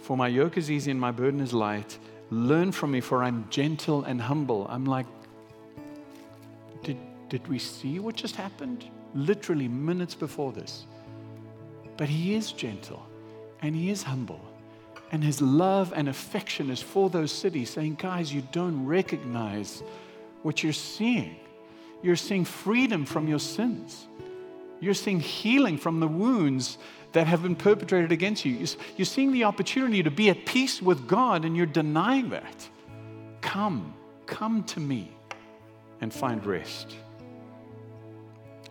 For 0.00 0.16
my 0.16 0.26
yoke 0.26 0.56
is 0.56 0.72
easy 0.72 0.90
and 0.90 1.00
my 1.00 1.12
burden 1.12 1.40
is 1.40 1.52
light, 1.52 1.96
Learn 2.30 2.70
from 2.70 2.92
me, 2.92 3.00
for 3.00 3.24
I'm 3.24 3.46
gentle 3.50 4.04
and 4.04 4.20
humble. 4.20 4.66
I'm 4.68 4.84
like, 4.84 5.06
did, 6.84 6.96
did 7.28 7.46
we 7.48 7.58
see 7.58 7.98
what 7.98 8.14
just 8.14 8.36
happened? 8.36 8.84
Literally 9.14 9.66
minutes 9.66 10.14
before 10.14 10.52
this. 10.52 10.84
But 11.96 12.08
he 12.08 12.34
is 12.34 12.52
gentle 12.52 13.04
and 13.62 13.74
he 13.74 13.90
is 13.90 14.04
humble. 14.04 14.40
And 15.12 15.24
his 15.24 15.42
love 15.42 15.92
and 15.94 16.08
affection 16.08 16.70
is 16.70 16.80
for 16.80 17.10
those 17.10 17.32
cities, 17.32 17.70
saying, 17.70 17.96
guys, 17.96 18.32
you 18.32 18.42
don't 18.52 18.86
recognize 18.86 19.82
what 20.42 20.62
you're 20.62 20.72
seeing. 20.72 21.36
You're 22.02 22.16
seeing 22.16 22.44
freedom 22.44 23.04
from 23.04 23.28
your 23.28 23.40
sins. 23.40 24.06
You're 24.80 24.94
seeing 24.94 25.20
healing 25.20 25.76
from 25.76 26.00
the 26.00 26.08
wounds 26.08 26.78
that 27.12 27.26
have 27.26 27.42
been 27.42 27.56
perpetrated 27.56 28.12
against 28.12 28.44
you. 28.44 28.66
You're 28.96 29.04
seeing 29.04 29.32
the 29.32 29.44
opportunity 29.44 30.02
to 30.02 30.10
be 30.10 30.30
at 30.30 30.46
peace 30.46 30.80
with 30.80 31.06
God 31.06 31.44
and 31.44 31.56
you're 31.56 31.66
denying 31.66 32.30
that. 32.30 32.68
Come, 33.40 33.94
come 34.26 34.62
to 34.64 34.80
me 34.80 35.10
and 36.00 36.14
find 36.14 36.44
rest. 36.46 36.94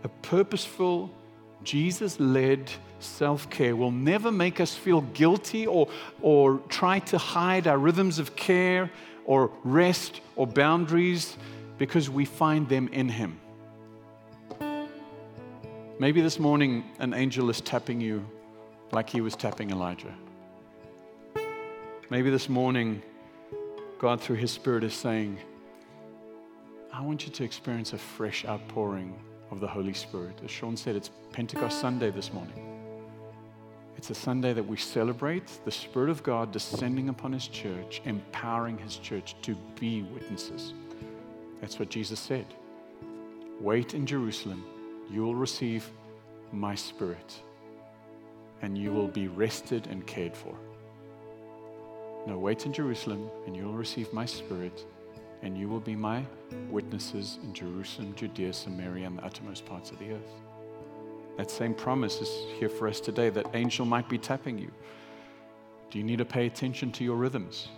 A 0.04 0.08
purposeful, 0.08 1.12
Jesus 1.64 2.20
led 2.20 2.72
self 3.00 3.50
care 3.50 3.76
will 3.76 3.92
never 3.92 4.32
make 4.32 4.60
us 4.60 4.76
feel 4.76 5.02
guilty 5.02 5.68
or, 5.68 5.88
or 6.22 6.58
try 6.70 7.00
to 7.00 7.18
hide 7.18 7.68
our 7.68 7.78
rhythms 7.78 8.20
of 8.20 8.36
care 8.36 8.92
or 9.26 9.52
rest 9.64 10.22
or 10.36 10.48
boundaries 10.48 11.38
because 11.78 12.10
we 12.10 12.26
find 12.26 12.68
them 12.68 12.88
in 12.90 13.10
Him. 13.10 13.40
Maybe 16.00 16.22
this 16.22 16.40
morning 16.40 16.86
an 17.00 17.14
angel 17.14 17.50
is 17.50 17.62
tapping 17.62 18.00
you 18.00 18.26
like 18.92 19.10
he 19.10 19.22
was 19.22 19.36
tapping 19.36 19.70
Elijah. 19.70 20.14
Maybe 22.10 22.30
this 22.30 22.50
morning 22.50 23.02
God, 24.00 24.22
through 24.22 24.38
his 24.38 24.50
Spirit, 24.50 24.86
is 24.86 24.94
saying, 24.94 25.38
I 26.94 27.02
want 27.02 27.26
you 27.26 27.34
to 27.34 27.44
experience 27.44 27.92
a 27.92 27.98
fresh 27.98 28.46
outpouring 28.46 29.14
of 29.52 29.60
the 29.60 29.68
Holy 29.68 29.94
Spirit. 29.94 30.40
As 30.44 30.52
Sean 30.52 30.78
said, 30.78 30.96
it's 30.96 31.12
Pentecost 31.32 31.80
Sunday 31.80 32.12
this 32.12 32.34
morning. 32.34 32.66
It's 33.98 34.10
a 34.10 34.16
Sunday 34.16 34.54
that 34.54 34.66
we 34.66 34.78
celebrate 34.78 35.60
the 35.66 35.72
Spirit 35.72 36.10
of 36.10 36.24
God 36.24 36.52
descending 36.52 37.10
upon 37.10 37.34
His 37.34 37.48
church, 37.48 38.02
empowering 38.06 38.78
His 38.78 38.98
church 38.98 39.36
to 39.42 39.56
be 39.80 40.04
witnesses. 40.04 40.74
That's 41.60 41.80
what 41.80 41.90
Jesus 41.90 42.20
said. 42.20 42.46
Wait 43.60 43.94
in 43.94 44.06
Jerusalem 44.06 44.64
you 45.10 45.24
will 45.24 45.36
receive 45.36 45.90
my 46.52 46.76
spirit 46.76 47.42
and 48.62 48.78
you 48.78 48.92
will 48.92 49.08
be 49.08 49.28
rested 49.28 49.88
and 49.88 50.06
cared 50.06 50.36
for. 50.36 50.56
No, 52.28 52.38
wait 52.38 52.66
in 52.66 52.74
Jerusalem 52.74 53.30
and 53.46 53.56
you 53.56 53.64
will 53.64 53.74
receive 53.74 54.12
my 54.14 54.26
spirit 54.26 54.86
and 55.42 55.58
you 55.58 55.70
will 55.70 55.80
be 55.80 55.96
my 55.96 56.26
witnesses 56.70 57.40
in 57.44 57.54
Jerusalem, 57.54 58.14
Judea, 58.16 58.54
Samaria, 58.54 59.08
and 59.08 59.18
the 59.18 59.26
uttermost 59.26 59.66
parts 59.66 59.92
of 59.92 60.00
the 60.00 60.12
earth. 60.12 60.32
That 61.38 61.50
same 61.50 61.74
promise 61.74 62.20
is 62.20 62.30
here 62.58 62.68
for 62.68 62.88
us 62.88 63.00
today. 63.00 63.30
That 63.30 63.48
angel 63.54 63.86
might 63.86 64.10
be 64.10 64.18
tapping 64.18 64.58
you. 64.58 64.72
Do 65.90 65.98
you 65.98 66.04
need 66.04 66.18
to 66.18 66.26
pay 66.26 66.46
attention 66.46 66.92
to 66.94 67.04
your 67.04 67.16
rhythms? 67.16 67.70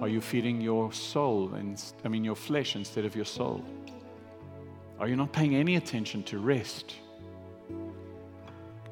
Are 0.00 0.08
you 0.08 0.20
feeding 0.20 0.60
your 0.60 0.92
soul, 0.92 1.54
and, 1.54 1.82
I 2.04 2.08
mean 2.08 2.22
your 2.22 2.36
flesh, 2.36 2.76
instead 2.76 3.04
of 3.04 3.16
your 3.16 3.24
soul? 3.24 3.64
Are 4.98 5.08
you 5.08 5.16
not 5.16 5.32
paying 5.32 5.56
any 5.56 5.76
attention 5.76 6.22
to 6.24 6.38
rest? 6.38 6.94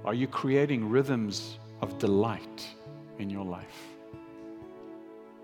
Are 0.05 0.15
you 0.15 0.27
creating 0.27 0.89
rhythms 0.89 1.59
of 1.83 1.99
delight 1.99 2.67
in 3.19 3.29
your 3.29 3.45
life? 3.45 3.83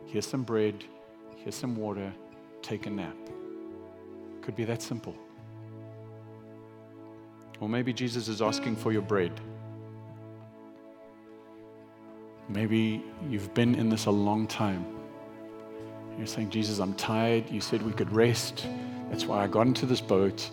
Here's 0.06 0.26
some 0.26 0.42
bread, 0.42 0.84
here's 1.44 1.54
some 1.54 1.76
water, 1.76 2.12
take 2.62 2.86
a 2.86 2.90
nap. 2.90 3.16
Could 4.40 4.56
be 4.56 4.64
that 4.64 4.82
simple. 4.82 5.14
Or 7.60 7.68
maybe 7.68 7.92
Jesus 7.92 8.26
is 8.28 8.42
asking 8.42 8.76
for 8.76 8.92
your 8.92 9.02
bread. 9.02 9.38
Maybe 12.48 13.02
you've 13.28 13.54
been 13.54 13.74
in 13.74 13.88
this 13.88 14.06
a 14.06 14.10
long 14.10 14.46
time. 14.46 14.84
You're 16.16 16.26
saying, 16.26 16.50
Jesus, 16.50 16.78
I'm 16.78 16.94
tired. 16.94 17.50
You 17.50 17.60
said 17.60 17.82
we 17.82 17.92
could 17.92 18.10
rest. 18.12 18.66
That's 19.10 19.26
why 19.26 19.42
I 19.42 19.46
got 19.46 19.66
into 19.66 19.86
this 19.86 20.00
boat. 20.00 20.50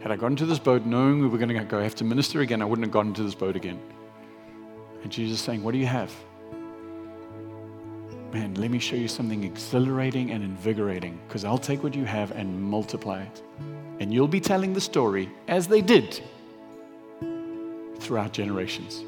Had 0.00 0.12
I 0.12 0.16
got 0.16 0.28
into 0.28 0.46
this 0.46 0.58
boat 0.58 0.84
knowing 0.84 1.20
we 1.20 1.28
were 1.28 1.38
going 1.38 1.48
to 1.48 1.64
go 1.64 1.80
have 1.80 1.94
to 1.96 2.04
minister 2.04 2.40
again, 2.40 2.62
I 2.62 2.64
wouldn't 2.64 2.86
have 2.86 2.92
gotten 2.92 3.08
into 3.08 3.22
this 3.22 3.34
boat 3.34 3.56
again. 3.56 3.80
And 5.02 5.10
Jesus 5.10 5.38
is 5.38 5.44
saying, 5.44 5.62
What 5.62 5.72
do 5.72 5.78
you 5.78 5.86
have? 5.86 6.12
Man, 8.36 8.52
let 8.56 8.70
me 8.70 8.78
show 8.78 8.96
you 8.96 9.08
something 9.08 9.44
exhilarating 9.44 10.30
and 10.30 10.44
invigorating 10.44 11.18
because 11.26 11.46
I'll 11.46 11.56
take 11.56 11.82
what 11.82 11.94
you 11.94 12.04
have 12.04 12.32
and 12.32 12.62
multiply 12.62 13.22
it. 13.22 13.42
And 13.98 14.12
you'll 14.12 14.28
be 14.28 14.40
telling 14.40 14.74
the 14.74 14.80
story 14.82 15.30
as 15.48 15.66
they 15.66 15.80
did 15.80 16.20
throughout 17.98 18.32
generations. 18.34 19.02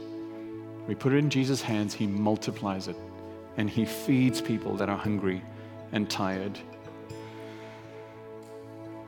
We 0.86 0.94
put 0.94 1.12
it 1.12 1.18
in 1.18 1.28
Jesus' 1.28 1.60
hands, 1.60 1.92
He 1.92 2.06
multiplies 2.06 2.88
it, 2.88 2.96
and 3.58 3.68
He 3.68 3.84
feeds 3.84 4.40
people 4.40 4.76
that 4.76 4.88
are 4.88 4.96
hungry 4.96 5.42
and 5.92 6.08
tired. 6.08 6.58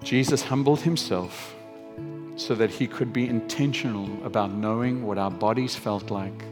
Jesus 0.03 0.43
humbled 0.43 0.81
Himself 0.81 1.55
so 2.37 2.55
that 2.57 2.69
he 2.69 2.87
could 2.87 3.11
be 3.11 3.27
intentional 3.27 4.07
about 4.27 4.53
knowing 4.53 5.07
what 5.07 5.17
our 5.17 5.31
bodies 5.31 5.75
felt 5.77 6.11
like, 6.11 6.45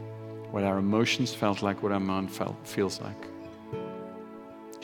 what 0.49 0.63
our 0.63 0.79
emotions 0.79 1.35
felt 1.35 1.61
like, 1.61 1.83
what 1.83 1.91
our 1.91 1.99
mind 1.99 2.31
felt, 2.31 2.55
feels 2.63 2.99
like. 2.99 3.28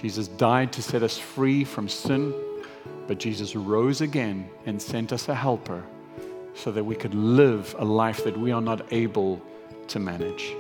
Jesus 0.06 0.28
died 0.28 0.72
to 0.74 0.84
set 0.84 1.02
us 1.02 1.18
free 1.18 1.64
from 1.64 1.90
sin, 1.90 2.32
but 3.08 3.18
Jesus 3.18 3.56
rose 3.56 4.02
again 4.02 4.48
and 4.68 4.80
sent 4.80 5.12
us 5.12 5.30
a 5.30 5.34
helper 5.34 5.84
so 6.54 6.72
that 6.72 6.84
we 6.84 6.96
could 6.96 7.16
live 7.16 7.76
a 7.80 7.84
life 7.84 8.24
that 8.24 8.38
we 8.38 8.52
are 8.52 8.62
not 8.62 8.94
able 8.94 9.42
to 9.88 9.98
manage. 9.98 10.54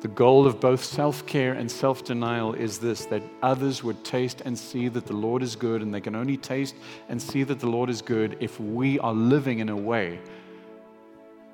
The 0.00 0.06
goal 0.06 0.46
of 0.46 0.60
both 0.60 0.84
self 0.84 1.26
care 1.26 1.54
and 1.54 1.68
self 1.68 2.04
denial 2.04 2.54
is 2.54 2.78
this 2.78 3.04
that 3.06 3.24
others 3.42 3.82
would 3.82 4.04
taste 4.04 4.42
and 4.44 4.56
see 4.56 4.86
that 4.86 5.06
the 5.06 5.16
Lord 5.16 5.42
is 5.42 5.56
good, 5.56 5.82
and 5.82 5.92
they 5.92 6.00
can 6.00 6.14
only 6.14 6.36
taste 6.36 6.76
and 7.08 7.20
see 7.20 7.42
that 7.42 7.58
the 7.58 7.66
Lord 7.66 7.90
is 7.90 8.00
good 8.00 8.36
if 8.38 8.60
we 8.60 9.00
are 9.00 9.12
living 9.12 9.58
in 9.58 9.70
a 9.70 9.76
way 9.76 10.20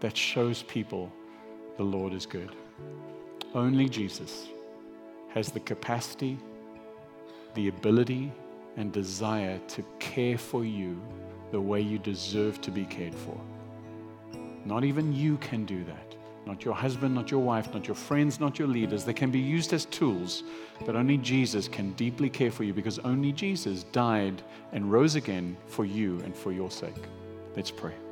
that 0.01 0.15
shows 0.15 0.63
people 0.65 1.11
the 1.79 1.85
Lord 1.85 2.13
is 2.13 2.27
good. 2.27 2.55
Only 3.55 3.89
Jesus 3.89 4.49
has 5.35 5.51
the 5.51 5.61
capacity, 5.61 6.39
the 7.55 7.69
ability, 7.69 8.33
and 8.77 8.93
desire 8.93 9.61
to 9.69 9.85
care 9.99 10.39
for 10.39 10.65
you 10.65 11.01
the 11.53 11.61
way 11.61 11.81
you 11.81 11.99
deserve 11.99 12.61
to 12.63 12.71
be 12.71 12.85
cared 12.85 13.15
for. 13.15 13.39
Not 14.65 14.85
even 14.85 15.13
you 15.13 15.37
can 15.39 15.65
do 15.65 15.85
that 15.85 16.15
not 16.47 16.65
your 16.65 16.75
husband, 16.75 17.15
not 17.15 17.31
your 17.31 17.41
wife, 17.41 17.73
not 17.73 17.87
your 17.87 17.95
friends, 17.95 18.41
not 18.41 18.59
your 18.59 18.69
leaders. 18.69 19.05
They 19.05 19.15
can 19.15 19.31
be 19.31 19.39
used 19.39 19.73
as 19.73 19.87
tools, 19.87 20.43
but 20.85 20.97
only 20.97 21.17
Jesus 21.17 21.69
can 21.69 21.93
deeply 21.93 22.29
care 22.29 22.51
for 22.51 22.65
you 22.65 22.75
because 22.75 22.99
only 23.01 23.33
Jesus 23.33 23.85
died 23.85 24.43
and 24.73 24.91
rose 24.91 25.15
again 25.15 25.57
for 25.67 25.85
you 25.85 26.21
and 26.21 26.37
for 26.37 26.53
your 26.53 26.71
sake. 26.71 26.95
Let's 27.57 27.71
pray. 27.71 28.04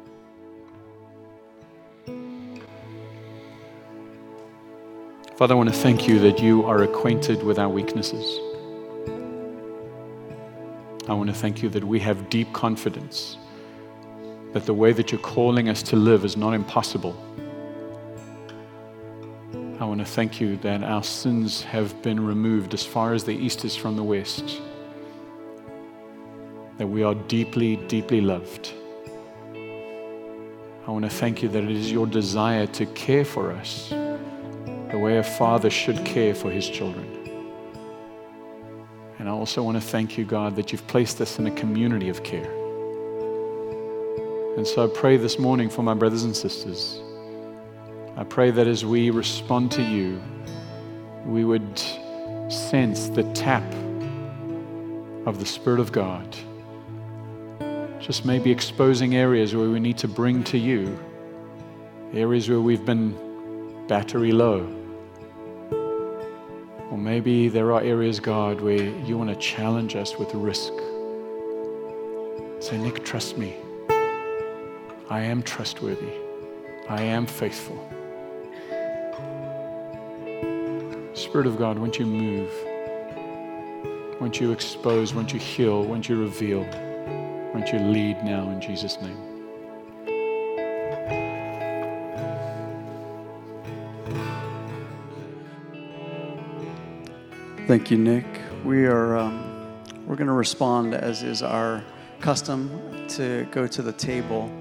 Father, 5.36 5.54
I 5.54 5.56
want 5.56 5.70
to 5.70 5.74
thank 5.74 6.06
you 6.06 6.18
that 6.18 6.40
you 6.40 6.62
are 6.64 6.82
acquainted 6.82 7.42
with 7.42 7.58
our 7.58 7.68
weaknesses. 7.68 8.38
I 11.08 11.14
want 11.14 11.30
to 11.30 11.34
thank 11.34 11.62
you 11.62 11.70
that 11.70 11.82
we 11.82 11.98
have 12.00 12.28
deep 12.28 12.52
confidence 12.52 13.38
that 14.52 14.66
the 14.66 14.74
way 14.74 14.92
that 14.92 15.10
you're 15.10 15.22
calling 15.22 15.70
us 15.70 15.82
to 15.84 15.96
live 15.96 16.26
is 16.26 16.36
not 16.36 16.52
impossible. 16.52 17.16
I 19.80 19.86
want 19.86 20.00
to 20.00 20.04
thank 20.04 20.38
you 20.38 20.58
that 20.58 20.84
our 20.84 21.02
sins 21.02 21.62
have 21.62 22.02
been 22.02 22.24
removed 22.24 22.74
as 22.74 22.84
far 22.84 23.14
as 23.14 23.24
the 23.24 23.32
east 23.32 23.64
is 23.64 23.74
from 23.74 23.96
the 23.96 24.04
west, 24.04 24.60
that 26.76 26.86
we 26.86 27.02
are 27.02 27.14
deeply, 27.14 27.76
deeply 27.76 28.20
loved. 28.20 28.74
I 30.86 30.90
want 30.90 31.06
to 31.06 31.10
thank 31.10 31.42
you 31.42 31.48
that 31.48 31.64
it 31.64 31.70
is 31.70 31.90
your 31.90 32.06
desire 32.06 32.66
to 32.66 32.84
care 32.84 33.24
for 33.24 33.50
us 33.50 33.94
the 34.92 34.98
way 34.98 35.16
a 35.16 35.22
father 35.22 35.70
should 35.70 36.04
care 36.04 36.34
for 36.34 36.50
his 36.50 36.68
children. 36.68 37.08
And 39.18 39.26
I 39.26 39.32
also 39.32 39.62
want 39.62 39.78
to 39.78 39.80
thank 39.80 40.18
you, 40.18 40.26
God, 40.26 40.54
that 40.56 40.70
you've 40.70 40.86
placed 40.86 41.18
us 41.22 41.38
in 41.38 41.46
a 41.46 41.50
community 41.52 42.10
of 42.10 42.22
care. 42.22 42.52
And 44.56 44.66
so 44.66 44.84
I 44.84 44.88
pray 44.94 45.16
this 45.16 45.38
morning 45.38 45.70
for 45.70 45.82
my 45.82 45.94
brothers 45.94 46.24
and 46.24 46.36
sisters. 46.36 47.00
I 48.18 48.24
pray 48.24 48.50
that 48.50 48.66
as 48.66 48.84
we 48.84 49.08
respond 49.08 49.70
to 49.72 49.82
you, 49.82 50.20
we 51.24 51.46
would 51.46 51.78
sense 52.48 53.08
the 53.08 53.22
tap 53.32 53.64
of 55.24 55.38
the 55.38 55.46
Spirit 55.46 55.80
of 55.80 55.90
God. 55.90 56.36
Just 57.98 58.26
maybe 58.26 58.50
exposing 58.50 59.14
areas 59.14 59.56
where 59.56 59.70
we 59.70 59.80
need 59.80 59.96
to 59.98 60.08
bring 60.08 60.44
to 60.44 60.58
you, 60.58 60.98
areas 62.12 62.50
where 62.50 62.60
we've 62.60 62.84
been 62.84 63.86
battery 63.86 64.32
low. 64.32 64.81
Or 66.92 66.98
maybe 66.98 67.48
there 67.48 67.72
are 67.72 67.80
areas, 67.80 68.20
God, 68.20 68.60
where 68.60 68.82
you 68.82 69.16
want 69.16 69.30
to 69.30 69.36
challenge 69.36 69.96
us 69.96 70.18
with 70.18 70.34
risk. 70.34 70.74
Say, 72.60 72.76
Nick, 72.76 73.02
trust 73.02 73.38
me. 73.38 73.56
I 75.08 75.20
am 75.22 75.42
trustworthy. 75.42 76.12
I 76.90 77.00
am 77.00 77.24
faithful. 77.24 77.78
Spirit 81.14 81.46
of 81.46 81.56
God, 81.56 81.78
won't 81.78 81.98
you 81.98 82.04
move? 82.04 82.52
Won't 84.20 84.38
you 84.38 84.52
expose? 84.52 85.14
Won't 85.14 85.32
you 85.32 85.40
heal? 85.40 85.84
Won't 85.84 86.10
you 86.10 86.20
reveal? 86.20 86.60
Won't 87.54 87.72
you 87.72 87.78
lead 87.78 88.22
now 88.22 88.50
in 88.50 88.60
Jesus' 88.60 89.00
name? 89.00 89.31
Thank 97.72 97.90
you, 97.90 97.96
Nick. 97.96 98.26
We 98.66 98.84
are 98.84 99.16
um, 99.16 99.72
we're 100.06 100.16
going 100.16 100.26
to 100.26 100.34
respond 100.34 100.92
as 100.92 101.22
is 101.22 101.42
our 101.42 101.82
custom 102.20 103.08
to 103.08 103.48
go 103.50 103.66
to 103.66 103.80
the 103.80 103.94
table. 103.94 104.52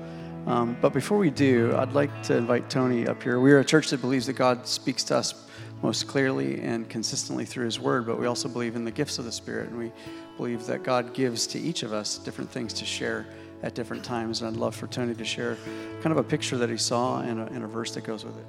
Um, 0.47 0.77
but 0.79 0.93
before 0.93 1.17
we 1.17 1.29
do, 1.29 1.75
I'd 1.75 1.91
like 1.91 2.23
to 2.23 2.37
invite 2.37 2.69
Tony 2.69 3.05
up 3.07 3.21
here. 3.21 3.41
We 3.41 3.51
are 3.51 3.59
a 3.59 3.65
church 3.65 3.89
that 3.89 3.99
believes 3.99 4.27
that 4.27 4.37
God 4.37 4.65
speaks 4.65 5.03
to 5.03 5.17
us 5.17 5.45
most 5.81 6.07
clearly 6.07 6.61
and 6.61 6.87
consistently 6.87 7.43
through 7.43 7.65
His 7.65 7.81
Word, 7.81 8.05
but 8.05 8.17
we 8.17 8.27
also 8.27 8.47
believe 8.47 8.77
in 8.77 8.85
the 8.85 8.91
gifts 8.91 9.19
of 9.19 9.25
the 9.25 9.31
Spirit, 9.33 9.67
and 9.67 9.77
we 9.77 9.91
believe 10.37 10.65
that 10.67 10.83
God 10.83 11.13
gives 11.13 11.45
to 11.47 11.59
each 11.59 11.83
of 11.83 11.91
us 11.91 12.17
different 12.17 12.49
things 12.49 12.71
to 12.75 12.85
share 12.85 13.25
at 13.61 13.75
different 13.75 14.05
times. 14.05 14.39
And 14.39 14.47
I'd 14.47 14.55
love 14.55 14.73
for 14.73 14.87
Tony 14.87 15.15
to 15.15 15.25
share 15.25 15.57
kind 16.01 16.13
of 16.13 16.17
a 16.17 16.23
picture 16.23 16.57
that 16.57 16.69
he 16.69 16.77
saw 16.77 17.19
and 17.19 17.41
a, 17.41 17.45
and 17.47 17.65
a 17.65 17.67
verse 17.67 17.93
that 17.95 18.05
goes 18.05 18.23
with 18.23 18.37
it. 18.37 18.45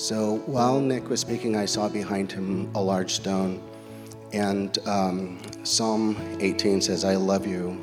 So 0.00 0.36
while 0.46 0.80
Nick 0.80 1.10
was 1.10 1.20
speaking, 1.20 1.56
I 1.56 1.66
saw 1.66 1.86
behind 1.86 2.32
him 2.32 2.70
a 2.74 2.82
large 2.82 3.12
stone. 3.12 3.62
And 4.32 4.78
um, 4.88 5.38
Psalm 5.62 6.16
18 6.40 6.80
says, 6.80 7.04
I 7.04 7.16
love 7.16 7.46
you, 7.46 7.78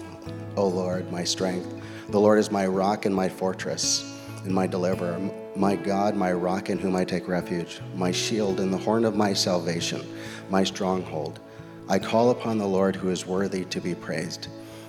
O 0.55 0.67
Lord, 0.67 1.11
my 1.11 1.23
strength. 1.23 1.71
The 2.09 2.19
Lord 2.19 2.39
is 2.39 2.49
my 2.49 2.65
rock 2.65 3.05
and 3.05 3.13
my 3.13 3.29
fortress 3.29 4.19
and 4.43 4.51
my 4.51 4.65
deliverer, 4.65 5.19
my 5.55 5.75
God, 5.75 6.15
my 6.15 6.33
rock 6.33 6.71
in 6.71 6.79
whom 6.79 6.95
I 6.95 7.05
take 7.05 7.27
refuge, 7.27 7.81
my 7.93 8.11
shield 8.11 8.61
and 8.61 8.73
the 8.73 8.79
horn 8.79 9.05
of 9.05 9.15
my 9.15 9.31
salvation, 9.31 10.01
my 10.49 10.63
stronghold. 10.63 11.39
I 11.87 11.99
call 11.99 12.31
upon 12.31 12.57
the 12.57 12.65
Lord 12.65 12.95
who 12.95 13.09
is 13.09 13.27
worthy 13.27 13.63
to 13.65 13.79
be 13.79 13.93
praised. 13.93 14.47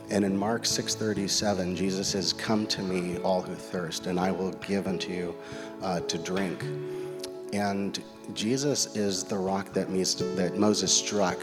And 0.09 0.25
in 0.25 0.35
Mark 0.35 0.65
6:37, 0.65 1.77
Jesus 1.77 2.09
says, 2.09 2.33
"Come 2.33 2.67
to 2.69 2.81
me, 2.81 3.19
all 3.19 3.43
who 3.43 3.55
thirst, 3.55 4.07
and 4.07 4.19
I 4.19 4.31
will 4.31 4.53
give 4.67 4.87
unto 4.87 5.13
you 5.13 5.35
uh, 5.83 6.01
to 6.01 6.17
drink." 6.17 6.65
And 7.53 8.03
Jesus 8.35 8.95
is 8.97 9.25
the 9.25 9.39
rock 9.39 9.73
that, 9.73 9.89
that 9.89 10.57
Moses 10.57 10.95
struck, 10.95 11.39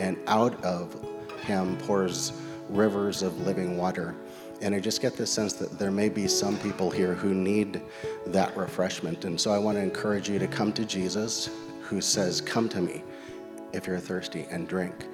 and 0.00 0.18
out 0.26 0.62
of 0.64 0.94
him 1.42 1.76
pours 1.78 2.32
rivers 2.68 3.22
of 3.22 3.46
living 3.46 3.76
water. 3.76 4.14
And 4.62 4.74
I 4.74 4.80
just 4.80 5.02
get 5.02 5.16
the 5.16 5.26
sense 5.26 5.52
that 5.54 5.78
there 5.78 5.90
may 5.90 6.08
be 6.08 6.26
some 6.26 6.58
people 6.58 6.90
here 6.90 7.14
who 7.14 7.34
need 7.34 7.82
that 8.26 8.56
refreshment. 8.56 9.24
And 9.24 9.40
so 9.40 9.52
I 9.52 9.58
want 9.58 9.76
to 9.76 9.82
encourage 9.82 10.28
you 10.28 10.38
to 10.38 10.46
come 10.46 10.72
to 10.72 10.84
Jesus, 10.84 11.50
who 11.82 12.00
says, 12.00 12.40
Come 12.40 12.68
to 12.70 12.80
me 12.80 13.02
if 13.72 13.86
you're 13.86 14.00
thirsty 14.00 14.46
and 14.50 14.66
drink, 14.66 15.06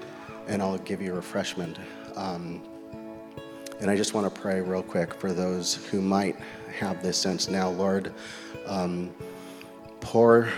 and 0.46 0.62
I'll 0.62 0.78
give 0.78 1.02
you 1.02 1.12
refreshment. 1.12 1.78
Um, 2.14 2.62
and 3.80 3.90
I 3.90 3.96
just 3.96 4.14
want 4.14 4.32
to 4.32 4.40
pray 4.40 4.60
real 4.60 4.82
quick 4.82 5.12
for 5.12 5.32
those 5.32 5.74
who 5.74 6.00
might 6.00 6.36
have 6.78 7.02
this 7.02 7.18
sense 7.18 7.48
now, 7.48 7.68
Lord. 7.68 8.12
Um, 8.66 9.12
pour, 10.02 10.48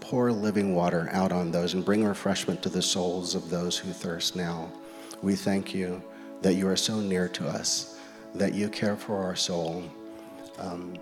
pour 0.00 0.32
living 0.32 0.74
water 0.74 1.08
out 1.12 1.30
on 1.30 1.52
those 1.52 1.74
and 1.74 1.84
bring 1.84 2.04
refreshment 2.04 2.60
to 2.62 2.68
the 2.68 2.82
souls 2.82 3.36
of 3.36 3.48
those 3.48 3.78
who 3.78 3.92
thirst 3.92 4.34
now. 4.34 4.68
We 5.22 5.36
thank 5.36 5.72
you 5.72 6.02
that 6.40 6.54
you 6.54 6.66
are 6.66 6.76
so 6.76 6.98
near 6.98 7.28
to 7.28 7.46
us, 7.46 8.00
that 8.34 8.54
you 8.54 8.68
care 8.68 8.96
for 8.96 9.18
our 9.18 9.36
soul. 9.36 9.84
Um, 10.58 10.94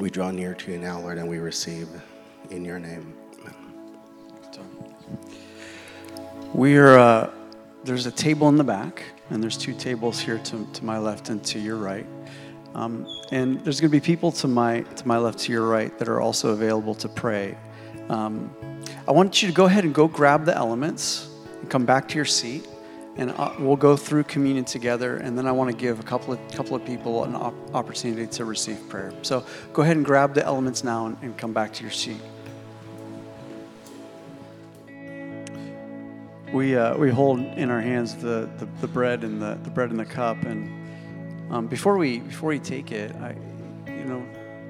we 0.00 0.08
draw 0.08 0.30
near 0.30 0.54
to 0.54 0.72
you 0.72 0.78
now, 0.78 1.00
Lord, 1.00 1.18
and 1.18 1.28
we 1.28 1.38
receive 1.38 1.88
in 2.50 2.64
your 2.64 2.78
name. 2.78 3.14
We 6.54 6.76
are, 6.76 6.96
uh, 6.96 7.30
there's 7.82 8.06
a 8.06 8.12
table 8.12 8.48
in 8.48 8.56
the 8.56 8.64
back, 8.64 9.02
and 9.30 9.42
there's 9.42 9.58
two 9.58 9.74
tables 9.74 10.20
here 10.20 10.38
to, 10.38 10.66
to 10.72 10.84
my 10.84 10.98
left 10.98 11.28
and 11.28 11.44
to 11.46 11.58
your 11.58 11.76
right. 11.76 12.06
Um, 12.74 13.06
and 13.30 13.64
there's 13.64 13.80
going 13.80 13.90
to 13.90 13.96
be 13.96 14.04
people 14.04 14.32
to 14.32 14.48
my 14.48 14.80
to 14.80 15.06
my 15.06 15.18
left, 15.18 15.38
to 15.40 15.52
your 15.52 15.66
right, 15.66 15.96
that 15.98 16.08
are 16.08 16.20
also 16.20 16.50
available 16.50 16.94
to 16.96 17.08
pray. 17.08 17.56
Um, 18.08 18.50
I 19.06 19.12
want 19.12 19.42
you 19.42 19.48
to 19.48 19.54
go 19.54 19.66
ahead 19.66 19.84
and 19.84 19.94
go 19.94 20.08
grab 20.08 20.44
the 20.44 20.56
elements 20.56 21.28
and 21.60 21.70
come 21.70 21.84
back 21.84 22.08
to 22.08 22.16
your 22.16 22.24
seat, 22.24 22.66
and 23.16 23.30
uh, 23.30 23.54
we'll 23.60 23.76
go 23.76 23.96
through 23.96 24.24
communion 24.24 24.64
together. 24.64 25.16
And 25.18 25.38
then 25.38 25.46
I 25.46 25.52
want 25.52 25.70
to 25.70 25.76
give 25.76 26.00
a 26.00 26.02
couple 26.02 26.34
of 26.34 26.40
couple 26.52 26.74
of 26.74 26.84
people 26.84 27.24
an 27.24 27.36
op- 27.36 27.74
opportunity 27.74 28.26
to 28.26 28.44
receive 28.44 28.88
prayer. 28.88 29.12
So 29.22 29.44
go 29.72 29.82
ahead 29.82 29.96
and 29.96 30.04
grab 30.04 30.34
the 30.34 30.44
elements 30.44 30.82
now 30.82 31.06
and, 31.06 31.16
and 31.22 31.38
come 31.38 31.52
back 31.52 31.72
to 31.74 31.82
your 31.82 31.92
seat. 31.92 32.20
We, 36.52 36.76
uh, 36.76 36.96
we 36.96 37.10
hold 37.10 37.40
in 37.40 37.68
our 37.68 37.80
hands 37.80 38.14
the, 38.14 38.48
the, 38.58 38.68
the 38.80 38.86
bread 38.86 39.24
and 39.24 39.42
the, 39.42 39.58
the 39.64 39.70
bread 39.70 39.90
and 39.90 39.98
the 39.98 40.04
cup 40.04 40.44
and 40.44 40.83
um, 41.50 41.66
before 41.66 41.96
we 41.98 42.20
before 42.20 42.48
we 42.50 42.58
take 42.58 42.92
it, 42.92 43.14
I, 43.16 43.36
you 43.86 44.04
know, 44.04 44.24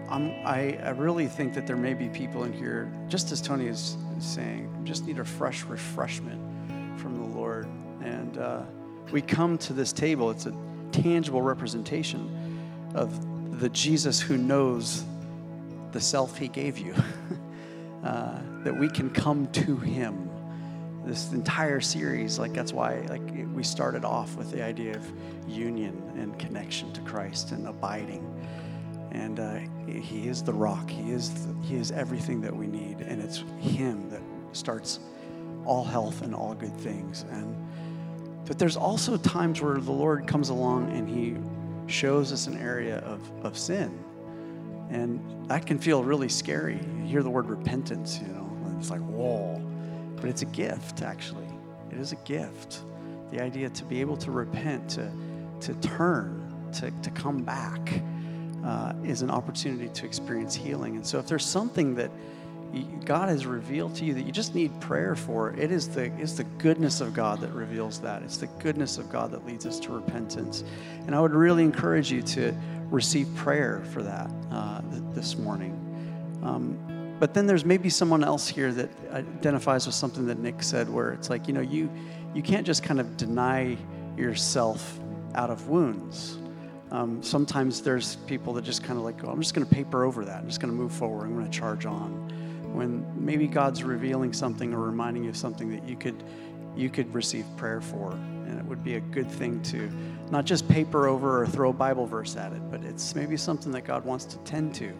I'm, 0.08 0.30
I 0.44 0.78
I 0.82 0.90
really 0.90 1.26
think 1.26 1.54
that 1.54 1.66
there 1.66 1.76
may 1.76 1.94
be 1.94 2.08
people 2.08 2.44
in 2.44 2.52
here, 2.52 2.92
just 3.08 3.32
as 3.32 3.40
Tony 3.40 3.66
is 3.66 3.96
saying, 4.18 4.82
just 4.84 5.06
need 5.06 5.18
a 5.18 5.24
fresh 5.24 5.64
refreshment 5.64 6.40
from 6.98 7.16
the 7.16 7.38
Lord, 7.38 7.66
and 8.02 8.38
uh, 8.38 8.62
we 9.12 9.22
come 9.22 9.58
to 9.58 9.72
this 9.72 9.92
table. 9.92 10.30
It's 10.30 10.46
a 10.46 10.54
tangible 10.92 11.42
representation 11.42 12.60
of 12.94 13.60
the 13.60 13.68
Jesus 13.68 14.20
who 14.20 14.36
knows 14.36 15.04
the 15.92 16.00
self 16.00 16.36
He 16.36 16.48
gave 16.48 16.78
you, 16.78 16.94
uh, 18.04 18.40
that 18.64 18.76
we 18.76 18.88
can 18.88 19.10
come 19.10 19.46
to 19.52 19.76
Him 19.76 20.23
this 21.04 21.32
entire 21.32 21.80
series 21.80 22.38
like 22.38 22.52
that's 22.52 22.72
why 22.72 23.00
like 23.08 23.22
we 23.52 23.62
started 23.62 24.04
off 24.04 24.36
with 24.36 24.50
the 24.50 24.64
idea 24.64 24.96
of 24.96 25.12
union 25.46 26.02
and 26.16 26.38
connection 26.38 26.92
to 26.92 27.00
christ 27.02 27.52
and 27.52 27.66
abiding. 27.66 28.30
And 29.12 29.38
uh, 29.38 29.60
he 29.86 30.26
is 30.28 30.42
the 30.42 30.52
rock. 30.52 30.90
He 30.90 31.12
is 31.12 31.46
the, 31.46 31.54
he 31.62 31.76
is 31.76 31.92
everything 31.92 32.40
that 32.40 32.54
we 32.54 32.66
need. 32.66 33.00
And 33.00 33.22
it's 33.22 33.44
him 33.60 34.10
that 34.10 34.20
starts 34.50 34.98
all 35.64 35.84
health 35.84 36.22
and 36.22 36.34
all 36.34 36.54
good 36.54 36.76
things. 36.78 37.24
And 37.30 37.56
but 38.44 38.58
there's 38.58 38.76
also 38.76 39.16
times 39.16 39.62
where 39.62 39.78
the 39.78 39.92
lord 39.92 40.26
comes 40.26 40.50
along 40.50 40.90
and 40.92 41.08
he 41.08 41.36
shows 41.90 42.32
us 42.32 42.46
an 42.46 42.58
area 42.58 42.98
of, 42.98 43.20
of 43.42 43.56
sin. 43.56 43.98
And 44.90 45.48
that 45.48 45.64
can 45.64 45.78
feel 45.78 46.04
really 46.04 46.28
scary. 46.28 46.78
You 46.98 47.04
hear 47.04 47.22
the 47.22 47.30
word 47.30 47.48
repentance 47.48 48.18
you 48.20 48.28
know 48.28 48.50
and 48.66 48.78
it's 48.78 48.90
like 48.90 49.00
whoa 49.00 49.63
but 50.24 50.30
it's 50.30 50.40
a 50.40 50.46
gift, 50.46 51.02
actually. 51.02 51.44
It 51.92 51.98
is 51.98 52.12
a 52.12 52.16
gift. 52.24 52.80
The 53.30 53.42
idea 53.42 53.68
to 53.68 53.84
be 53.84 54.00
able 54.00 54.16
to 54.16 54.30
repent, 54.30 54.88
to, 54.92 55.12
to 55.60 55.74
turn, 55.86 56.70
to, 56.72 56.90
to 56.90 57.10
come 57.10 57.42
back 57.42 58.00
uh, 58.64 58.94
is 59.04 59.20
an 59.20 59.30
opportunity 59.30 59.90
to 59.90 60.06
experience 60.06 60.54
healing. 60.54 60.96
And 60.96 61.06
so 61.06 61.18
if 61.18 61.26
there's 61.26 61.44
something 61.44 61.94
that 61.96 62.10
God 63.04 63.28
has 63.28 63.44
revealed 63.44 63.96
to 63.96 64.06
you 64.06 64.14
that 64.14 64.22
you 64.22 64.32
just 64.32 64.54
need 64.54 64.80
prayer 64.80 65.14
for, 65.14 65.54
it 65.56 65.70
is 65.70 65.90
the, 65.90 66.04
it's 66.18 66.32
the 66.32 66.44
goodness 66.44 67.02
of 67.02 67.12
God 67.12 67.42
that 67.42 67.52
reveals 67.52 68.00
that. 68.00 68.22
It's 68.22 68.38
the 68.38 68.46
goodness 68.46 68.96
of 68.96 69.12
God 69.12 69.30
that 69.32 69.44
leads 69.44 69.66
us 69.66 69.78
to 69.80 69.92
repentance. 69.92 70.64
And 71.06 71.14
I 71.14 71.20
would 71.20 71.34
really 71.34 71.64
encourage 71.64 72.10
you 72.10 72.22
to 72.22 72.54
receive 72.90 73.28
prayer 73.34 73.82
for 73.92 74.02
that 74.02 74.30
uh, 74.50 74.80
th- 74.90 75.02
this 75.12 75.36
morning. 75.36 75.78
Um, 76.42 76.78
but 77.24 77.32
then 77.32 77.46
there's 77.46 77.64
maybe 77.64 77.88
someone 77.88 78.22
else 78.22 78.46
here 78.46 78.70
that 78.70 78.90
identifies 79.10 79.86
with 79.86 79.94
something 79.94 80.26
that 80.26 80.38
Nick 80.38 80.62
said, 80.62 80.90
where 80.90 81.10
it's 81.12 81.30
like, 81.30 81.48
you 81.48 81.54
know, 81.54 81.62
you, 81.62 81.90
you 82.34 82.42
can't 82.42 82.66
just 82.66 82.82
kind 82.82 83.00
of 83.00 83.16
deny 83.16 83.78
yourself 84.14 85.00
out 85.34 85.48
of 85.48 85.70
wounds. 85.70 86.36
Um, 86.90 87.22
sometimes 87.22 87.80
there's 87.80 88.16
people 88.26 88.52
that 88.52 88.62
just 88.62 88.84
kind 88.84 88.98
of 88.98 89.06
like, 89.06 89.24
oh, 89.24 89.30
I'm 89.30 89.40
just 89.40 89.54
going 89.54 89.66
to 89.66 89.74
paper 89.74 90.04
over 90.04 90.22
that. 90.26 90.36
I'm 90.36 90.48
just 90.48 90.60
going 90.60 90.70
to 90.70 90.76
move 90.76 90.92
forward. 90.92 91.24
I'm 91.24 91.32
going 91.32 91.50
to 91.50 91.58
charge 91.58 91.86
on 91.86 92.10
when 92.74 93.06
maybe 93.16 93.46
God's 93.46 93.82
revealing 93.82 94.34
something 94.34 94.74
or 94.74 94.80
reminding 94.80 95.24
you 95.24 95.30
of 95.30 95.36
something 95.38 95.70
that 95.70 95.88
you 95.88 95.96
could 95.96 96.22
you 96.76 96.90
could 96.90 97.14
receive 97.14 97.46
prayer 97.56 97.80
for. 97.80 98.12
And 98.12 98.58
it 98.58 98.66
would 98.66 98.84
be 98.84 98.96
a 98.96 99.00
good 99.00 99.30
thing 99.30 99.62
to 99.62 99.90
not 100.30 100.44
just 100.44 100.68
paper 100.68 101.06
over 101.06 101.40
or 101.40 101.46
throw 101.46 101.70
a 101.70 101.72
Bible 101.72 102.04
verse 102.04 102.36
at 102.36 102.52
it, 102.52 102.70
but 102.70 102.84
it's 102.84 103.14
maybe 103.14 103.38
something 103.38 103.72
that 103.72 103.86
God 103.86 104.04
wants 104.04 104.26
to 104.26 104.36
tend 104.40 104.74
to. 104.74 104.92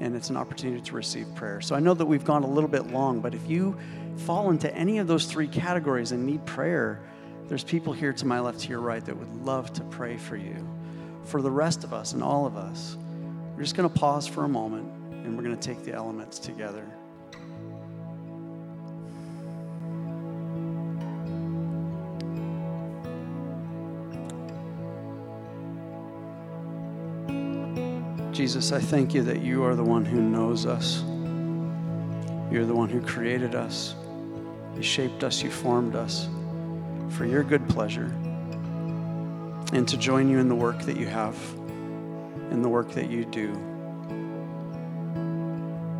And 0.00 0.16
it's 0.16 0.30
an 0.30 0.36
opportunity 0.36 0.80
to 0.82 0.94
receive 0.94 1.26
prayer. 1.34 1.60
So 1.60 1.74
I 1.74 1.80
know 1.80 1.94
that 1.94 2.06
we've 2.06 2.24
gone 2.24 2.42
a 2.42 2.50
little 2.50 2.70
bit 2.70 2.88
long, 2.88 3.20
but 3.20 3.34
if 3.34 3.48
you 3.48 3.76
fall 4.16 4.50
into 4.50 4.74
any 4.74 4.98
of 4.98 5.06
those 5.06 5.26
three 5.26 5.46
categories 5.46 6.12
and 6.12 6.26
need 6.26 6.44
prayer, 6.46 7.00
there's 7.48 7.64
people 7.64 7.92
here 7.92 8.12
to 8.12 8.26
my 8.26 8.40
left, 8.40 8.60
to 8.60 8.68
your 8.68 8.80
right 8.80 9.04
that 9.04 9.16
would 9.16 9.44
love 9.44 9.72
to 9.74 9.84
pray 9.84 10.16
for 10.16 10.36
you. 10.36 10.66
For 11.24 11.42
the 11.42 11.50
rest 11.50 11.84
of 11.84 11.92
us 11.92 12.12
and 12.12 12.22
all 12.22 12.46
of 12.46 12.56
us, 12.56 12.96
we're 13.54 13.62
just 13.62 13.76
going 13.76 13.88
to 13.88 13.94
pause 13.94 14.26
for 14.26 14.44
a 14.44 14.48
moment 14.48 14.88
and 15.12 15.36
we're 15.36 15.42
going 15.42 15.56
to 15.56 15.62
take 15.62 15.84
the 15.84 15.92
elements 15.92 16.38
together. 16.38 16.86
Jesus, 28.40 28.72
I 28.72 28.80
thank 28.80 29.12
you 29.12 29.22
that 29.24 29.42
you 29.42 29.64
are 29.64 29.74
the 29.74 29.84
one 29.84 30.02
who 30.02 30.18
knows 30.18 30.64
us. 30.64 31.02
You're 32.50 32.64
the 32.64 32.74
one 32.74 32.88
who 32.88 33.02
created 33.02 33.54
us. 33.54 33.94
You 34.74 34.82
shaped 34.82 35.24
us, 35.24 35.42
you 35.42 35.50
formed 35.50 35.94
us 35.94 36.26
for 37.10 37.26
your 37.26 37.44
good 37.44 37.68
pleasure 37.68 38.10
and 39.74 39.86
to 39.86 39.98
join 39.98 40.30
you 40.30 40.38
in 40.38 40.48
the 40.48 40.54
work 40.54 40.80
that 40.84 40.96
you 40.96 41.04
have, 41.04 41.36
in 42.50 42.62
the 42.62 42.68
work 42.70 42.92
that 42.92 43.10
you 43.10 43.26
do. 43.26 43.52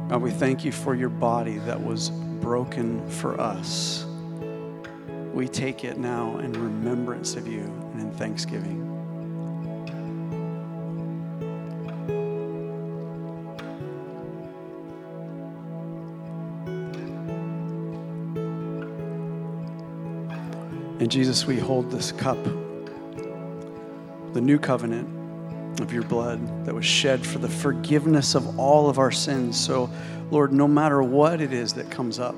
God, 0.08 0.22
we 0.22 0.30
thank 0.30 0.64
you 0.64 0.72
for 0.72 0.94
your 0.94 1.10
body 1.10 1.58
that 1.58 1.78
was 1.78 2.08
broken 2.08 3.06
for 3.10 3.38
us. 3.38 4.06
We 5.34 5.46
take 5.46 5.84
it 5.84 5.98
now 5.98 6.38
in 6.38 6.54
remembrance 6.54 7.36
of 7.36 7.46
you 7.46 7.64
and 7.92 8.00
in 8.00 8.10
thanksgiving. 8.12 8.89
Jesus, 21.10 21.44
we 21.44 21.58
hold 21.58 21.90
this 21.90 22.12
cup, 22.12 22.38
the 24.32 24.40
new 24.40 24.60
covenant 24.60 25.80
of 25.80 25.92
your 25.92 26.04
blood 26.04 26.64
that 26.64 26.72
was 26.72 26.84
shed 26.84 27.26
for 27.26 27.40
the 27.40 27.48
forgiveness 27.48 28.36
of 28.36 28.60
all 28.60 28.88
of 28.88 29.00
our 29.00 29.10
sins. 29.10 29.58
So, 29.58 29.90
Lord, 30.30 30.52
no 30.52 30.68
matter 30.68 31.02
what 31.02 31.40
it 31.40 31.52
is 31.52 31.72
that 31.74 31.90
comes 31.90 32.20
up 32.20 32.36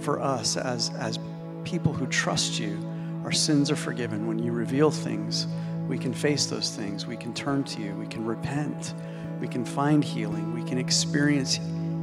for 0.00 0.20
us 0.20 0.56
as, 0.56 0.90
as 0.96 1.20
people 1.62 1.92
who 1.92 2.08
trust 2.08 2.58
you, 2.58 2.76
our 3.22 3.30
sins 3.30 3.70
are 3.70 3.76
forgiven. 3.76 4.26
When 4.26 4.40
you 4.40 4.50
reveal 4.50 4.90
things, 4.90 5.46
we 5.86 5.96
can 5.96 6.12
face 6.12 6.46
those 6.46 6.74
things. 6.74 7.06
We 7.06 7.16
can 7.16 7.32
turn 7.34 7.62
to 7.64 7.80
you. 7.80 7.94
We 7.94 8.08
can 8.08 8.26
repent. 8.26 8.94
We 9.40 9.46
can 9.46 9.64
find 9.64 10.02
healing. 10.02 10.54
We 10.54 10.68
can 10.68 10.78
experience 10.78 11.60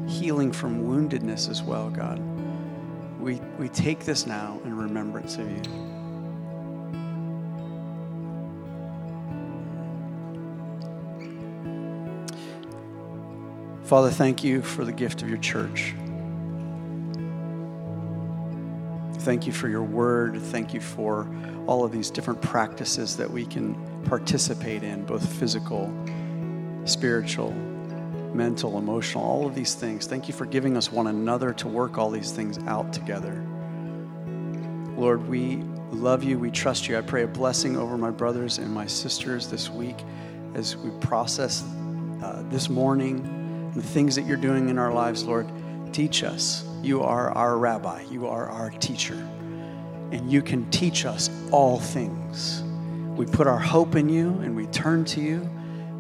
healing 0.08 0.54
from 0.54 0.82
woundedness 0.86 1.50
as 1.50 1.62
well, 1.62 1.90
God. 1.90 2.22
We, 3.20 3.42
we 3.60 3.68
take 3.68 4.06
this 4.06 4.26
now 4.26 4.62
in 4.64 4.78
remembrance 4.78 5.36
of 5.36 5.52
you. 5.52 5.85
Father, 13.86 14.10
thank 14.10 14.44
you 14.44 14.64
for 14.64 14.84
the 14.84 14.92
gift 14.92 15.22
of 15.22 15.30
your 15.30 15.38
church. 15.38 15.94
Thank 19.20 19.46
you 19.46 19.54
for 19.54 19.70
your 19.70 19.84
word. 19.84 20.42
Thank 20.42 20.74
you 20.74 20.82
for 20.82 21.28
all 21.68 21.84
of 21.84 21.92
these 21.92 22.10
different 22.10 22.42
practices 22.42 23.16
that 23.18 23.30
we 23.30 23.46
can 23.46 23.76
participate 24.06 24.82
in, 24.82 25.06
both 25.06 25.24
physical, 25.36 25.94
spiritual, 26.86 27.52
mental, 28.34 28.80
emotional, 28.80 29.24
all 29.24 29.46
of 29.46 29.54
these 29.54 29.76
things. 29.76 30.08
Thank 30.08 30.28
you 30.28 30.34
for 30.34 30.48
giving 30.48 30.78
us 30.78 30.92
one 30.92 31.06
another 31.06 31.54
to 31.54 31.68
work 31.68 32.00
all 32.00 32.10
these 32.10 32.32
things 32.32 32.58
out 32.66 32.92
together. 32.92 33.46
Lord, 34.98 35.28
we 35.28 35.58
love 35.92 36.24
you. 36.24 36.40
We 36.40 36.50
trust 36.50 36.88
you. 36.88 36.98
I 36.98 37.02
pray 37.02 37.22
a 37.22 37.28
blessing 37.28 37.78
over 37.78 38.00
my 38.00 38.10
brothers 38.10 38.58
and 38.58 38.74
my 38.74 38.88
sisters 38.88 39.48
this 39.48 39.70
week 39.70 39.98
as 40.56 40.76
we 40.76 40.90
process 41.02 41.64
uh, 42.24 42.44
this 42.50 42.68
morning 42.68 43.35
the 43.76 43.84
things 43.84 44.16
that 44.16 44.26
you're 44.26 44.38
doing 44.38 44.70
in 44.70 44.78
our 44.78 44.94
lives, 44.94 45.24
Lord. 45.26 45.48
Teach 45.92 46.24
us. 46.24 46.66
You 46.82 47.04
are 47.04 47.32
our 47.32 47.58
rabbi, 47.58 48.02
you 48.12 48.28
are 48.28 48.48
our 48.48 48.70
teacher, 48.70 49.16
and 50.12 50.32
you 50.32 50.42
can 50.42 50.70
teach 50.70 51.06
us 51.06 51.30
all 51.52 51.80
things. 51.80 52.64
We 53.16 53.26
put 53.26 53.48
our 53.48 53.58
hope 53.58 53.96
in 53.96 54.10
you 54.10 54.30
and 54.42 54.56
we 54.56 54.68
turn 54.68 55.06
to 55.06 55.22
you 55.22 55.50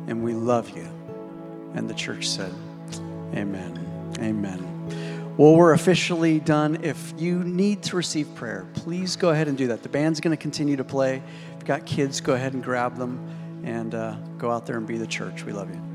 and 0.08 0.24
we 0.24 0.34
love 0.34 0.70
you. 0.76 0.88
And 1.74 1.90
the 1.90 1.94
church 1.94 2.28
said, 2.28 2.54
Amen. 3.34 4.14
Amen. 4.20 5.34
Well, 5.38 5.56
we're 5.56 5.74
officially 5.74 6.40
done. 6.40 6.84
If 6.84 7.14
you 7.18 7.44
need 7.44 7.84
to 7.84 7.96
receive 7.96 8.34
prayer, 8.36 8.66
please 8.74 9.16
go 9.16 9.30
ahead 9.30 9.48
and 9.48 9.58
do 9.58 9.68
that. 9.68 9.82
The 9.82 9.90
band's 9.90 10.20
going 10.20 10.36
to 10.36 10.42
continue 10.42 10.76
to 10.76 10.84
play. 10.84 11.18
If 11.18 11.54
you've 11.54 11.66
got 11.66 11.86
kids, 11.86 12.22
go 12.22 12.34
ahead 12.34 12.54
and 12.54 12.64
grab 12.64 12.98
them 12.98 13.62
and 13.64 13.96
uh, 13.96 14.16
go 14.38 14.52
out 14.52 14.66
there 14.66 14.78
and 14.78 14.86
be 14.86 14.98
the 14.98 15.08
church. 15.08 15.44
We 15.44 15.52
love 15.52 15.70
you. 15.74 15.95